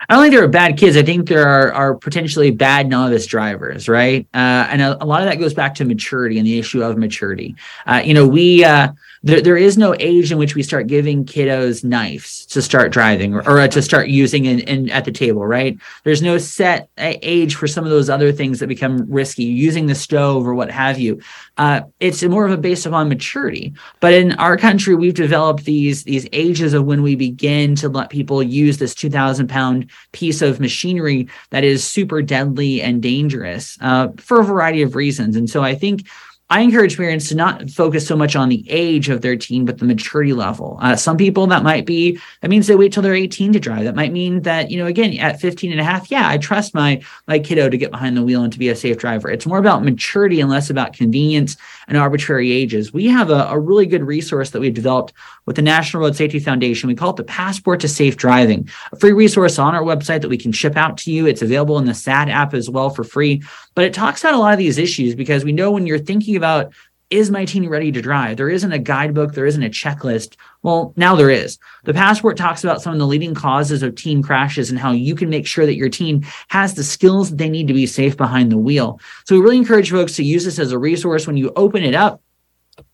I 0.08 0.14
don't 0.14 0.22
think 0.22 0.34
there 0.34 0.44
are 0.44 0.48
bad 0.48 0.76
kids. 0.76 0.96
I 0.96 1.02
think 1.02 1.28
there 1.28 1.46
are, 1.46 1.72
are 1.72 1.94
potentially 1.94 2.50
bad 2.50 2.88
novice 2.88 3.26
drivers, 3.26 3.88
right? 3.88 4.26
Uh, 4.34 4.66
and 4.70 4.82
a, 4.82 5.02
a, 5.02 5.06
lot 5.06 5.22
of 5.22 5.28
that 5.28 5.38
goes 5.38 5.54
back 5.54 5.74
to 5.76 5.84
maturity 5.84 6.38
and 6.38 6.46
the 6.46 6.58
issue 6.58 6.82
of 6.82 6.96
maturity. 6.96 7.56
Uh, 7.86 8.02
you 8.04 8.14
know, 8.14 8.26
we 8.26 8.64
uh, 8.64 8.88
there, 9.26 9.40
there 9.40 9.56
is 9.56 9.76
no 9.76 9.94
age 9.98 10.30
in 10.30 10.38
which 10.38 10.54
we 10.54 10.62
start 10.62 10.86
giving 10.86 11.24
kiddos 11.24 11.82
knives 11.82 12.46
to 12.46 12.62
start 12.62 12.92
driving 12.92 13.34
or, 13.34 13.48
or 13.48 13.66
to 13.66 13.82
start 13.82 14.08
using 14.08 14.44
in, 14.44 14.60
in, 14.60 14.90
at 14.90 15.04
the 15.04 15.10
table, 15.10 15.44
right? 15.44 15.76
There's 16.04 16.22
no 16.22 16.38
set 16.38 16.88
age 16.96 17.56
for 17.56 17.66
some 17.66 17.82
of 17.82 17.90
those 17.90 18.08
other 18.08 18.30
things 18.30 18.60
that 18.60 18.68
become 18.68 19.10
risky, 19.10 19.42
using 19.42 19.86
the 19.86 19.96
stove 19.96 20.46
or 20.46 20.54
what 20.54 20.70
have 20.70 21.00
you. 21.00 21.20
Uh, 21.56 21.82
it's 21.98 22.22
more 22.22 22.46
of 22.46 22.52
a 22.52 22.56
based 22.56 22.86
upon 22.86 23.08
maturity. 23.08 23.72
But 23.98 24.12
in 24.12 24.32
our 24.34 24.56
country, 24.56 24.94
we've 24.94 25.14
developed 25.14 25.64
these 25.64 26.04
these 26.04 26.28
ages 26.32 26.72
of 26.72 26.84
when 26.84 27.02
we 27.02 27.16
begin 27.16 27.74
to 27.76 27.88
let 27.88 28.10
people 28.10 28.42
use 28.42 28.78
this 28.78 28.94
2,000 28.94 29.48
pound 29.48 29.75
piece 30.12 30.42
of 30.42 30.60
machinery 30.60 31.28
that 31.50 31.64
is 31.64 31.84
super 31.84 32.22
deadly 32.22 32.82
and 32.82 33.02
dangerous 33.02 33.78
uh, 33.80 34.08
for 34.16 34.40
a 34.40 34.44
variety 34.44 34.82
of 34.82 34.94
reasons. 34.94 35.36
And 35.36 35.48
so 35.50 35.62
I 35.62 35.74
think 35.74 36.06
I 36.48 36.60
encourage 36.60 36.96
parents 36.96 37.28
to 37.30 37.34
not 37.34 37.68
focus 37.70 38.06
so 38.06 38.16
much 38.16 38.36
on 38.36 38.48
the 38.48 38.64
age 38.70 39.08
of 39.08 39.20
their 39.20 39.34
teen, 39.34 39.64
but 39.64 39.78
the 39.78 39.84
maturity 39.84 40.32
level. 40.32 40.78
Uh, 40.80 40.94
some 40.94 41.16
people 41.16 41.44
that 41.48 41.64
might 41.64 41.86
be, 41.86 42.20
that 42.40 42.48
means 42.48 42.68
they 42.68 42.76
wait 42.76 42.92
till 42.92 43.02
they're 43.02 43.16
18 43.16 43.52
to 43.54 43.58
drive. 43.58 43.82
That 43.82 43.96
might 43.96 44.12
mean 44.12 44.42
that, 44.42 44.70
you 44.70 44.78
know, 44.78 44.86
again, 44.86 45.18
at 45.18 45.40
15 45.40 45.72
and 45.72 45.80
a 45.80 45.84
half, 45.84 46.08
yeah, 46.08 46.28
I 46.28 46.38
trust 46.38 46.72
my, 46.72 47.02
my 47.26 47.40
kiddo 47.40 47.68
to 47.68 47.76
get 47.76 47.90
behind 47.90 48.16
the 48.16 48.22
wheel 48.22 48.44
and 48.44 48.52
to 48.52 48.60
be 48.60 48.68
a 48.68 48.76
safe 48.76 48.96
driver. 48.96 49.28
It's 49.28 49.46
more 49.46 49.58
about 49.58 49.82
maturity 49.82 50.40
and 50.40 50.48
less 50.48 50.70
about 50.70 50.92
convenience 50.92 51.56
and 51.88 51.98
arbitrary 51.98 52.52
ages. 52.52 52.92
We 52.92 53.06
have 53.06 53.30
a, 53.30 53.48
a 53.48 53.58
really 53.58 53.86
good 53.86 54.04
resource 54.04 54.50
that 54.50 54.60
we've 54.60 54.72
developed 54.72 55.14
with 55.46 55.56
the 55.56 55.62
National 55.62 56.02
Road 56.02 56.16
Safety 56.16 56.38
Foundation. 56.38 56.88
We 56.88 56.94
call 56.94 57.10
it 57.10 57.16
the 57.16 57.24
Passport 57.24 57.80
to 57.80 57.88
Safe 57.88 58.16
Driving, 58.16 58.68
a 58.92 58.96
free 58.96 59.12
resource 59.12 59.58
on 59.58 59.74
our 59.74 59.82
website 59.82 60.20
that 60.20 60.28
we 60.28 60.38
can 60.38 60.52
ship 60.52 60.76
out 60.76 60.98
to 60.98 61.12
you. 61.12 61.26
It's 61.26 61.42
available 61.42 61.78
in 61.78 61.86
the 61.86 61.92
SADD 61.92 62.28
app 62.28 62.52
as 62.52 62.68
well 62.68 62.90
for 62.90 63.04
free. 63.04 63.42
But 63.74 63.84
it 63.84 63.94
talks 63.94 64.22
about 64.22 64.34
a 64.34 64.38
lot 64.38 64.52
of 64.52 64.58
these 64.58 64.78
issues 64.78 65.14
because 65.14 65.44
we 65.44 65.52
know 65.52 65.70
when 65.70 65.86
you're 65.86 65.98
thinking 65.98 66.36
about 66.36 66.72
is 67.08 67.30
my 67.30 67.44
teen 67.44 67.68
ready 67.68 67.92
to 67.92 68.02
drive? 68.02 68.36
There 68.36 68.48
isn't 68.48 68.72
a 68.72 68.80
guidebook, 68.80 69.32
there 69.32 69.46
isn't 69.46 69.62
a 69.62 69.70
checklist. 69.70 70.34
Well, 70.62 70.92
now 70.96 71.14
there 71.14 71.30
is. 71.30 71.56
The 71.84 71.94
passport 71.94 72.36
talks 72.36 72.64
about 72.64 72.82
some 72.82 72.92
of 72.92 72.98
the 72.98 73.06
leading 73.06 73.32
causes 73.32 73.84
of 73.84 73.94
teen 73.94 74.22
crashes 74.22 74.70
and 74.70 74.78
how 74.78 74.90
you 74.90 75.14
can 75.14 75.30
make 75.30 75.46
sure 75.46 75.66
that 75.66 75.76
your 75.76 75.88
teen 75.88 76.26
has 76.48 76.74
the 76.74 76.82
skills 76.82 77.30
that 77.30 77.36
they 77.36 77.48
need 77.48 77.68
to 77.68 77.74
be 77.74 77.86
safe 77.86 78.16
behind 78.16 78.50
the 78.50 78.58
wheel. 78.58 78.98
So 79.24 79.36
we 79.36 79.40
really 79.40 79.58
encourage 79.58 79.92
folks 79.92 80.16
to 80.16 80.24
use 80.24 80.44
this 80.44 80.58
as 80.58 80.72
a 80.72 80.78
resource. 80.78 81.28
When 81.28 81.36
you 81.36 81.52
open 81.54 81.84
it 81.84 81.94
up, 81.94 82.20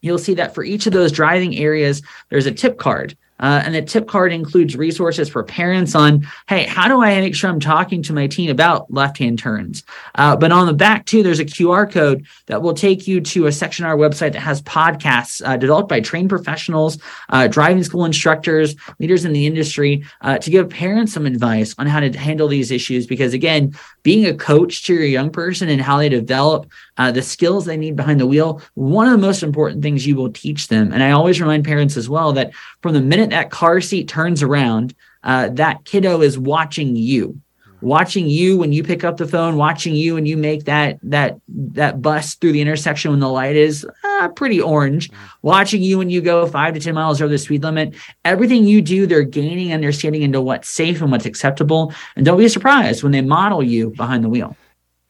you'll 0.01 0.19
see 0.19 0.35
that 0.35 0.55
for 0.55 0.65
each 0.65 0.87
of 0.87 0.93
those 0.93 1.13
driving 1.13 1.57
areas, 1.57 2.03
there's 2.29 2.47
a 2.47 2.53
tip 2.53 2.79
card. 2.79 3.17
Uh, 3.43 3.61
and 3.65 3.75
the 3.75 3.83
tip 3.83 4.07
card 4.07 4.33
includes 4.33 4.77
resources 4.77 5.29
for 5.29 5.43
parents 5.43 5.97
on, 5.97 6.25
hey, 6.49 6.65
how 6.65 6.87
do 6.87 7.03
I 7.03 7.19
make 7.21 7.35
sure 7.35 7.51
I'm 7.51 7.59
talking 7.59 8.01
to 8.05 8.13
my 8.13 8.29
teen 8.29 8.51
about 8.51 8.91
left 8.93 9.19
hand 9.19 9.39
turns? 9.39 9.83
Uh, 10.15 10.37
but 10.37 10.53
on 10.53 10.67
the 10.69 10.73
back, 10.73 11.07
too, 11.07 11.25
there's 11.25 11.41
a 11.41 11.45
QR 11.45 11.91
code 11.91 12.25
that 12.47 12.63
will 12.63 12.73
take 12.73 13.09
you 13.09 13.21
to 13.21 13.47
a 13.47 13.53
section 13.53 13.85
on 13.85 13.91
our 13.91 13.97
website 13.97 14.33
that 14.35 14.43
has 14.43 14.63
podcasts 14.63 15.43
uh, 15.45 15.57
developed 15.57 15.89
by 15.89 16.01
trained 16.01 16.29
professionals, 16.29 16.99
uh, 17.31 17.49
driving 17.49 17.83
school 17.83 18.05
instructors, 18.05 18.77
leaders 19.01 19.25
in 19.25 19.33
the 19.33 19.45
industry 19.45 20.05
uh, 20.21 20.39
to 20.39 20.49
give 20.49 20.71
parents 20.71 21.13
some 21.13 21.27
advice 21.27 21.75
on 21.79 21.89
how 21.89 21.99
to 21.99 22.17
handle 22.17 22.47
these 22.47 22.71
issues. 22.71 23.09
Because 23.09 23.35
again, 23.35 23.75
being 24.03 24.27
a 24.27 24.35
coach 24.35 24.85
to 24.85 24.95
your 24.95 25.05
young 25.05 25.31
person 25.31 25.69
and 25.69 25.81
how 25.81 25.99
they 25.99 26.09
develop 26.09 26.71
uh, 26.97 27.13
the 27.13 27.23
skills 27.23 27.65
they 27.65 27.77
need 27.77 27.97
behind 27.97 28.21
the 28.21 28.27
wheel, 28.27 28.61
one 28.75 29.07
of 29.07 29.13
the 29.13 29.27
most 29.27 29.43
important 29.43 29.83
things 29.83 30.07
you 30.07 30.17
will 30.17 30.33
teach 30.33 30.69
them. 30.69 30.93
And 30.93 31.03
I 31.03 31.13
always 31.13 31.41
remind 31.41 31.65
parents 31.65 31.97
as 31.97 32.09
well 32.09 32.33
that 32.33 32.53
from 32.83 32.95
the 32.95 33.01
minute 33.01 33.31
that 33.31 33.51
car 33.51 33.81
seat 33.81 34.09
turns 34.09 34.43
around, 34.43 34.95
uh, 35.23 35.49
that 35.51 35.85
kiddo 35.85 36.21
is 36.21 36.39
watching 36.39 36.97
you 36.97 37.41
watching 37.83 38.29
you 38.29 38.57
when 38.57 38.73
you 38.73 38.83
pick 38.83 39.05
up 39.05 39.17
the 39.17 39.27
phone, 39.27 39.57
watching 39.57 39.95
you 39.95 40.15
when 40.15 40.27
you 40.27 40.37
make 40.37 40.65
that 40.65 40.99
that 41.03 41.39
that 41.49 42.01
bus 42.01 42.35
through 42.35 42.53
the 42.53 42.61
intersection 42.61 43.11
when 43.11 43.21
the 43.21 43.29
light 43.29 43.57
is 43.57 43.87
uh, 44.05 44.29
pretty 44.29 44.61
orange, 44.61 45.11
watching 45.43 45.83
you 45.83 45.99
when 45.99 46.09
you 46.09 46.21
go 46.21 46.47
five 46.47 46.75
to 46.75 46.81
ten 46.81 46.95
miles 46.95 47.21
over 47.21 47.31
the 47.31 47.39
speed 47.39 47.63
limit. 47.63 47.95
Everything 48.25 48.65
you 48.65 48.81
do, 48.81 49.07
they're 49.07 49.23
gaining 49.23 49.73
understanding 49.73 50.23
into 50.23 50.41
what's 50.41 50.69
safe 50.69 51.03
and 51.03 51.11
what's 51.11 51.27
acceptable. 51.27 51.93
And 52.17 52.25
don't 52.25 52.39
be 52.39 52.49
surprised 52.49 53.03
when 53.03 53.13
they 53.13 53.21
model 53.21 53.63
you 53.63 53.91
behind 53.91 54.25
the 54.25 54.29
wheel. 54.29 54.57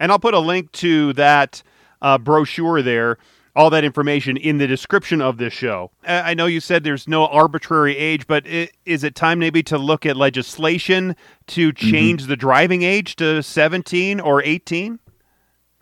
And 0.00 0.10
I'll 0.10 0.18
put 0.18 0.34
a 0.34 0.40
link 0.40 0.72
to 0.72 1.12
that 1.12 1.62
uh, 2.00 2.18
brochure 2.18 2.82
there, 2.82 3.18
all 3.54 3.70
that 3.70 3.84
information 3.84 4.36
in 4.36 4.58
the 4.58 4.66
description 4.66 5.20
of 5.20 5.36
this 5.36 5.52
show. 5.52 5.90
I 6.04 6.34
know 6.34 6.46
you 6.46 6.60
said 6.60 6.84
there's 6.84 7.06
no 7.06 7.26
arbitrary 7.26 7.96
age, 7.96 8.26
but 8.26 8.46
is 8.46 9.04
it 9.04 9.14
time 9.14 9.38
maybe 9.38 9.62
to 9.64 9.76
look 9.76 10.06
at 10.06 10.16
legislation 10.16 11.16
to 11.48 11.72
mm-hmm. 11.72 11.90
change 11.90 12.22
mm-hmm. 12.22 12.30
the 12.30 12.36
driving 12.36 12.82
age 12.82 13.16
to 13.16 13.42
17 13.42 14.20
or 14.20 14.42
18? 14.42 14.98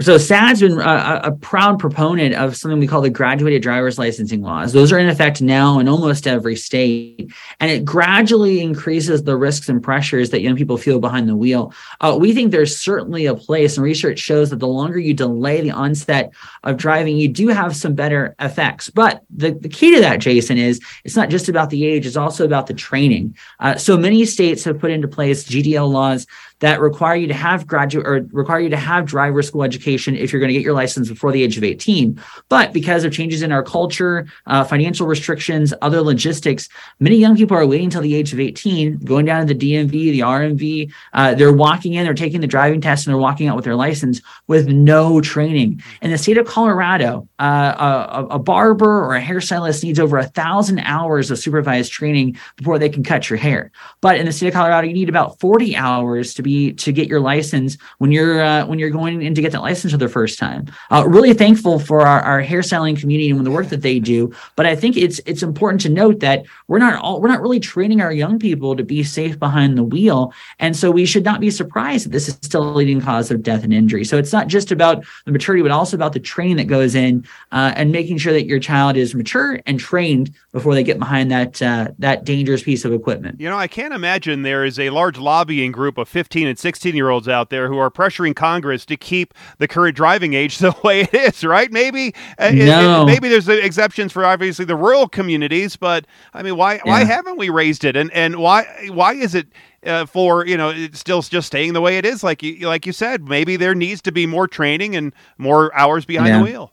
So 0.00 0.16
SADD's 0.16 0.60
been 0.60 0.80
a, 0.80 1.20
a, 1.24 1.32
proud 1.32 1.78
proponent 1.78 2.34
of 2.34 2.56
something 2.56 2.80
we 2.80 2.86
call 2.86 3.02
the 3.02 3.10
graduated 3.10 3.60
driver's 3.60 3.98
licensing 3.98 4.40
laws. 4.40 4.72
Those 4.72 4.92
are 4.92 4.98
in 4.98 5.10
effect 5.10 5.42
now 5.42 5.78
in 5.78 5.88
almost 5.88 6.26
every 6.26 6.56
state, 6.56 7.30
and 7.60 7.70
it 7.70 7.84
gradually 7.84 8.62
increases 8.62 9.24
the 9.24 9.36
risks 9.36 9.68
and 9.68 9.82
pressures 9.82 10.30
that 10.30 10.40
young 10.40 10.56
people 10.56 10.78
feel 10.78 11.00
behind 11.00 11.28
the 11.28 11.36
wheel. 11.36 11.74
Uh, 12.00 12.16
we 12.18 12.32
think 12.32 12.50
there's 12.50 12.74
certainly 12.74 13.26
a 13.26 13.34
place, 13.34 13.76
and 13.76 13.84
research 13.84 14.18
shows 14.18 14.48
that 14.48 14.56
the 14.56 14.66
longer 14.66 14.98
you 14.98 15.12
delay 15.12 15.60
the 15.60 15.70
onset 15.70 16.32
of 16.64 16.78
driving, 16.78 17.18
you 17.18 17.28
do 17.28 17.48
have 17.48 17.76
some 17.76 17.94
better 17.94 18.34
effects. 18.40 18.88
But 18.88 19.22
the, 19.28 19.50
the 19.50 19.68
key 19.68 19.94
to 19.94 20.00
that, 20.00 20.20
Jason, 20.20 20.56
is 20.56 20.80
it's 21.04 21.16
not 21.16 21.28
just 21.28 21.50
about 21.50 21.68
the 21.68 21.84
age; 21.84 22.06
it's 22.06 22.16
also 22.16 22.46
about 22.46 22.68
the 22.68 22.74
training. 22.74 23.36
Uh, 23.58 23.76
so 23.76 23.98
many 23.98 24.24
states 24.24 24.64
have 24.64 24.78
put 24.78 24.90
into 24.90 25.08
place 25.08 25.44
GDL 25.44 25.90
laws 25.90 26.26
that 26.60 26.80
require 26.80 27.16
you 27.16 27.26
to 27.26 27.34
have 27.34 27.66
graduate 27.66 28.06
or 28.06 28.26
require 28.32 28.60
you 28.60 28.68
to 28.68 28.76
have 28.76 29.06
driver 29.06 29.42
school 29.42 29.62
education 29.62 30.14
if 30.14 30.32
you're 30.32 30.40
going 30.40 30.48
to 30.48 30.54
get 30.54 30.62
your 30.62 30.74
license 30.74 31.08
before 31.08 31.32
the 31.32 31.42
age 31.42 31.56
of 31.56 31.64
18. 31.64 32.20
But 32.48 32.72
because 32.72 33.04
of 33.04 33.12
changes 33.12 33.42
in 33.42 33.50
our 33.50 33.62
culture, 33.62 34.26
uh, 34.46 34.64
financial 34.64 35.06
restrictions, 35.06 35.74
other 35.82 36.02
logistics, 36.02 36.68
many 37.00 37.16
young 37.16 37.36
people 37.36 37.56
are 37.56 37.66
waiting 37.66 37.86
until 37.86 38.02
the 38.02 38.14
age 38.14 38.32
of 38.32 38.40
18, 38.40 38.98
going 38.98 39.24
down 39.24 39.46
to 39.46 39.54
the 39.54 39.74
DMV, 39.74 39.90
the 39.90 40.20
RMV. 40.20 40.92
Uh, 41.12 41.34
they're 41.34 41.52
walking 41.52 41.94
in, 41.94 42.04
they're 42.04 42.14
taking 42.14 42.40
the 42.40 42.46
driving 42.46 42.80
test, 42.80 43.06
and 43.06 43.12
they're 43.12 43.20
walking 43.20 43.48
out 43.48 43.56
with 43.56 43.64
their 43.64 43.76
license 43.76 44.20
with 44.46 44.68
no 44.68 45.20
training. 45.20 45.82
In 46.02 46.10
the 46.10 46.18
state 46.18 46.36
of 46.36 46.46
Colorado, 46.46 47.26
uh, 47.38 48.24
a, 48.30 48.34
a, 48.34 48.38
barber 48.38 49.04
or 49.04 49.14
a 49.14 49.22
hairstylist 49.22 49.82
needs 49.82 49.98
over 49.98 50.18
a 50.18 50.26
thousand 50.26 50.80
hours 50.80 51.30
of 51.30 51.38
supervised 51.38 51.92
training 51.92 52.36
before 52.56 52.78
they 52.78 52.88
can 52.88 53.02
cut 53.02 53.30
your 53.30 53.38
hair. 53.38 53.70
But 54.00 54.18
in 54.18 54.26
the 54.26 54.32
state 54.32 54.48
of 54.48 54.54
Colorado, 54.54 54.88
you 54.88 54.94
need 54.94 55.08
about 55.08 55.38
40 55.40 55.76
hours 55.76 56.34
to 56.34 56.42
be 56.42 56.49
be 56.50 56.72
to 56.72 56.92
get 56.92 57.08
your 57.08 57.20
license 57.20 57.76
when 57.98 58.10
you're 58.12 58.42
uh, 58.42 58.66
when 58.66 58.78
you're 58.78 58.90
going 58.90 59.22
in 59.22 59.34
to 59.34 59.42
get 59.42 59.52
that 59.52 59.62
license 59.62 59.92
for 59.92 59.98
the 59.98 60.08
first 60.08 60.38
time. 60.38 60.66
Uh, 60.90 61.04
really 61.06 61.32
thankful 61.32 61.78
for 61.78 62.06
our, 62.06 62.20
our 62.22 62.42
hairstyling 62.42 62.98
community 62.98 63.30
and 63.30 63.46
the 63.46 63.50
work 63.50 63.68
that 63.68 63.82
they 63.82 63.98
do. 63.98 64.32
But 64.56 64.66
I 64.66 64.74
think 64.74 64.96
it's 64.96 65.20
it's 65.26 65.42
important 65.42 65.80
to 65.82 65.88
note 65.88 66.20
that 66.20 66.44
we're 66.68 66.78
not 66.78 67.00
all 67.00 67.20
we're 67.20 67.28
not 67.28 67.40
really 67.40 67.60
training 67.60 68.00
our 68.00 68.12
young 68.12 68.38
people 68.38 68.76
to 68.76 68.84
be 68.84 69.02
safe 69.02 69.38
behind 69.38 69.78
the 69.78 69.84
wheel, 69.84 70.32
and 70.58 70.76
so 70.76 70.90
we 70.90 71.06
should 71.06 71.24
not 71.24 71.40
be 71.40 71.50
surprised 71.50 72.06
that 72.06 72.12
this 72.12 72.28
is 72.28 72.34
still 72.42 72.68
a 72.68 72.74
leading 72.74 73.00
cause 73.00 73.30
of 73.30 73.42
death 73.42 73.64
and 73.64 73.72
injury. 73.72 74.04
So 74.04 74.18
it's 74.18 74.32
not 74.32 74.48
just 74.48 74.72
about 74.72 75.04
the 75.24 75.32
maturity, 75.32 75.62
but 75.62 75.70
also 75.70 75.96
about 75.96 76.12
the 76.12 76.20
training 76.20 76.56
that 76.56 76.64
goes 76.64 76.94
in 76.94 77.24
uh, 77.52 77.72
and 77.76 77.92
making 77.92 78.18
sure 78.18 78.32
that 78.32 78.46
your 78.46 78.60
child 78.60 78.96
is 78.96 79.14
mature 79.14 79.60
and 79.66 79.78
trained 79.78 80.34
before 80.52 80.74
they 80.74 80.82
get 80.82 80.98
behind 80.98 81.30
that 81.30 81.62
uh, 81.62 81.88
that 81.98 82.24
dangerous 82.24 82.62
piece 82.62 82.84
of 82.84 82.92
equipment. 82.92 83.40
You 83.40 83.48
know, 83.48 83.58
I 83.58 83.68
can't 83.68 83.94
imagine 83.94 84.42
there 84.42 84.64
is 84.64 84.78
a 84.78 84.90
large 84.90 85.18
lobbying 85.18 85.72
group 85.72 85.98
of 85.98 86.08
15 86.08 86.39
15 86.40 86.48
and 86.48 86.58
16 86.58 86.96
year 86.96 87.10
olds 87.10 87.28
out 87.28 87.50
there 87.50 87.68
who 87.68 87.76
are 87.76 87.90
pressuring 87.90 88.34
Congress 88.34 88.86
to 88.86 88.96
keep 88.96 89.34
the 89.58 89.68
current 89.68 89.94
driving 89.94 90.32
age 90.32 90.58
the 90.58 90.74
way 90.82 91.02
it 91.02 91.12
is, 91.12 91.44
right? 91.44 91.70
Maybe 91.70 92.14
uh, 92.38 92.50
no. 92.50 93.00
it, 93.00 93.02
it, 93.02 93.06
maybe 93.06 93.28
there's 93.28 93.48
exceptions 93.48 94.12
for 94.12 94.24
obviously 94.24 94.64
the 94.64 94.76
rural 94.76 95.06
communities, 95.06 95.76
but 95.76 96.06
I 96.32 96.42
mean, 96.42 96.56
why 96.56 96.74
yeah. 96.76 96.80
why 96.84 97.04
haven't 97.04 97.36
we 97.36 97.50
raised 97.50 97.84
it, 97.84 97.94
and 97.96 98.10
and 98.12 98.36
why 98.36 98.64
why 98.90 99.14
is 99.14 99.34
it? 99.34 99.48
Uh, 99.82 100.04
for 100.04 100.46
you 100.46 100.58
know, 100.58 100.68
it's 100.68 100.98
still 100.98 101.22
just 101.22 101.46
staying 101.46 101.72
the 101.72 101.80
way 101.80 101.96
it 101.96 102.04
is. 102.04 102.22
Like 102.22 102.42
you, 102.42 102.68
like 102.68 102.84
you 102.84 102.92
said, 102.92 103.26
maybe 103.28 103.56
there 103.56 103.74
needs 103.74 104.02
to 104.02 104.12
be 104.12 104.26
more 104.26 104.46
training 104.46 104.94
and 104.94 105.14
more 105.38 105.74
hours 105.74 106.04
behind 106.04 106.28
yeah. 106.28 106.38
the 106.38 106.44
wheel. 106.44 106.72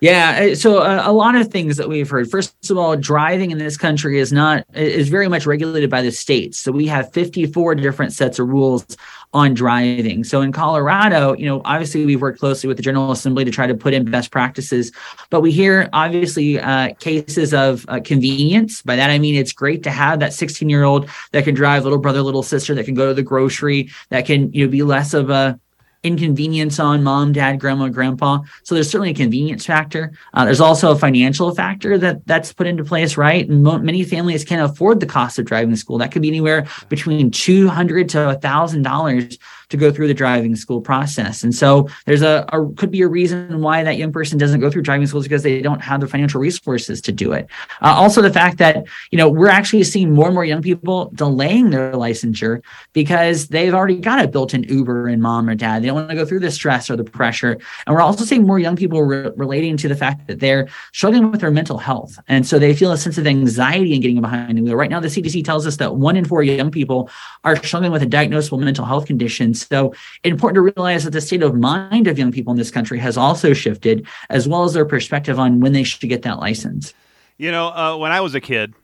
Yeah, 0.00 0.50
uh, 0.52 0.54
so 0.54 0.78
a, 0.78 0.98
uh, 0.98 1.10
a, 1.10 1.12
lot 1.12 1.36
of 1.36 1.48
things 1.48 1.78
that 1.78 1.88
we've 1.88 2.08
heard. 2.08 2.30
First 2.30 2.70
of 2.70 2.76
all, 2.76 2.96
driving 2.96 3.50
in 3.50 3.56
this 3.56 3.78
country 3.78 4.18
is 4.18 4.30
not 4.30 4.66
is 4.74 5.08
very 5.08 5.26
much 5.26 5.46
regulated 5.46 5.88
by 5.88 6.02
the 6.02 6.10
states. 6.10 6.58
So 6.58 6.70
we 6.70 6.86
have 6.88 7.10
54 7.14 7.76
different 7.76 8.12
sets 8.12 8.38
of 8.38 8.46
rules 8.46 8.84
on 9.32 9.54
driving. 9.54 10.22
So 10.22 10.42
in 10.42 10.52
Colorado, 10.52 11.34
you 11.34 11.46
know, 11.46 11.62
obviously 11.64 12.04
we've 12.04 12.20
worked 12.20 12.40
closely 12.40 12.68
with 12.68 12.76
the 12.76 12.82
General 12.82 13.10
Assembly 13.10 13.44
to 13.46 13.50
try 13.50 13.66
to 13.66 13.74
put 13.74 13.94
in 13.94 14.10
best 14.10 14.30
practices, 14.30 14.92
but 15.30 15.40
we 15.40 15.50
hear 15.50 15.88
obviously 15.94 16.60
uh, 16.60 16.92
cases 17.00 17.54
of 17.54 17.86
uh, 17.88 18.00
convenience. 18.04 18.82
By 18.82 18.96
that 18.96 19.08
I 19.08 19.18
mean 19.18 19.34
it's 19.34 19.52
great 19.52 19.82
to 19.84 19.90
have 19.90 20.20
that 20.20 20.34
16 20.34 20.68
year 20.68 20.84
old 20.84 21.08
that 21.32 21.44
can 21.44 21.54
drive 21.54 21.84
little 21.84 21.98
brother, 21.98 22.20
little 22.20 22.42
sister 22.42 22.74
that 22.74 22.84
can 22.84 22.94
go 22.94 23.08
to 23.08 23.14
the 23.14 23.22
grocery, 23.22 23.90
that 24.10 24.26
can 24.26 24.52
you 24.52 24.66
know 24.66 24.70
be 24.70 24.82
less 24.82 25.14
of 25.14 25.30
a 25.30 25.58
inconvenience 26.06 26.78
on 26.78 27.02
mom, 27.02 27.32
dad, 27.32 27.58
grandma, 27.58 27.88
grandpa. 27.88 28.40
So 28.62 28.74
there's 28.74 28.90
certainly 28.90 29.10
a 29.10 29.14
convenience 29.14 29.66
factor. 29.66 30.12
Uh, 30.32 30.44
there's 30.44 30.60
also 30.60 30.92
a 30.92 30.96
financial 30.96 31.54
factor 31.54 31.98
that 31.98 32.26
that's 32.26 32.52
put 32.52 32.66
into 32.66 32.84
place, 32.84 33.16
right? 33.16 33.48
And 33.48 33.62
mo- 33.62 33.78
many 33.78 34.04
families 34.04 34.44
can't 34.44 34.70
afford 34.70 35.00
the 35.00 35.06
cost 35.06 35.38
of 35.38 35.44
driving 35.44 35.70
to 35.70 35.76
school. 35.76 35.98
That 35.98 36.12
could 36.12 36.22
be 36.22 36.28
anywhere 36.28 36.66
between 36.88 37.30
two 37.30 37.68
hundred 37.68 38.08
to 38.10 38.30
a 38.30 38.34
thousand 38.34 38.82
dollars 38.82 39.38
to 39.68 39.76
go 39.76 39.90
through 39.90 40.06
the 40.06 40.14
driving 40.14 40.54
school 40.54 40.80
process. 40.80 41.42
And 41.42 41.54
so 41.54 41.88
there's 42.04 42.22
a, 42.22 42.44
a, 42.52 42.66
could 42.74 42.90
be 42.90 43.02
a 43.02 43.08
reason 43.08 43.60
why 43.60 43.82
that 43.82 43.96
young 43.96 44.12
person 44.12 44.38
doesn't 44.38 44.60
go 44.60 44.70
through 44.70 44.82
driving 44.82 45.06
schools 45.06 45.24
because 45.24 45.42
they 45.42 45.60
don't 45.60 45.80
have 45.80 46.00
the 46.00 46.06
financial 46.06 46.40
resources 46.40 47.00
to 47.02 47.12
do 47.12 47.32
it. 47.32 47.48
Uh, 47.82 47.94
also, 47.96 48.22
the 48.22 48.32
fact 48.32 48.58
that 48.58 48.84
you 49.10 49.18
know 49.18 49.28
we're 49.28 49.48
actually 49.48 49.82
seeing 49.82 50.12
more 50.12 50.26
and 50.26 50.34
more 50.34 50.44
young 50.44 50.62
people 50.62 51.10
delaying 51.14 51.70
their 51.70 51.92
licensure 51.92 52.62
because 52.92 53.48
they've 53.48 53.74
already 53.74 53.96
got 53.96 54.24
a 54.24 54.28
built-in 54.28 54.62
Uber 54.64 55.08
and 55.08 55.20
mom 55.20 55.48
or 55.48 55.54
dad. 55.54 55.82
They 55.82 55.86
don't 55.86 55.96
want 55.96 56.10
to 56.10 56.14
go 56.14 56.24
through 56.24 56.40
the 56.40 56.50
stress 56.50 56.88
or 56.88 56.96
the 56.96 57.04
pressure. 57.04 57.58
And 57.86 57.94
we're 57.94 58.02
also 58.02 58.24
seeing 58.24 58.46
more 58.46 58.58
young 58.58 58.76
people 58.76 59.02
re- 59.02 59.30
relating 59.36 59.76
to 59.78 59.88
the 59.88 59.96
fact 59.96 60.26
that 60.28 60.40
they're 60.40 60.68
struggling 60.92 61.30
with 61.30 61.40
their 61.40 61.50
mental 61.50 61.78
health, 61.78 62.18
and 62.28 62.46
so 62.46 62.58
they 62.58 62.74
feel 62.74 62.92
a 62.92 62.98
sense 62.98 63.18
of 63.18 63.26
anxiety 63.26 63.94
in 63.94 64.00
getting 64.00 64.20
behind 64.20 64.56
the 64.56 64.62
wheel. 64.62 64.76
Right 64.76 64.90
now, 64.90 65.00
the 65.00 65.08
CDC 65.08 65.44
tells 65.44 65.66
us 65.66 65.76
that 65.78 65.96
one 65.96 66.16
in 66.16 66.24
four 66.24 66.42
young 66.42 66.70
people 66.70 67.10
are 67.42 67.56
struggling 67.56 67.90
with 67.90 68.02
a 68.02 68.06
diagnosable 68.06 68.60
mental 68.60 68.84
health 68.84 69.06
condition 69.06 69.54
so 69.60 69.92
it's 70.22 70.32
important 70.32 70.56
to 70.56 70.72
realize 70.74 71.04
that 71.04 71.10
the 71.10 71.20
state 71.20 71.42
of 71.42 71.54
mind 71.54 72.06
of 72.06 72.18
young 72.18 72.32
people 72.32 72.52
in 72.52 72.58
this 72.58 72.70
country 72.70 72.98
has 72.98 73.16
also 73.16 73.52
shifted, 73.52 74.06
as 74.30 74.48
well 74.48 74.64
as 74.64 74.72
their 74.72 74.84
perspective 74.84 75.38
on 75.38 75.60
when 75.60 75.72
they 75.72 75.82
should 75.82 76.08
get 76.08 76.22
that 76.22 76.38
license. 76.38 76.94
You 77.38 77.50
know, 77.50 77.68
uh, 77.68 77.96
when 77.96 78.12
I 78.12 78.20
was 78.20 78.34
a 78.34 78.40
kid 78.40 78.74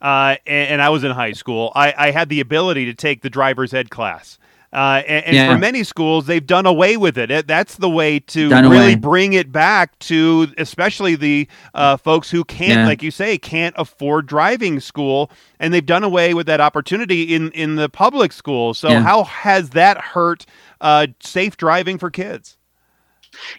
uh, 0.00 0.36
and, 0.46 0.70
and, 0.70 0.82
I 0.82 0.90
was 0.90 1.02
in 1.02 1.10
high 1.10 1.32
school, 1.32 1.72
I, 1.74 1.94
I 1.96 2.10
had 2.10 2.28
the 2.28 2.40
ability 2.40 2.84
to 2.86 2.94
take 2.94 3.22
the 3.22 3.30
driver's 3.30 3.74
ed 3.74 3.90
class. 3.90 4.38
Uh, 4.72 5.02
and, 5.06 5.24
and 5.26 5.36
yeah. 5.36 5.52
for 5.52 5.58
many 5.58 5.84
schools, 5.84 6.26
they've 6.26 6.46
done 6.46 6.66
away 6.66 6.96
with 6.96 7.16
it. 7.16 7.46
that's 7.46 7.76
the 7.76 7.88
way 7.88 8.18
to 8.18 8.48
done 8.48 8.68
really 8.68 8.92
away. 8.92 8.94
bring 8.94 9.32
it 9.32 9.50
back 9.52 9.98
to, 10.00 10.48
especially 10.58 11.16
the 11.16 11.48
uh, 11.74 11.96
folks 11.96 12.30
who 12.30 12.44
can't, 12.44 12.80
yeah. 12.80 12.86
like 12.86 13.02
you 13.02 13.10
say, 13.10 13.38
can't 13.38 13.74
afford 13.78 14.26
driving 14.26 14.80
school, 14.80 15.30
and 15.60 15.72
they've 15.72 15.86
done 15.86 16.04
away 16.04 16.34
with 16.34 16.46
that 16.46 16.60
opportunity 16.60 17.34
in 17.34 17.50
in 17.52 17.76
the 17.76 17.88
public 17.88 18.32
schools. 18.32 18.78
So, 18.78 18.88
yeah. 18.88 19.02
how 19.02 19.24
has 19.24 19.70
that 19.70 19.98
hurt 19.98 20.44
uh, 20.80 21.06
safe 21.20 21.56
driving 21.56 21.98
for 21.98 22.10
kids? 22.10 22.56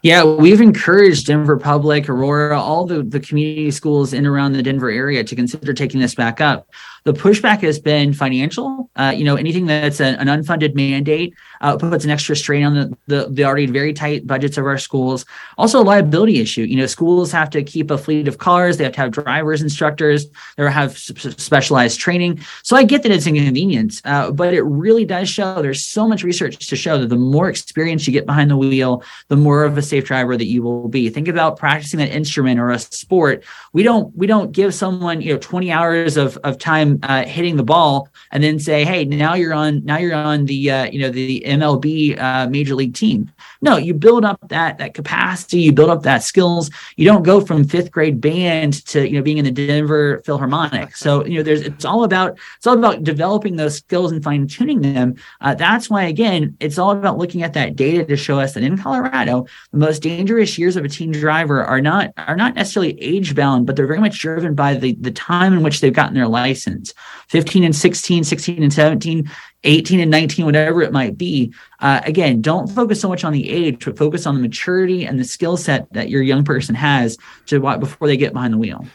Yeah, 0.02 0.24
we've 0.24 0.62
encouraged 0.62 1.28
Denver 1.28 1.58
Public, 1.58 2.10
Aurora, 2.10 2.60
all 2.60 2.86
the, 2.86 3.04
the 3.04 3.20
community 3.20 3.72
schools 3.72 4.14
in 4.14 4.26
around 4.26 4.54
the 4.54 4.64
Denver 4.64 4.90
area 4.90 5.24
to 5.24 5.36
consider 5.36 5.74
taking 5.74 6.00
this 6.00 6.16
back 6.16 6.42
up. 6.42 6.68
The 7.08 7.14
pushback 7.14 7.62
has 7.62 7.80
been 7.80 8.12
financial. 8.12 8.90
Uh, 8.98 9.14
you 9.16 9.24
know, 9.24 9.38
anything 9.38 9.66
that's 9.66 10.02
a, 10.02 10.20
an 10.20 10.28
unfunded 10.28 10.76
mandate 10.76 11.34
uh, 11.62 11.78
puts 11.78 12.04
an 12.04 12.12
extra 12.12 12.36
strain 12.36 12.66
on 12.66 12.76
the, 12.76 12.98
the, 13.08 13.30
the 13.30 13.46
already 13.46 13.66
very 13.66 13.94
tight 13.94 14.28
budgets 14.28 14.58
of 14.58 14.66
our 14.66 14.78
schools. 14.78 15.26
Also, 15.58 15.82
a 15.82 15.86
liability 15.86 16.42
issue. 16.42 16.64
You 16.64 16.76
know, 16.76 16.86
schools 16.86 17.32
have 17.32 17.50
to 17.52 17.64
keep 17.64 17.92
a 17.92 17.98
fleet 17.98 18.28
of 18.28 18.40
cars. 18.40 18.76
They 18.76 18.84
have 18.84 18.92
to 18.92 19.00
have 19.00 19.12
drivers, 19.12 19.62
instructors. 19.62 20.26
They 20.58 20.70
have 20.70 20.98
specialized 20.98 21.98
training. 21.98 22.42
So 22.64 22.76
I 22.76 22.84
get 22.84 23.04
that 23.04 23.12
it's 23.14 23.26
inconvenient, 23.26 24.02
uh, 24.04 24.32
but 24.32 24.54
it 24.54 24.64
really 24.64 25.06
does 25.06 25.30
show. 25.30 25.62
There's 25.62 25.86
so 25.86 26.10
much 26.10 26.26
research 26.26 26.68
to 26.68 26.76
show 26.76 26.98
that 26.98 27.08
the 27.08 27.16
more 27.16 27.48
experience 27.48 28.06
you 28.06 28.12
get 28.12 28.26
behind 28.26 28.52
the 28.52 28.58
wheel, 28.58 29.02
the 29.30 29.38
more 29.38 29.64
of 29.64 29.78
a 29.78 29.82
safe 29.82 30.04
driver 30.04 30.36
that 30.36 30.48
you 30.48 30.62
will 30.62 30.90
be. 30.90 31.10
Think 31.10 31.30
about 31.30 31.58
practicing 31.58 32.00
that 32.00 32.10
instrument 32.10 32.60
or 32.60 32.72
a 32.72 32.80
sport. 32.80 33.46
We 33.72 33.84
don't 33.84 34.14
we 34.14 34.28
don't 34.28 34.52
give 34.52 34.74
someone 34.74 35.22
you 35.22 35.32
know 35.32 35.40
20 35.40 35.72
hours 35.72 36.18
of 36.18 36.36
of 36.44 36.58
time 36.58 36.97
uh, 37.04 37.24
hitting 37.26 37.56
the 37.56 37.64
ball 37.64 38.10
and 38.32 38.44
then 38.44 38.60
say, 38.60 38.84
hey, 38.84 39.06
now 39.06 39.34
you're 39.34 39.54
on 39.54 39.84
now 39.86 39.98
you're 39.98 40.16
on 40.16 40.46
the 40.46 40.72
uh, 40.72 40.86
you 40.86 41.00
know 41.00 41.10
the 41.10 41.44
MLB 41.46 42.20
uh, 42.20 42.48
major 42.50 42.76
league 42.76 42.94
team. 42.94 43.32
No, 43.62 43.78
you 43.78 43.94
build 43.94 44.26
up 44.26 44.40
that 44.50 44.78
that 44.78 44.94
capacity, 44.94 45.62
you 45.62 45.72
build 45.72 45.90
up 45.90 46.04
that 46.04 46.24
skills. 46.24 46.70
You 46.96 47.06
don't 47.06 47.24
go 47.24 47.42
from 47.42 47.64
fifth 47.64 47.92
grade 47.92 48.22
band 48.22 48.86
to 48.88 49.08
you 49.08 49.18
know 49.18 49.22
being 49.22 49.38
in 49.38 49.46
the 49.46 49.52
Denver 49.52 50.22
Philharmonic. 50.26 50.96
So 50.96 51.26
you 51.26 51.38
know 51.38 51.44
there's 51.44 51.62
it's 51.62 51.86
all 51.86 52.04
about 52.04 52.38
it's 52.58 52.68
all 52.68 52.78
about 52.78 53.04
developing 53.04 53.56
those 53.56 53.76
skills 53.76 54.12
and 54.12 54.24
fine 54.24 54.48
tuning 54.48 54.82
them. 54.82 55.16
Uh, 55.42 55.56
that's 55.56 55.90
why 55.90 56.04
again 56.04 56.56
it's 56.60 56.78
all 56.78 56.92
about 56.92 57.18
looking 57.18 57.44
at 57.44 57.54
that 57.54 57.76
data 57.76 58.06
to 58.06 58.16
show 58.16 58.40
us 58.40 58.54
that 58.54 58.64
in 58.64 58.78
Colorado 58.78 59.46
the 59.72 59.78
most 59.78 60.02
dangerous 60.02 60.58
years 60.58 60.76
of 60.76 60.86
a 60.86 60.90
teen 60.90 61.12
driver 61.12 61.64
are 61.64 61.82
not 61.82 62.14
are 62.18 62.36
not 62.36 62.56
necessarily 62.56 63.02
age 63.02 63.36
bound, 63.36 63.66
but 63.66 63.76
they're 63.76 63.88
very 63.88 64.00
much 64.00 64.20
driven 64.20 64.54
by 64.54 64.74
the 64.74 64.96
the 65.00 65.12
time 65.12 65.54
in 65.54 65.64
which 65.64 65.82
they've 65.82 65.94
gotten 65.94 66.16
their 66.16 66.28
license. 66.28 66.87
15 67.30 67.64
and 67.64 67.76
16, 67.76 68.24
16 68.24 68.64
and 68.64 68.74
17, 68.74 69.30
18 69.64 70.00
and 70.00 70.12
19, 70.12 70.46
whatever 70.46 70.82
it 70.82 70.92
might 70.92 71.18
be. 71.18 71.54
Uh, 71.80 72.02
again, 72.04 72.42
don't 72.42 72.68
focus 72.68 73.02
so 73.02 73.10
much 73.10 73.24
on 73.24 73.34
the 73.34 73.50
age, 73.50 73.84
but 73.86 73.98
focus 73.98 74.26
on 74.26 74.36
the 74.36 74.42
maturity 74.42 75.06
and 75.06 75.20
the 75.20 75.24
skill 75.24 75.58
set 75.58 75.92
that 75.94 76.10
your 76.10 76.22
young 76.22 76.44
person 76.44 76.76
has 76.76 77.18
to 77.48 77.60
before 77.80 78.08
they 78.08 78.18
get 78.18 78.34
behind 78.34 78.54
the 78.54 78.58
wheel. 78.58 78.86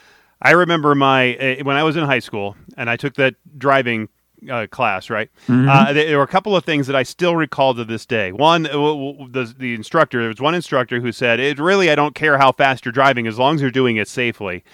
I 0.40 0.52
remember 0.52 0.94
my 0.94 1.36
uh, 1.36 1.64
when 1.64 1.76
I 1.76 1.84
was 1.84 1.96
in 1.96 2.04
high 2.04 2.18
school 2.18 2.56
and 2.76 2.90
I 2.90 2.96
took 2.96 3.14
that 3.14 3.36
driving 3.58 4.08
uh, 4.50 4.66
class, 4.70 5.08
right? 5.08 5.30
Mm-hmm. 5.46 5.68
Uh, 5.68 5.92
there 5.92 6.18
were 6.18 6.24
a 6.24 6.28
couple 6.28 6.56
of 6.56 6.64
things 6.64 6.86
that 6.88 6.96
I 6.96 7.04
still 7.04 7.36
recall 7.36 7.74
to 7.74 7.84
this 7.84 8.06
day. 8.06 8.32
One, 8.32 8.64
the 8.64 9.54
the 9.56 9.74
instructor. 9.74 10.20
There 10.20 10.28
was 10.28 10.40
one 10.40 10.54
instructor 10.54 11.00
who 11.00 11.12
said, 11.12 11.38
"It 11.38 11.58
really, 11.58 11.90
I 11.90 11.94
don't 11.94 12.14
care 12.14 12.38
how 12.38 12.52
fast 12.52 12.84
you're 12.84 12.92
driving 12.92 13.26
as 13.26 13.38
long 13.38 13.54
as 13.54 13.62
you're 13.62 13.70
doing 13.70 13.96
it 13.96 14.08
safely." 14.08 14.64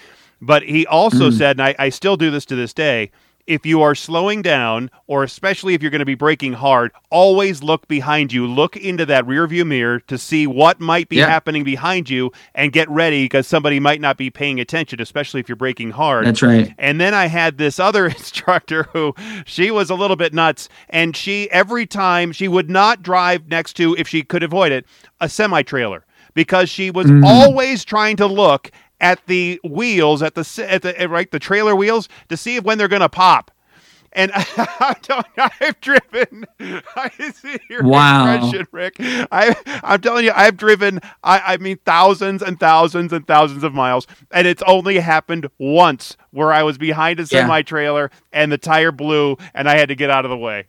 But 0.40 0.62
he 0.62 0.86
also 0.86 1.30
mm. 1.30 1.36
said, 1.36 1.58
and 1.58 1.62
I, 1.62 1.74
I 1.78 1.88
still 1.88 2.16
do 2.16 2.30
this 2.30 2.44
to 2.46 2.56
this 2.56 2.72
day 2.72 3.10
if 3.48 3.64
you 3.64 3.80
are 3.80 3.94
slowing 3.94 4.42
down, 4.42 4.90
or 5.06 5.24
especially 5.24 5.72
if 5.72 5.80
you're 5.80 5.90
going 5.90 6.00
to 6.00 6.04
be 6.04 6.14
braking 6.14 6.52
hard, 6.52 6.92
always 7.10 7.62
look 7.62 7.88
behind 7.88 8.30
you. 8.30 8.46
Look 8.46 8.76
into 8.76 9.06
that 9.06 9.24
rearview 9.24 9.66
mirror 9.66 10.00
to 10.00 10.18
see 10.18 10.46
what 10.46 10.80
might 10.80 11.08
be 11.08 11.16
yeah. 11.16 11.26
happening 11.26 11.64
behind 11.64 12.10
you 12.10 12.30
and 12.54 12.72
get 12.72 12.88
ready 12.90 13.24
because 13.24 13.46
somebody 13.46 13.80
might 13.80 14.02
not 14.02 14.18
be 14.18 14.28
paying 14.28 14.60
attention, 14.60 15.00
especially 15.00 15.40
if 15.40 15.48
you're 15.48 15.56
braking 15.56 15.90
hard. 15.90 16.26
That's 16.26 16.42
right. 16.42 16.74
And 16.78 17.00
then 17.00 17.14
I 17.14 17.26
had 17.26 17.56
this 17.56 17.80
other 17.80 18.06
instructor 18.08 18.84
who 18.92 19.14
she 19.46 19.70
was 19.70 19.88
a 19.88 19.94
little 19.94 20.16
bit 20.16 20.34
nuts, 20.34 20.68
and 20.90 21.16
she 21.16 21.50
every 21.50 21.86
time 21.86 22.32
she 22.32 22.48
would 22.48 22.68
not 22.68 23.02
drive 23.02 23.48
next 23.48 23.74
to, 23.78 23.96
if 23.96 24.06
she 24.06 24.22
could 24.22 24.42
avoid 24.42 24.72
it, 24.72 24.84
a 25.20 25.28
semi 25.28 25.62
trailer 25.62 26.04
because 26.34 26.68
she 26.68 26.90
was 26.90 27.06
mm. 27.06 27.24
always 27.24 27.84
trying 27.84 28.16
to 28.16 28.26
look 28.26 28.70
at 29.00 29.24
the 29.26 29.60
wheels 29.64 30.22
at 30.22 30.34
the 30.34 30.66
at 30.68 30.82
the 30.82 31.00
eh, 31.00 31.06
right 31.06 31.30
the 31.30 31.38
trailer 31.38 31.74
wheels 31.74 32.08
to 32.28 32.36
see 32.36 32.56
if 32.56 32.64
when 32.64 32.78
they're 32.78 32.88
going 32.88 33.00
to 33.00 33.08
pop. 33.08 33.50
And 34.12 34.32
I 34.34 35.50
have 35.60 35.80
driven. 35.80 36.46
I 36.96 37.10
see 37.34 37.58
your 37.68 37.84
wow. 37.84 38.34
expression, 38.34 38.66
Rick. 38.72 38.96
I, 38.98 39.54
I'm 39.84 40.00
telling 40.00 40.24
you, 40.24 40.32
I've 40.34 40.56
driven. 40.56 41.00
I, 41.22 41.40
I 41.40 41.56
mean, 41.58 41.78
thousands 41.84 42.42
and 42.42 42.58
thousands 42.58 43.12
and 43.12 43.26
thousands 43.26 43.64
of 43.64 43.74
miles, 43.74 44.06
and 44.30 44.46
it's 44.46 44.62
only 44.66 44.98
happened 44.98 45.48
once 45.58 46.16
where 46.30 46.52
I 46.52 46.62
was 46.62 46.78
behind 46.78 47.20
a 47.20 47.26
semi 47.26 47.60
trailer 47.62 48.10
and 48.32 48.50
the 48.50 48.58
tire 48.58 48.92
blew, 48.92 49.36
and 49.54 49.68
I 49.68 49.76
had 49.76 49.90
to 49.90 49.94
get 49.94 50.08
out 50.08 50.24
of 50.24 50.30
the 50.30 50.38
way 50.38 50.68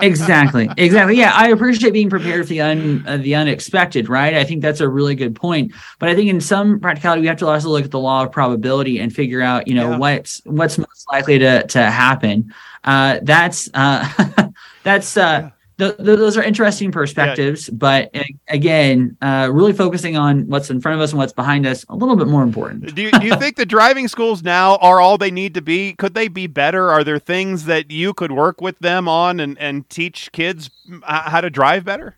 exactly 0.00 0.68
exactly. 0.76 1.16
Yeah 1.16 1.32
i 1.34 1.48
appreciate 1.48 1.92
being 1.92 2.10
prepared 2.10 2.44
for 2.46 2.48
the 2.50 2.60
un, 2.60 3.04
uh, 3.06 3.16
the 3.16 3.34
unexpected 3.34 4.08
right? 4.08 4.34
I 4.34 4.44
think 4.44 4.62
that's 4.62 4.80
a 4.80 4.88
really 4.88 5.14
good 5.14 5.34
point. 5.34 5.72
But 5.98 6.08
i 6.08 6.14
think 6.14 6.30
in 6.30 6.40
some 6.40 6.80
practicality 6.80 7.20
we 7.22 7.26
have 7.28 7.38
to 7.38 7.46
also 7.46 7.68
look 7.68 7.84
at 7.84 7.90
the 7.90 7.98
law 7.98 8.24
of 8.24 8.32
probability 8.32 8.98
and 8.98 9.14
figure 9.14 9.40
out 9.40 9.68
you 9.68 9.74
know 9.74 9.90
yeah. 9.90 9.98
what's 9.98 10.40
what's 10.44 10.78
most 10.78 11.06
likely 11.10 11.38
to 11.38 11.66
to 11.66 11.82
happen. 11.82 12.52
Uh, 12.84 13.18
that's 13.22 13.70
uh, 13.74 14.50
that's 14.82 15.16
uh, 15.16 15.40
yeah 15.42 15.50
th- 15.78 15.96
those 15.98 16.36
are 16.36 16.42
interesting 16.42 16.92
perspectives, 16.92 17.68
yeah. 17.68 17.74
but 17.74 18.14
again, 18.48 19.16
uh, 19.22 19.50
really 19.52 19.72
focusing 19.72 20.16
on 20.16 20.46
what's 20.48 20.70
in 20.70 20.80
front 20.80 20.96
of 20.96 21.02
us 21.02 21.10
and 21.10 21.18
what's 21.18 21.32
behind 21.32 21.66
us 21.66 21.84
a 21.88 21.96
little 21.96 22.16
bit 22.16 22.28
more 22.28 22.42
important. 22.42 22.94
do, 22.94 23.02
you, 23.02 23.10
do 23.12 23.26
you 23.26 23.36
think 23.36 23.56
the 23.56 23.66
driving 23.66 24.08
schools 24.08 24.42
now 24.42 24.76
are 24.76 25.00
all 25.00 25.18
they 25.18 25.30
need 25.30 25.54
to 25.54 25.62
be? 25.62 25.94
Could 25.94 26.14
they 26.14 26.28
be 26.28 26.46
better? 26.46 26.90
Are 26.90 27.04
there 27.04 27.18
things 27.18 27.64
that 27.64 27.90
you 27.90 28.14
could 28.14 28.32
work 28.32 28.60
with 28.60 28.78
them 28.78 29.08
on 29.08 29.40
and, 29.40 29.58
and 29.58 29.88
teach 29.88 30.32
kids 30.32 30.70
how 31.02 31.40
to 31.40 31.50
drive 31.50 31.84
better? 31.84 32.16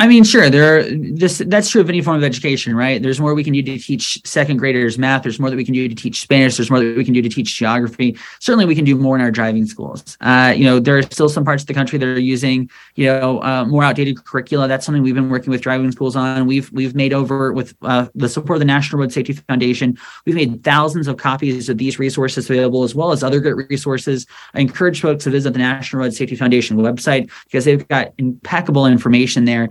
I 0.00 0.06
mean, 0.06 0.22
sure. 0.22 0.48
There, 0.48 0.78
are, 0.78 0.82
this 0.84 1.38
that's 1.38 1.70
true 1.70 1.80
of 1.80 1.88
any 1.88 2.00
form 2.00 2.18
of 2.18 2.22
education, 2.22 2.76
right? 2.76 3.02
There's 3.02 3.18
more 3.18 3.34
we 3.34 3.42
can 3.42 3.52
do 3.52 3.62
to 3.62 3.78
teach 3.78 4.24
second 4.24 4.58
graders 4.58 4.96
math. 4.96 5.24
There's 5.24 5.40
more 5.40 5.50
that 5.50 5.56
we 5.56 5.64
can 5.64 5.74
do 5.74 5.88
to 5.88 5.94
teach 5.94 6.20
Spanish. 6.20 6.56
There's 6.56 6.70
more 6.70 6.78
that 6.78 6.96
we 6.96 7.04
can 7.04 7.14
do 7.14 7.20
to 7.20 7.28
teach 7.28 7.56
geography. 7.56 8.16
Certainly, 8.38 8.66
we 8.66 8.76
can 8.76 8.84
do 8.84 8.94
more 8.94 9.16
in 9.16 9.22
our 9.22 9.32
driving 9.32 9.66
schools. 9.66 10.16
Uh, 10.20 10.54
you 10.56 10.64
know, 10.64 10.78
there 10.78 10.98
are 10.98 11.02
still 11.02 11.28
some 11.28 11.44
parts 11.44 11.64
of 11.64 11.66
the 11.66 11.74
country 11.74 11.98
that 11.98 12.06
are 12.06 12.20
using, 12.20 12.70
you 12.94 13.06
know, 13.06 13.42
uh, 13.42 13.64
more 13.64 13.82
outdated 13.82 14.24
curricula. 14.24 14.68
That's 14.68 14.86
something 14.86 15.02
we've 15.02 15.16
been 15.16 15.30
working 15.30 15.50
with 15.50 15.62
driving 15.62 15.90
schools 15.90 16.14
on. 16.14 16.46
We've 16.46 16.70
we've 16.70 16.94
made 16.94 17.12
over 17.12 17.52
with 17.52 17.74
uh, 17.82 18.06
the 18.14 18.28
support 18.28 18.58
of 18.58 18.60
the 18.60 18.66
National 18.66 19.00
Road 19.00 19.10
Safety 19.10 19.32
Foundation. 19.32 19.98
We've 20.24 20.36
made 20.36 20.62
thousands 20.62 21.08
of 21.08 21.16
copies 21.16 21.68
of 21.68 21.76
these 21.76 21.98
resources 21.98 22.48
available, 22.48 22.84
as 22.84 22.94
well 22.94 23.10
as 23.10 23.24
other 23.24 23.40
great 23.40 23.68
resources. 23.68 24.28
I 24.54 24.60
encourage 24.60 25.00
folks 25.00 25.24
to 25.24 25.30
visit 25.30 25.54
the 25.54 25.58
National 25.58 26.02
Road 26.02 26.14
Safety 26.14 26.36
Foundation 26.36 26.76
website 26.76 27.32
because 27.46 27.64
they've 27.64 27.86
got 27.88 28.12
impeccable 28.18 28.86
information 28.86 29.44
there 29.44 29.70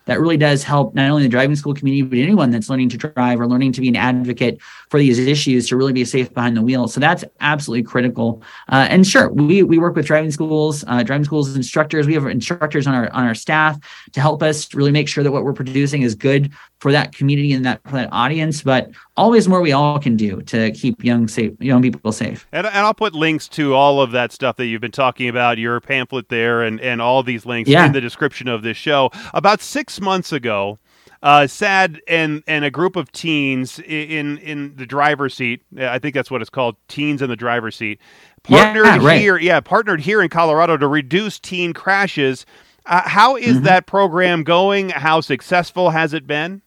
that 0.11 0.19
really 0.19 0.35
does 0.35 0.61
help 0.61 0.93
not 0.93 1.09
only 1.09 1.23
the 1.23 1.29
driving 1.29 1.55
school 1.55 1.73
community, 1.73 2.01
but 2.01 2.19
anyone 2.19 2.51
that's 2.51 2.69
learning 2.69 2.89
to 2.89 2.97
drive 2.97 3.39
or 3.39 3.47
learning 3.47 3.71
to 3.71 3.79
be 3.79 3.87
an 3.87 3.95
advocate 3.95 4.59
for 4.89 4.99
these 4.99 5.17
issues 5.17 5.69
to 5.69 5.77
really 5.77 5.93
be 5.93 6.03
safe 6.03 6.33
behind 6.33 6.57
the 6.57 6.61
wheel. 6.61 6.89
So 6.89 6.99
that's 6.99 7.23
absolutely 7.39 7.83
critical. 7.83 8.43
Uh, 8.67 8.87
and 8.89 9.07
sure, 9.07 9.29
we 9.31 9.63
we 9.63 9.77
work 9.77 9.95
with 9.95 10.05
driving 10.05 10.29
schools, 10.29 10.83
uh, 10.87 11.01
driving 11.01 11.23
schools 11.23 11.55
instructors. 11.55 12.07
We 12.07 12.13
have 12.15 12.25
instructors 12.25 12.87
on 12.87 12.93
our 12.93 13.09
on 13.13 13.23
our 13.23 13.33
staff 13.33 13.79
to 14.11 14.19
help 14.19 14.43
us 14.43 14.73
really 14.73 14.91
make 14.91 15.07
sure 15.07 15.23
that 15.23 15.31
what 15.31 15.45
we're 15.45 15.53
producing 15.53 16.01
is 16.01 16.13
good 16.13 16.51
for 16.79 16.91
that 16.91 17.15
community 17.15 17.53
and 17.53 17.63
that 17.63 17.79
for 17.85 17.93
that 17.93 18.09
audience. 18.11 18.63
But 18.63 18.91
always 19.15 19.47
more 19.47 19.61
we 19.61 19.71
all 19.71 19.97
can 19.97 20.17
do 20.17 20.41
to 20.41 20.71
keep 20.71 21.03
young 21.05 21.29
safe 21.29 21.53
young 21.61 21.81
people 21.81 22.11
safe. 22.11 22.47
And, 22.51 22.67
and 22.67 22.77
I'll 22.79 22.93
put 22.93 23.13
links 23.13 23.47
to 23.49 23.75
all 23.75 24.01
of 24.01 24.11
that 24.11 24.33
stuff 24.33 24.57
that 24.57 24.65
you've 24.65 24.81
been 24.81 24.91
talking 24.91 25.29
about, 25.29 25.57
your 25.57 25.79
pamphlet 25.79 26.27
there, 26.27 26.63
and 26.63 26.81
and 26.81 27.01
all 27.01 27.23
these 27.23 27.45
links 27.45 27.69
yeah. 27.69 27.85
in 27.85 27.93
the 27.93 28.01
description 28.01 28.49
of 28.49 28.61
this 28.61 28.75
show. 28.75 29.09
About 29.33 29.61
six 29.61 30.00
months 30.01 30.31
ago. 30.31 30.79
Uh, 31.23 31.45
SADD 31.45 31.99
and 32.07 32.43
and 32.47 32.65
a 32.65 32.71
group 32.71 32.95
of 32.95 33.11
teens 33.11 33.77
in 33.79 34.39
in 34.39 34.75
the 34.75 34.87
driver's 34.87 35.35
seat. 35.35 35.61
I 35.77 35.99
think 35.99 36.15
that's 36.15 36.31
what 36.31 36.41
it's 36.41 36.49
called, 36.49 36.77
teens 36.87 37.21
in 37.21 37.29
the 37.29 37.35
driver's 37.35 37.75
seat. 37.75 38.01
Partnered 38.41 38.85
yeah, 38.85 38.97
right. 38.99 39.21
here, 39.21 39.37
yeah, 39.37 39.59
partnered 39.59 40.01
here 40.01 40.23
in 40.23 40.29
Colorado 40.29 40.77
to 40.77 40.87
reduce 40.87 41.37
teen 41.37 41.73
crashes. 41.73 42.47
Uh, 42.87 43.07
how 43.07 43.35
is 43.35 43.57
mm-hmm. 43.57 43.65
that 43.65 43.85
program 43.85 44.43
going? 44.43 44.89
How 44.89 45.21
successful 45.21 45.91
has 45.91 46.15
it 46.15 46.25
been? 46.25 46.63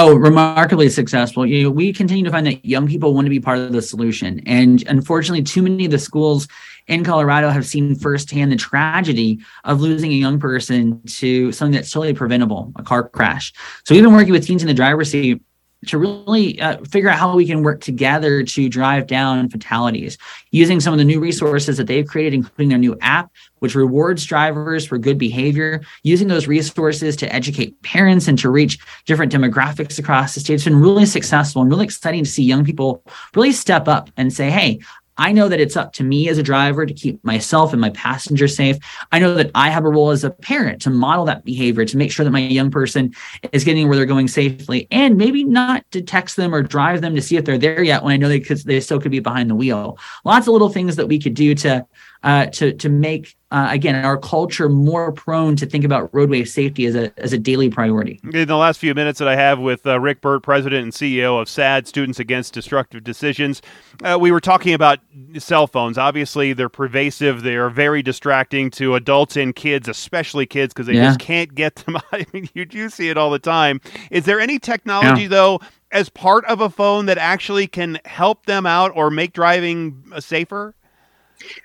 Oh, 0.00 0.14
remarkably 0.14 0.90
successful. 0.90 1.44
You 1.44 1.64
know, 1.64 1.70
we 1.72 1.92
continue 1.92 2.22
to 2.22 2.30
find 2.30 2.46
that 2.46 2.64
young 2.64 2.86
people 2.86 3.14
want 3.14 3.26
to 3.26 3.30
be 3.30 3.40
part 3.40 3.58
of 3.58 3.72
the 3.72 3.82
solution. 3.82 4.40
And 4.46 4.86
unfortunately, 4.86 5.42
too 5.42 5.60
many 5.60 5.86
of 5.86 5.90
the 5.90 5.98
schools 5.98 6.46
in 6.86 7.02
Colorado 7.02 7.48
have 7.48 7.66
seen 7.66 7.96
firsthand 7.96 8.52
the 8.52 8.56
tragedy 8.56 9.40
of 9.64 9.80
losing 9.80 10.12
a 10.12 10.14
young 10.14 10.38
person 10.38 11.02
to 11.04 11.50
something 11.50 11.74
that's 11.74 11.90
totally 11.90 12.14
preventable, 12.14 12.72
a 12.76 12.84
car 12.84 13.08
crash. 13.08 13.52
So 13.82 13.92
we've 13.92 14.04
been 14.04 14.12
working 14.12 14.30
with 14.30 14.46
teens 14.46 14.62
in 14.62 14.68
the 14.68 14.74
driver's 14.74 15.10
seat 15.10 15.42
to 15.86 15.98
really 15.98 16.60
uh, 16.60 16.78
figure 16.84 17.08
out 17.08 17.18
how 17.18 17.34
we 17.34 17.44
can 17.44 17.64
work 17.64 17.80
together 17.80 18.44
to 18.44 18.68
drive 18.68 19.08
down 19.08 19.48
fatalities 19.48 20.16
using 20.52 20.78
some 20.78 20.92
of 20.94 20.98
the 20.98 21.04
new 21.04 21.18
resources 21.18 21.76
that 21.76 21.88
they've 21.88 22.06
created, 22.06 22.34
including 22.34 22.68
their 22.68 22.78
new 22.78 22.96
app, 23.00 23.32
which 23.60 23.74
rewards 23.74 24.24
drivers 24.24 24.86
for 24.86 24.98
good 24.98 25.18
behavior, 25.18 25.82
using 26.02 26.28
those 26.28 26.46
resources 26.46 27.16
to 27.16 27.32
educate 27.34 27.80
parents 27.82 28.28
and 28.28 28.38
to 28.38 28.50
reach 28.50 28.78
different 29.06 29.32
demographics 29.32 29.98
across 29.98 30.34
the 30.34 30.40
state. 30.40 30.54
It's 30.54 30.64
been 30.64 30.80
really 30.80 31.06
successful 31.06 31.62
and 31.62 31.70
really 31.70 31.84
exciting 31.84 32.24
to 32.24 32.30
see 32.30 32.42
young 32.42 32.64
people 32.64 33.02
really 33.34 33.52
step 33.52 33.88
up 33.88 34.10
and 34.16 34.32
say, 34.32 34.50
hey, 34.50 34.80
I 35.20 35.32
know 35.32 35.48
that 35.48 35.60
it's 35.60 35.76
up 35.76 35.92
to 35.94 36.04
me 36.04 36.28
as 36.28 36.38
a 36.38 36.44
driver 36.44 36.86
to 36.86 36.94
keep 36.94 37.22
myself 37.24 37.72
and 37.72 37.80
my 37.80 37.90
passenger 37.90 38.46
safe. 38.46 38.78
I 39.10 39.18
know 39.18 39.34
that 39.34 39.50
I 39.54 39.68
have 39.68 39.84
a 39.84 39.90
role 39.90 40.10
as 40.10 40.22
a 40.22 40.30
parent 40.30 40.80
to 40.82 40.90
model 40.90 41.24
that 41.24 41.44
behavior, 41.44 41.84
to 41.84 41.96
make 41.96 42.12
sure 42.12 42.22
that 42.24 42.30
my 42.30 42.38
young 42.38 42.70
person 42.70 43.12
is 43.50 43.64
getting 43.64 43.88
where 43.88 43.96
they're 43.96 44.06
going 44.06 44.28
safely, 44.28 44.86
and 44.92 45.16
maybe 45.16 45.42
not 45.42 45.84
to 45.90 46.02
text 46.02 46.36
them 46.36 46.54
or 46.54 46.62
drive 46.62 47.00
them 47.00 47.16
to 47.16 47.22
see 47.22 47.36
if 47.36 47.44
they're 47.44 47.58
there 47.58 47.82
yet 47.82 48.04
when 48.04 48.12
I 48.12 48.16
know 48.16 48.28
they 48.28 48.38
could 48.38 48.58
they 48.58 48.78
still 48.78 49.00
could 49.00 49.10
be 49.10 49.18
behind 49.18 49.50
the 49.50 49.56
wheel. 49.56 49.98
Lots 50.24 50.46
of 50.46 50.52
little 50.52 50.68
things 50.68 50.94
that 50.94 51.08
we 51.08 51.18
could 51.18 51.34
do 51.34 51.52
to 51.56 51.84
uh, 52.22 52.46
to 52.46 52.72
to 52.72 52.88
make 52.88 53.36
uh, 53.50 53.68
again 53.70 54.04
our 54.04 54.18
culture 54.18 54.68
more 54.68 55.12
prone 55.12 55.56
to 55.56 55.66
think 55.66 55.84
about 55.84 56.12
roadway 56.12 56.44
safety 56.44 56.84
as 56.86 56.94
a 56.94 57.12
as 57.18 57.32
a 57.32 57.38
daily 57.38 57.70
priority. 57.70 58.20
In 58.32 58.48
the 58.48 58.56
last 58.56 58.78
few 58.78 58.94
minutes 58.94 59.18
that 59.20 59.28
I 59.28 59.36
have 59.36 59.58
with 59.58 59.86
uh, 59.86 60.00
Rick 60.00 60.20
Birt, 60.20 60.42
president 60.42 60.82
and 60.82 60.92
CEO 60.92 61.40
of 61.40 61.48
SADD 61.48 61.86
Students 61.86 62.18
Against 62.18 62.52
Destructive 62.54 63.04
Decisions, 63.04 63.62
uh, 64.02 64.18
we 64.20 64.32
were 64.32 64.40
talking 64.40 64.74
about 64.74 64.98
cell 65.38 65.66
phones. 65.66 65.96
Obviously, 65.96 66.52
they're 66.52 66.68
pervasive. 66.68 67.42
They 67.42 67.56
are 67.56 67.70
very 67.70 68.02
distracting 68.02 68.70
to 68.72 68.96
adults 68.96 69.36
and 69.36 69.54
kids, 69.54 69.88
especially 69.88 70.46
kids, 70.46 70.74
because 70.74 70.86
they 70.86 70.94
yeah. 70.94 71.06
just 71.06 71.20
can't 71.20 71.54
get 71.54 71.76
them. 71.76 71.98
I 72.12 72.26
mean, 72.32 72.48
you 72.54 72.64
do 72.64 72.88
see 72.88 73.08
it 73.10 73.16
all 73.16 73.30
the 73.30 73.38
time. 73.38 73.80
Is 74.10 74.24
there 74.24 74.40
any 74.40 74.58
technology 74.58 75.22
yeah. 75.22 75.28
though? 75.28 75.60
As 75.90 76.10
part 76.10 76.44
of 76.44 76.60
a 76.60 76.68
phone 76.68 77.06
that 77.06 77.16
actually 77.16 77.66
can 77.66 77.98
help 78.04 78.44
them 78.44 78.66
out 78.66 78.92
or 78.94 79.10
make 79.10 79.32
driving 79.32 80.04
uh, 80.12 80.20
safer? 80.20 80.74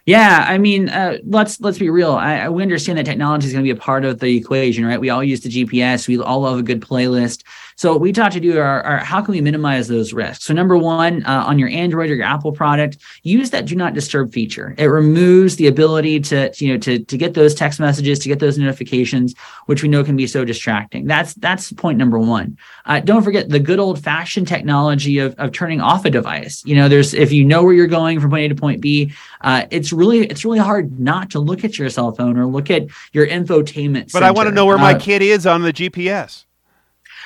Yeah, 0.05 0.45
I 0.47 0.57
mean, 0.57 0.89
uh, 0.89 1.17
let's 1.25 1.59
let's 1.59 1.79
be 1.79 1.89
real. 1.89 2.11
I, 2.11 2.49
we 2.49 2.61
understand 2.61 2.97
that 2.97 3.05
technology 3.05 3.47
is 3.47 3.53
going 3.53 3.65
to 3.65 3.73
be 3.73 3.77
a 3.77 3.81
part 3.81 4.05
of 4.05 4.19
the 4.19 4.35
equation, 4.37 4.85
right? 4.85 4.99
We 4.99 5.09
all 5.09 5.23
use 5.23 5.41
the 5.41 5.49
GPS. 5.49 6.07
We 6.07 6.19
all 6.19 6.41
love 6.41 6.59
a 6.59 6.63
good 6.63 6.81
playlist. 6.81 7.43
So 7.75 7.91
what 7.91 8.01
we 8.01 8.11
taught 8.11 8.31
to 8.33 8.39
do 8.39 8.57
are, 8.57 8.81
are 8.83 8.97
how 8.97 9.21
can 9.21 9.33
we 9.33 9.41
minimize 9.41 9.87
those 9.87 10.13
risks? 10.13 10.45
So 10.45 10.53
number 10.53 10.77
one, 10.77 11.23
uh, 11.23 11.43
on 11.45 11.59
your 11.59 11.69
Android 11.69 12.09
or 12.09 12.15
your 12.15 12.25
Apple 12.25 12.51
product, 12.51 12.97
use 13.23 13.49
that 13.51 13.65
do 13.65 13.75
not 13.75 13.93
disturb 13.93 14.33
feature. 14.33 14.75
It 14.77 14.85
removes 14.85 15.55
the 15.55 15.67
ability 15.67 16.19
to, 16.21 16.51
to 16.51 16.65
you 16.65 16.73
know 16.73 16.79
to, 16.79 16.99
to 16.99 17.17
get 17.17 17.33
those 17.33 17.55
text 17.55 17.79
messages, 17.79 18.19
to 18.19 18.29
get 18.29 18.39
those 18.39 18.57
notifications, 18.57 19.33
which 19.65 19.83
we 19.83 19.89
know 19.89 20.03
can 20.03 20.15
be 20.15 20.27
so 20.27 20.45
distracting. 20.45 21.05
That's 21.05 21.33
that's 21.35 21.71
point 21.73 21.97
number 21.97 22.19
one. 22.19 22.57
Uh, 22.85 22.99
don't 22.99 23.23
forget 23.23 23.49
the 23.49 23.59
good 23.59 23.79
old 23.79 24.03
fashioned 24.03 24.47
technology 24.47 25.19
of, 25.19 25.35
of 25.37 25.51
turning 25.51 25.81
off 25.81 26.05
a 26.05 26.09
device. 26.09 26.63
You 26.65 26.75
know, 26.75 26.89
there's 26.89 27.13
if 27.13 27.31
you 27.31 27.45
know 27.45 27.63
where 27.63 27.73
you're 27.73 27.87
going 27.87 28.19
from 28.19 28.29
point 28.29 28.45
A 28.45 28.49
to 28.49 28.55
point 28.55 28.81
B, 28.81 29.13
uh, 29.41 29.65
it's 29.71 29.93
really 29.93 30.25
it's 30.27 30.45
really 30.45 30.59
hard 30.59 30.99
not 30.99 31.31
to 31.31 31.39
look 31.39 31.63
at 31.63 31.77
your 31.77 31.89
cell 31.89 32.11
phone 32.13 32.37
or 32.37 32.45
look 32.45 32.69
at 32.69 32.83
your 33.11 33.27
infotainment. 33.27 34.11
But 34.11 34.11
center. 34.11 34.25
I 34.25 34.31
want 34.31 34.49
to 34.49 34.55
know 34.55 34.65
where 34.65 34.77
my 34.77 34.93
uh, 34.93 34.99
kid 34.99 35.21
is 35.21 35.45
on 35.45 35.61
the 35.61 35.73
GPS. 35.73 36.45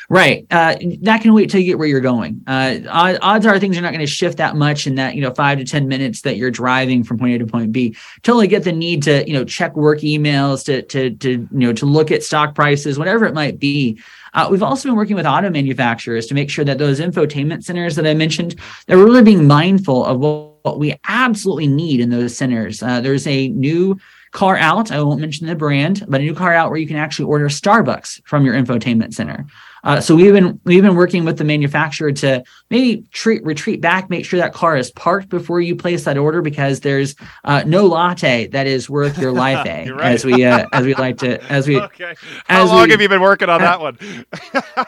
Right. 0.09 0.47
Uh, 0.49 0.77
that 1.01 1.21
can 1.21 1.33
wait 1.33 1.49
till 1.49 1.59
you 1.59 1.65
get 1.65 1.77
where 1.77 1.87
you're 1.87 1.99
going. 1.99 2.41
Uh, 2.47 2.79
odds 2.89 3.45
are 3.45 3.59
things 3.59 3.77
are 3.77 3.81
not 3.81 3.91
going 3.91 3.99
to 3.99 4.07
shift 4.07 4.37
that 4.37 4.55
much 4.55 4.87
in 4.87 4.95
that, 4.95 5.15
you 5.15 5.21
know, 5.21 5.33
five 5.33 5.57
to 5.57 5.65
10 5.65 5.89
minutes 5.89 6.21
that 6.21 6.37
you're 6.37 6.49
driving 6.49 7.03
from 7.03 7.17
point 7.17 7.35
A 7.35 7.39
to 7.39 7.45
point 7.45 7.73
B. 7.73 7.93
Totally 8.23 8.47
get 8.47 8.63
the 8.63 8.71
need 8.71 9.03
to, 9.03 9.27
you 9.27 9.33
know, 9.33 9.43
check 9.43 9.75
work 9.75 9.99
emails, 9.99 10.63
to, 10.65 10.81
to, 10.83 11.09
to, 11.09 11.29
you 11.31 11.47
know, 11.51 11.73
to 11.73 11.85
look 11.85 12.09
at 12.09 12.23
stock 12.23 12.55
prices, 12.55 12.97
whatever 12.97 13.25
it 13.25 13.33
might 13.33 13.59
be. 13.59 13.99
Uh, 14.33 14.47
we've 14.49 14.63
also 14.63 14.87
been 14.87 14.95
working 14.95 15.17
with 15.17 15.25
auto 15.25 15.49
manufacturers 15.49 16.25
to 16.27 16.33
make 16.33 16.49
sure 16.49 16.63
that 16.63 16.77
those 16.77 17.01
infotainment 17.01 17.65
centers 17.65 17.97
that 17.97 18.07
I 18.07 18.13
mentioned, 18.13 18.55
they're 18.85 18.97
really 18.97 19.23
being 19.23 19.45
mindful 19.45 20.05
of 20.05 20.19
what, 20.19 20.53
what 20.63 20.79
we 20.79 20.95
absolutely 21.05 21.67
need 21.67 21.99
in 21.99 22.11
those 22.11 22.37
centers. 22.37 22.81
Uh, 22.81 23.01
there's 23.01 23.27
a 23.27 23.49
new 23.49 23.99
car 24.31 24.55
out. 24.55 24.91
I 24.91 25.01
won't 25.01 25.19
mention 25.19 25.47
the 25.47 25.55
brand, 25.55 26.05
but 26.07 26.21
a 26.21 26.23
new 26.23 26.35
car 26.35 26.53
out 26.53 26.69
where 26.69 26.79
you 26.79 26.87
can 26.87 26.97
actually 26.97 27.25
order 27.25 27.49
Starbucks 27.49 28.21
from 28.25 28.45
your 28.45 28.53
infotainment 28.53 29.13
center. 29.13 29.45
Uh, 29.83 30.01
so 30.01 30.15
we've 30.15 30.33
been 30.33 30.59
we've 30.63 30.83
been 30.83 30.95
working 30.95 31.25
with 31.25 31.37
the 31.37 31.43
manufacturer 31.43 32.11
to 32.11 32.43
maybe 32.69 33.03
treat, 33.11 33.43
retreat 33.43 33.81
back, 33.81 34.09
make 34.09 34.25
sure 34.25 34.39
that 34.39 34.53
car 34.53 34.77
is 34.77 34.91
parked 34.91 35.29
before 35.29 35.61
you 35.61 35.75
place 35.75 36.03
that 36.05 36.17
order 36.17 36.41
because 36.41 36.81
there's 36.81 37.15
uh, 37.43 37.63
no 37.65 37.85
latte 37.85 38.47
that 38.47 38.67
is 38.67 38.89
worth 38.89 39.17
your 39.17 39.31
life, 39.37 39.65
right. 39.65 40.01
as 40.01 40.25
we 40.25 40.43
uh, 40.43 40.67
as 40.73 40.85
we 40.85 40.93
like 40.95 41.17
to 41.17 41.41
as 41.51 41.67
we. 41.67 41.77
Okay. 41.87 42.15
How 42.47 42.65
long 42.65 42.85
we, 42.85 42.91
have 42.91 43.01
you 43.01 43.07
been 43.07 43.21
working 43.21 43.49
on 43.49 43.61
that 43.67 43.79
one? 43.79 43.97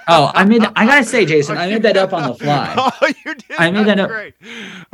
oh, 0.07 0.31
I 0.35 0.43
made 0.43 0.63
I 0.75 0.85
gotta 0.85 1.05
say, 1.05 1.25
Jason, 1.25 1.57
I 1.57 1.67
made 1.67 1.81
that 1.83 1.97
up 1.97 2.13
on 2.13 2.27
the 2.27 2.35
fly. 2.35 2.73
Oh, 2.77 3.07
you 3.25 3.35
did. 3.35 3.45
I 3.57 3.71
made 3.71 3.85
that's 3.85 3.97
that 3.97 3.99
up. 3.99 4.09
Great. 4.09 4.33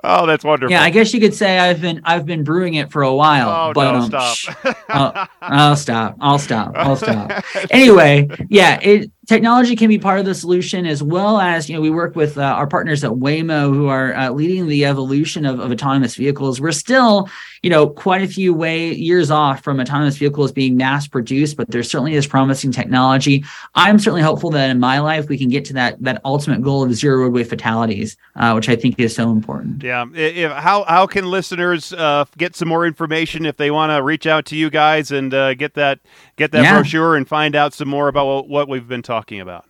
Oh, 0.03 0.25
that's 0.25 0.43
wonderful. 0.43 0.71
Yeah, 0.71 0.83
I 0.83 0.91
guess 0.91 1.13
you 1.13 1.19
could 1.19 1.33
say 1.33 1.57
I've 1.57 1.81
been 1.81 2.01
I've 2.03 2.25
been 2.25 2.43
brewing 2.43 2.75
it 2.75 2.91
for 2.91 3.01
a 3.01 3.13
while. 3.13 3.49
Oh 3.49 3.73
but, 3.73 3.91
no, 3.91 3.99
um, 3.99 4.05
stop. 4.05 4.75
I'll, 4.89 5.27
I'll 5.41 5.75
stop. 5.75 6.17
I'll 6.21 6.39
stop. 6.39 6.73
I'll 6.75 6.95
stop. 6.95 7.43
anyway, 7.71 8.29
yeah, 8.49 8.79
it 8.81 9.11
technology 9.25 9.75
can 9.75 9.89
be 9.89 9.97
part 9.97 10.19
of 10.19 10.25
the 10.25 10.35
solution 10.35 10.85
as 10.85 11.01
well 11.01 11.39
as 11.39 11.69
you 11.69 11.75
know 11.75 11.81
we 11.81 11.89
work 11.89 12.15
with 12.15 12.37
uh, 12.37 12.41
our 12.41 12.67
partners 12.67 13.03
at 13.03 13.11
waymo 13.11 13.73
who 13.73 13.87
are 13.87 14.13
uh, 14.15 14.29
leading 14.29 14.67
the 14.67 14.85
evolution 14.85 15.45
of, 15.45 15.59
of 15.59 15.71
autonomous 15.71 16.15
vehicles. 16.15 16.61
We're 16.61 16.71
still 16.71 17.29
you 17.65 17.71
know 17.71 17.89
quite 17.89 18.21
a 18.21 18.27
few 18.27 18.53
way 18.53 18.93
years 18.93 19.31
off 19.31 19.63
from 19.63 19.79
autonomous 19.79 20.17
vehicles 20.17 20.51
being 20.51 20.77
mass 20.77 21.07
produced 21.07 21.57
but 21.57 21.67
there 21.71 21.81
certainly 21.81 22.13
is 22.13 22.27
promising 22.27 22.71
technology. 22.71 23.43
I'm 23.73 23.97
certainly 23.97 24.21
hopeful 24.21 24.51
that 24.51 24.69
in 24.69 24.79
my 24.79 24.99
life 24.99 25.29
we 25.29 25.37
can 25.39 25.49
get 25.49 25.65
to 25.65 25.73
that 25.73 25.99
that 26.03 26.21
ultimate 26.23 26.61
goal 26.61 26.83
of 26.83 26.93
zero 26.93 27.23
roadway 27.23 27.43
fatalities 27.43 28.17
uh, 28.35 28.53
which 28.53 28.69
i 28.69 28.75
think 28.75 28.99
is 28.99 29.15
so 29.15 29.31
important. 29.31 29.81
Yeah. 29.81 30.05
If, 30.13 30.51
how, 30.51 30.83
how 30.83 31.07
can 31.07 31.25
listeners 31.25 31.91
uh, 31.91 32.25
get 32.37 32.55
some 32.55 32.67
more 32.67 32.85
information 32.85 33.47
if 33.47 33.57
they 33.57 33.71
want 33.71 33.91
to 33.91 34.03
reach 34.03 34.27
out 34.27 34.45
to 34.47 34.55
you 34.55 34.69
guys 34.69 35.11
and 35.11 35.33
uh, 35.33 35.55
get 35.55 35.73
that 35.73 35.99
get 36.35 36.51
that 36.51 36.65
yeah. 36.65 36.73
brochure 36.73 37.15
and 37.15 37.27
find 37.27 37.55
out 37.55 37.73
some 37.73 37.87
more 37.87 38.09
about 38.09 38.27
what, 38.27 38.47
what 38.47 38.69
we've 38.69 38.87
been 38.87 39.01
talking 39.01 39.41
about 39.41 39.65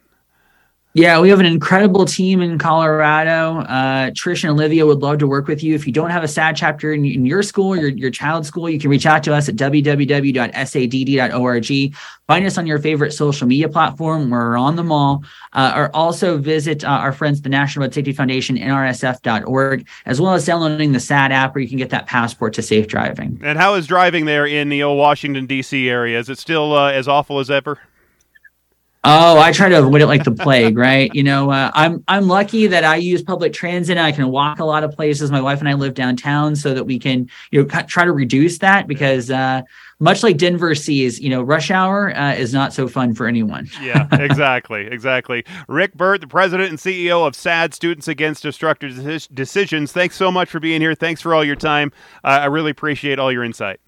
yeah, 0.96 1.20
we 1.20 1.28
have 1.28 1.42
an 1.42 1.46
incredible 1.46 2.06
team 2.06 2.40
in 2.40 2.58
Colorado. 2.58 3.60
Uh, 3.60 4.12
Trish 4.12 4.46
and 4.46 4.52
Olivia 4.52 4.86
would 4.86 5.00
love 5.00 5.18
to 5.18 5.28
work 5.28 5.46
with 5.46 5.62
you. 5.62 5.76
If 5.76 5.86
you 5.86 5.92
don't 5.92 6.10
have 6.10 6.24
a 6.24 6.28
SADD 6.28 6.56
chapter 6.56 6.94
in, 6.94 7.04
in 7.04 7.26
your 7.26 7.44
school, 7.44 7.76
your, 7.76 7.90
your 7.90 8.10
child's 8.10 8.48
school, 8.48 8.70
you 8.70 8.80
can 8.80 8.90
reach 8.90 9.06
out 9.06 9.22
to 9.24 9.34
us 9.34 9.50
at 9.50 9.58
www.sadd.org. 9.58 10.06
Find 12.28 12.46
us 12.46 12.58
on 12.58 12.66
your 12.66 12.80
favorite 12.80 13.12
social 13.12 13.46
media 13.46 13.68
platform. 13.68 14.30
We're 14.30 14.56
on 14.56 14.78
them 14.78 14.90
all. 14.90 15.26
Uh, 15.52 15.74
or 15.76 15.94
also 15.94 16.38
visit 16.38 16.86
uh, 16.86 16.88
our 16.88 17.12
friends, 17.12 17.42
the 17.42 17.50
National 17.50 17.84
Road 17.84 17.94
Safety 17.94 18.14
Foundation, 18.14 18.56
nrsf.org, 18.56 19.86
as 20.06 20.22
well 20.22 20.34
as 20.34 20.46
downloading 20.46 20.94
the 20.94 21.00
SADD 21.00 21.32
app 21.32 21.56
where 21.56 21.62
you 21.62 21.68
can 21.68 21.78
get 21.78 21.90
that 21.90 22.08
passport 22.08 22.54
to 22.54 22.62
safe 22.62 22.88
driving. 22.88 23.38
And 23.44 23.58
how 23.58 23.74
is 23.74 23.86
driving 23.86 24.24
there 24.24 24.48
in 24.48 24.70
the 24.70 24.82
old 24.84 24.98
Washington, 24.98 25.46
D.C. 25.46 25.90
area? 25.90 26.18
Is 26.18 26.30
it 26.30 26.38
still 26.38 26.74
uh, 26.74 26.94
as 26.94 27.10
awful 27.10 27.40
as 27.40 27.52
ever? 27.52 27.80
Oh, 29.08 29.38
I 29.40 29.52
try 29.52 29.70
to 29.70 29.78
avoid 29.78 30.02
it 30.02 30.08
like 30.08 30.24
the 30.24 30.32
plague, 30.32 30.78
right? 30.78 31.14
You 31.14 31.22
know, 31.22 31.52
uh, 31.52 31.70
I'm 31.76 32.04
I'm 32.08 32.28
lucky 32.28 32.66
that 32.66 32.84
I 32.84 32.96
use 32.96 33.22
public 33.22 33.54
transit. 33.54 34.00
I 34.00 34.12
can 34.12 34.30
walk 34.30 34.58
a 34.58 34.66
lot 34.66 34.84
of 34.84 34.94
places. 34.94 35.30
My 35.30 35.42
wife 35.42 35.60
and 35.60 35.70
I 35.70 35.74
live 35.74 35.94
downtown, 35.94 36.56
so 36.56 36.74
that 36.74 36.86
we 36.86 36.98
can 36.98 37.30
you 37.52 37.64
know 37.64 37.82
try 37.84 38.04
to 38.04 38.12
reduce 38.12 38.58
that 38.60 38.88
because 38.88 39.30
uh, 39.30 39.62
much 40.00 40.24
like 40.24 40.38
Denver 40.38 40.74
sees, 40.74 41.20
you 41.20 41.30
know, 41.30 41.44
rush 41.44 41.70
hour 41.70 42.16
uh, 42.18 42.34
is 42.34 42.52
not 42.52 42.74
so 42.74 42.88
fun 42.88 43.14
for 43.14 43.28
anyone. 43.28 43.68
yeah, 43.82 44.08
exactly, 44.12 44.88
exactly. 44.88 45.46
Rick 45.68 45.94
Birt, 45.94 46.22
the 46.22 46.28
president 46.28 46.72
and 46.72 46.80
CEO 46.80 47.28
of 47.28 47.34
SADD 47.34 47.76
Students 47.76 48.08
Against 48.08 48.42
Destructive 48.42 49.30
Decisions. 49.34 49.92
Thanks 49.92 50.16
so 50.16 50.32
much 50.32 50.50
for 50.50 50.60
being 50.60 50.82
here. 50.82 50.96
Thanks 50.96 51.22
for 51.22 51.36
all 51.36 51.44
your 51.44 51.56
time. 51.56 51.92
I 52.24 52.46
really 52.46 52.72
appreciate 52.72 53.20
all 53.20 53.32
your 53.32 53.44
insight. 53.44 53.80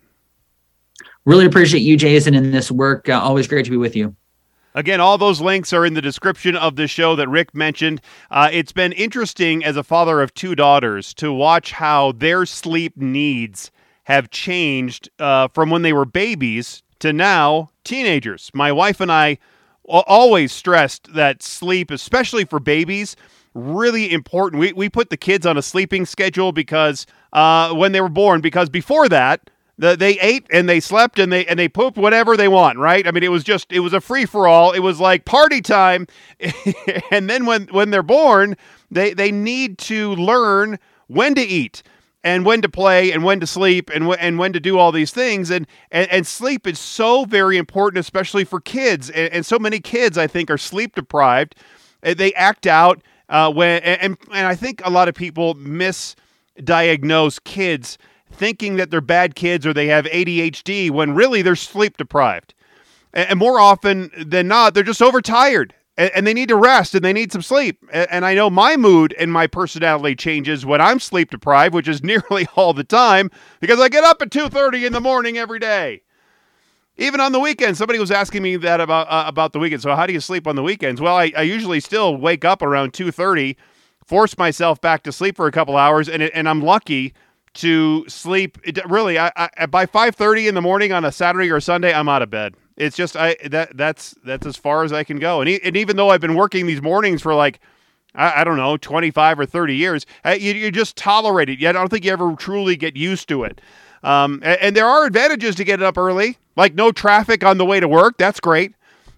Really 1.26 1.46
appreciate 1.46 1.82
you, 1.82 1.98
Jason, 1.98 2.36
in 2.36 2.52
this 2.52 2.72
work. 2.72 3.10
Uh, 3.10 3.20
always 3.20 3.48
great 3.48 3.66
to 3.66 3.72
be 3.72 3.78
with 3.78 3.96
you. 3.96 4.16
Again, 4.78 5.02
all 5.02 5.18
those 5.18 5.42
links 5.42 5.74
are 5.74 5.88
in 5.88 5.96
the 5.96 6.04
description 6.04 6.56
of 6.56 6.76
the 6.76 6.88
show 6.88 7.16
that 7.16 7.28
Rick 7.28 7.56
mentioned. 7.56 8.00
Uh, 8.30 8.50
it's 8.52 8.72
been 8.72 8.92
interesting 8.92 9.66
as 9.66 9.76
a 9.76 9.82
father 9.82 10.22
of 10.22 10.36
two 10.36 10.54
daughters 10.54 11.16
to 11.16 11.34
watch 11.34 11.72
how 11.72 12.12
their 12.12 12.46
sleep 12.46 12.96
needs 12.96 13.72
have 14.04 14.30
changed 14.30 15.10
uh, 15.18 15.48
from 15.48 15.72
when 15.72 15.82
they 15.82 15.94
were 15.94 16.06
babies 16.06 16.84
to 17.00 17.12
now 17.12 17.72
teenagers. 17.84 18.52
My 18.54 18.72
wife 18.72 19.02
and 19.02 19.12
I 19.12 19.40
always 19.84 20.52
stressed 20.52 21.12
that 21.12 21.42
sleep, 21.42 21.90
especially 21.90 22.46
for 22.46 22.60
babies, 22.60 23.16
really 23.56 24.14
important. 24.14 24.60
We, 24.60 24.74
we 24.74 24.90
put 24.90 25.10
the 25.10 25.18
kids 25.18 25.48
on 25.48 25.58
a 25.58 25.64
sleeping 25.64 26.06
schedule 26.06 26.52
because 26.52 27.08
uh, 27.34 27.74
when 27.74 27.94
they 27.94 28.02
were 28.02 28.10
born, 28.10 28.42
because 28.42 28.70
before 28.70 29.10
that, 29.10 29.50
the, 29.78 29.96
they 29.96 30.20
ate 30.20 30.48
and 30.50 30.68
they 30.68 30.80
slept 30.80 31.20
and 31.20 31.32
they 31.32 31.46
and 31.46 31.60
they 31.60 31.70
pooped 31.70 31.98
whatever 31.98 32.36
they 32.36 32.48
want, 32.48 32.80
right? 32.80 33.08
I 33.08 33.12
mean, 33.12 33.24
it 33.24 33.32
was 33.32 33.44
just 33.44 33.72
it 33.72 33.82
was 33.82 33.94
a 33.94 34.02
free 34.02 34.26
for 34.26 34.48
all. 34.48 34.72
It 34.72 34.80
was 34.80 35.00
like 35.00 35.26
party 35.26 35.62
time, 35.62 36.08
and 37.12 37.30
then 37.30 37.46
when 37.46 37.68
when 37.68 37.92
they're 37.92 38.04
born, 38.04 38.58
they 38.90 39.14
they 39.14 39.32
need 39.32 39.78
to 39.80 40.16
learn 40.16 40.80
when 41.08 41.36
to 41.36 41.42
eat 41.42 41.84
and 42.24 42.46
when 42.46 42.62
to 42.62 42.70
play 42.70 43.12
and 43.12 43.24
when 43.24 43.40
to 43.40 43.48
sleep 43.48 43.90
and 43.90 44.02
w- 44.02 44.18
and 44.20 44.38
when 44.40 44.52
to 44.54 44.60
do 44.60 44.78
all 44.78 44.92
these 44.92 45.12
things 45.12 45.50
and, 45.50 45.68
and 45.92 46.10
and 46.12 46.28
sleep 46.28 46.68
is 46.68 46.80
so 46.80 47.24
very 47.26 47.58
important 47.58 48.00
especially 48.00 48.44
for 48.44 48.60
kids 48.60 49.10
and, 49.10 49.32
and 49.32 49.46
so 49.46 49.58
many 49.58 49.80
kids 49.80 50.18
I 50.18 50.28
think 50.28 50.50
are 50.50 50.58
sleep 50.58 50.96
deprived 50.96 51.56
they 52.02 52.34
act 52.34 52.68
out 52.68 53.02
uh, 53.30 53.52
when 53.52 53.82
and 53.84 54.18
and 54.34 54.48
I 54.48 54.56
think 54.56 54.82
a 54.84 54.90
lot 54.90 55.08
of 55.08 55.16
people 55.16 55.56
misdiagnose 55.56 57.44
kids 57.44 57.98
thinking 58.38 58.78
that 58.78 58.92
they're 58.92 59.02
bad 59.02 59.36
kids 59.36 59.66
or 59.66 59.74
they 59.74 59.88
have 59.88 60.06
ADHD 60.06 60.92
when 60.92 61.16
really 61.16 61.42
they're 61.42 61.56
sleep 61.56 61.98
deprived. 61.98 62.54
And 63.14 63.40
more 63.40 63.60
often 63.60 64.12
than 64.16 64.48
not, 64.48 64.74
they're 64.74 64.84
just 64.84 65.02
overtired 65.02 65.74
and 65.98 66.28
they 66.28 66.34
need 66.34 66.50
to 66.50 66.56
rest 66.56 66.94
and 66.94 67.04
they 67.04 67.14
need 67.14 67.32
some 67.32 67.42
sleep. 67.42 67.84
And 67.92 68.24
I 68.24 68.36
know 68.36 68.50
my 68.50 68.78
mood 68.78 69.16
and 69.18 69.32
my 69.32 69.48
personality 69.48 70.16
changes 70.16 70.66
when 70.66 70.80
I'm 70.80 71.00
sleep 71.00 71.32
deprived, 71.32 71.74
which 71.74 71.88
is 71.88 72.04
nearly 72.04 72.48
all 72.56 72.74
the 72.74 72.84
time 72.84 73.32
because 73.60 73.80
I 73.80 73.90
get 73.90 74.04
up 74.04 74.22
at 74.22 74.30
2:30 74.30 74.86
in 74.86 74.94
the 74.94 75.02
morning 75.02 75.38
every 75.38 75.60
day. 75.60 76.04
Even 77.00 77.20
on 77.20 77.32
the 77.32 77.40
weekends, 77.40 77.78
somebody 77.78 78.00
was 78.00 78.10
asking 78.10 78.42
me 78.42 78.58
that 78.58 78.82
about 78.82 79.08
uh, 79.10 79.24
about 79.28 79.54
the 79.54 79.60
weekend. 79.60 79.82
So 79.82 79.96
how 79.96 80.06
do 80.06 80.14
you 80.14 80.20
sleep 80.20 80.48
on 80.48 80.56
the 80.56 80.64
weekends? 80.64 81.02
Well, 81.02 81.16
I, 81.16 81.32
I 81.36 81.42
usually 81.44 81.80
still 81.80 82.16
wake 82.18 82.46
up 82.46 82.62
around 82.62 82.94
2:30, 82.94 83.56
force 84.06 84.38
myself 84.38 84.80
back 84.80 85.04
to 85.04 85.12
sleep 85.12 85.36
for 85.36 85.48
a 85.48 85.52
couple 85.52 85.78
hours, 85.78 86.08
and 86.08 86.22
and 86.22 86.48
I'm 86.48 86.62
lucky 86.62 87.14
to 87.58 88.06
sleep. 88.08 88.58
It, 88.64 88.84
really, 88.90 89.20
I, 89.20 89.32
I, 89.36 89.66
by 89.66 89.86
five 89.86 90.16
thirty 90.16 90.48
in 90.48 90.56
the 90.56 90.62
morning 90.62 90.92
on 90.92 91.06
a 91.06 91.12
Saturday 91.12 91.52
or 91.52 91.60
Sunday, 91.60 91.94
I'm 91.94 92.10
out 92.10 92.22
of 92.22 92.30
bed. 92.30 92.56
It's 92.78 92.96
just 92.96 93.16
I 93.16 93.36
that 93.46 93.76
that's 93.76 94.16
that's 94.24 94.46
as 94.46 94.56
far 94.56 94.84
as 94.84 94.94
I 94.94 95.04
can 95.04 95.20
go. 95.20 95.42
And, 95.42 95.50
e- 95.50 95.60
and 95.64 95.76
even 95.76 95.98
though 95.98 96.10
I've 96.10 96.22
been 96.22 96.36
working 96.36 96.66
these 96.66 96.82
mornings 96.82 97.22
for 97.22 97.34
like 97.36 97.60
I, 98.16 98.42
I 98.42 98.44
don't 98.44 98.58
know 98.58 98.78
twenty 98.78 99.12
five 99.12 99.40
or 99.40 99.46
thirty 99.46 99.76
years, 99.76 100.06
you, 100.26 100.54
you 100.54 100.72
just 100.72 100.96
tolerate 100.96 101.50
it. 101.50 101.64
I 101.66 101.72
don't 101.72 101.90
think 101.90 102.06
you 102.06 102.12
ever 102.12 102.36
truly 102.36 102.76
get 102.76 102.96
used 102.96 103.28
to 103.30 103.44
it. 103.44 103.62
Um, 104.04 104.42
and, 104.44 104.62
and 104.62 104.76
there 104.76 104.86
are 104.86 105.06
advantages 105.06 105.56
to 105.56 105.64
getting 105.64 105.86
up 105.86 105.98
early, 105.98 106.38
like 106.56 106.76
no 106.76 106.92
traffic 106.92 107.44
on 107.44 107.58
the 107.58 107.66
way 107.66 107.80
to 107.80 107.88
work. 107.88 108.18
That's 108.18 108.40
great. 108.40 108.74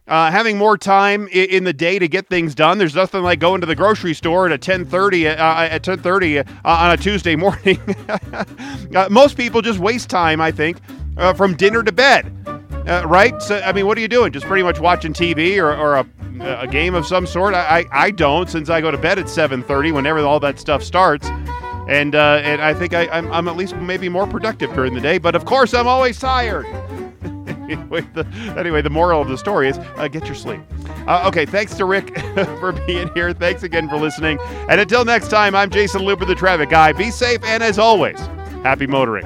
Uh, 0.09 0.31
having 0.31 0.57
more 0.57 0.75
time 0.75 1.27
in, 1.27 1.63
the 1.65 1.71
day 1.71 1.99
to 1.99 2.07
get 2.07 2.27
things 2.29 2.55
done. 2.55 2.79
There's 2.79 2.95
nothing 2.95 3.21
like 3.21 3.39
going 3.39 3.61
to 3.61 3.67
the 3.67 3.75
grocery 3.75 4.15
store 4.15 4.49
at 4.49 4.59
10:30 4.59 5.27
uh, 5.27 5.69
at 5.69 5.83
10:30 5.83 6.39
uh, 6.39 6.43
on 6.65 6.91
a 6.91 6.97
Tuesday 6.97 7.35
morning. 7.35 7.79
uh, 8.95 9.07
most 9.11 9.37
people 9.37 9.61
just 9.61 9.77
waste 9.77 10.09
time, 10.09 10.41
I 10.41 10.51
think, 10.51 10.79
uh, 11.17 11.33
from 11.33 11.55
dinner 11.55 11.83
to 11.83 11.91
bed. 11.91 12.33
Uh, 12.87 13.03
right? 13.05 13.39
So, 13.39 13.59
I 13.59 13.71
mean, 13.71 13.85
what 13.85 13.99
are 13.99 14.01
you 14.01 14.07
doing? 14.07 14.31
Just 14.31 14.47
pretty 14.47 14.63
much 14.63 14.79
watching 14.79 15.13
TV 15.13 15.59
or, 15.59 15.75
or 15.75 15.97
a, 15.97 16.61
a, 16.61 16.65
game 16.65 16.95
of 16.95 17.05
some 17.05 17.27
sort? 17.27 17.53
I, 17.53 17.81
I, 17.81 17.85
I, 17.91 18.11
don't, 18.11 18.49
since 18.49 18.67
I 18.71 18.81
go 18.81 18.89
to 18.89 18.97
bed 18.97 19.19
at 19.19 19.25
7:30 19.27 19.93
whenever 19.93 20.21
all 20.21 20.39
that 20.39 20.59
stuff 20.59 20.81
starts. 20.81 21.27
And 21.87 22.15
and 22.15 22.61
I 22.63 22.73
think 22.73 22.95
I, 22.95 23.07
I'm, 23.09 23.31
I'm 23.31 23.47
at 23.47 23.55
least 23.55 23.75
maybe 23.75 24.09
more 24.09 24.25
productive 24.25 24.73
during 24.73 24.95
the 24.95 25.01
day. 25.01 25.19
But 25.19 25.35
of 25.35 25.45
course, 25.45 25.75
I'm 25.75 25.87
always 25.87 26.19
tired. 26.19 26.65
Anyway, 27.69 28.01
the, 28.13 28.25
anyway, 28.57 28.81
the 28.81 28.89
moral 28.89 29.21
of 29.21 29.27
the 29.27 29.37
story 29.37 29.69
is 29.69 29.77
uh, 29.77 30.07
get 30.07 30.25
your 30.25 30.35
sleep. 30.35 30.61
Uh, 31.07 31.23
okay, 31.27 31.45
thanks 31.45 31.75
to 31.75 31.85
Rick 31.85 32.17
for 32.59 32.71
being 32.71 33.09
here. 33.13 33.33
Thanks 33.33 33.63
again 33.63 33.89
for 33.89 33.97
listening. 33.97 34.39
And 34.69 34.79
until 34.79 35.05
next 35.05 35.29
time, 35.29 35.55
I'm 35.55 35.69
Jason 35.69 36.03
Looper, 36.03 36.25
the 36.25 36.35
traffic 36.35 36.69
guy. 36.69 36.91
Be 36.93 37.11
safe, 37.11 37.43
and 37.43 37.63
as 37.63 37.79
always, 37.79 38.19
happy 38.63 38.87
motoring. 38.87 39.25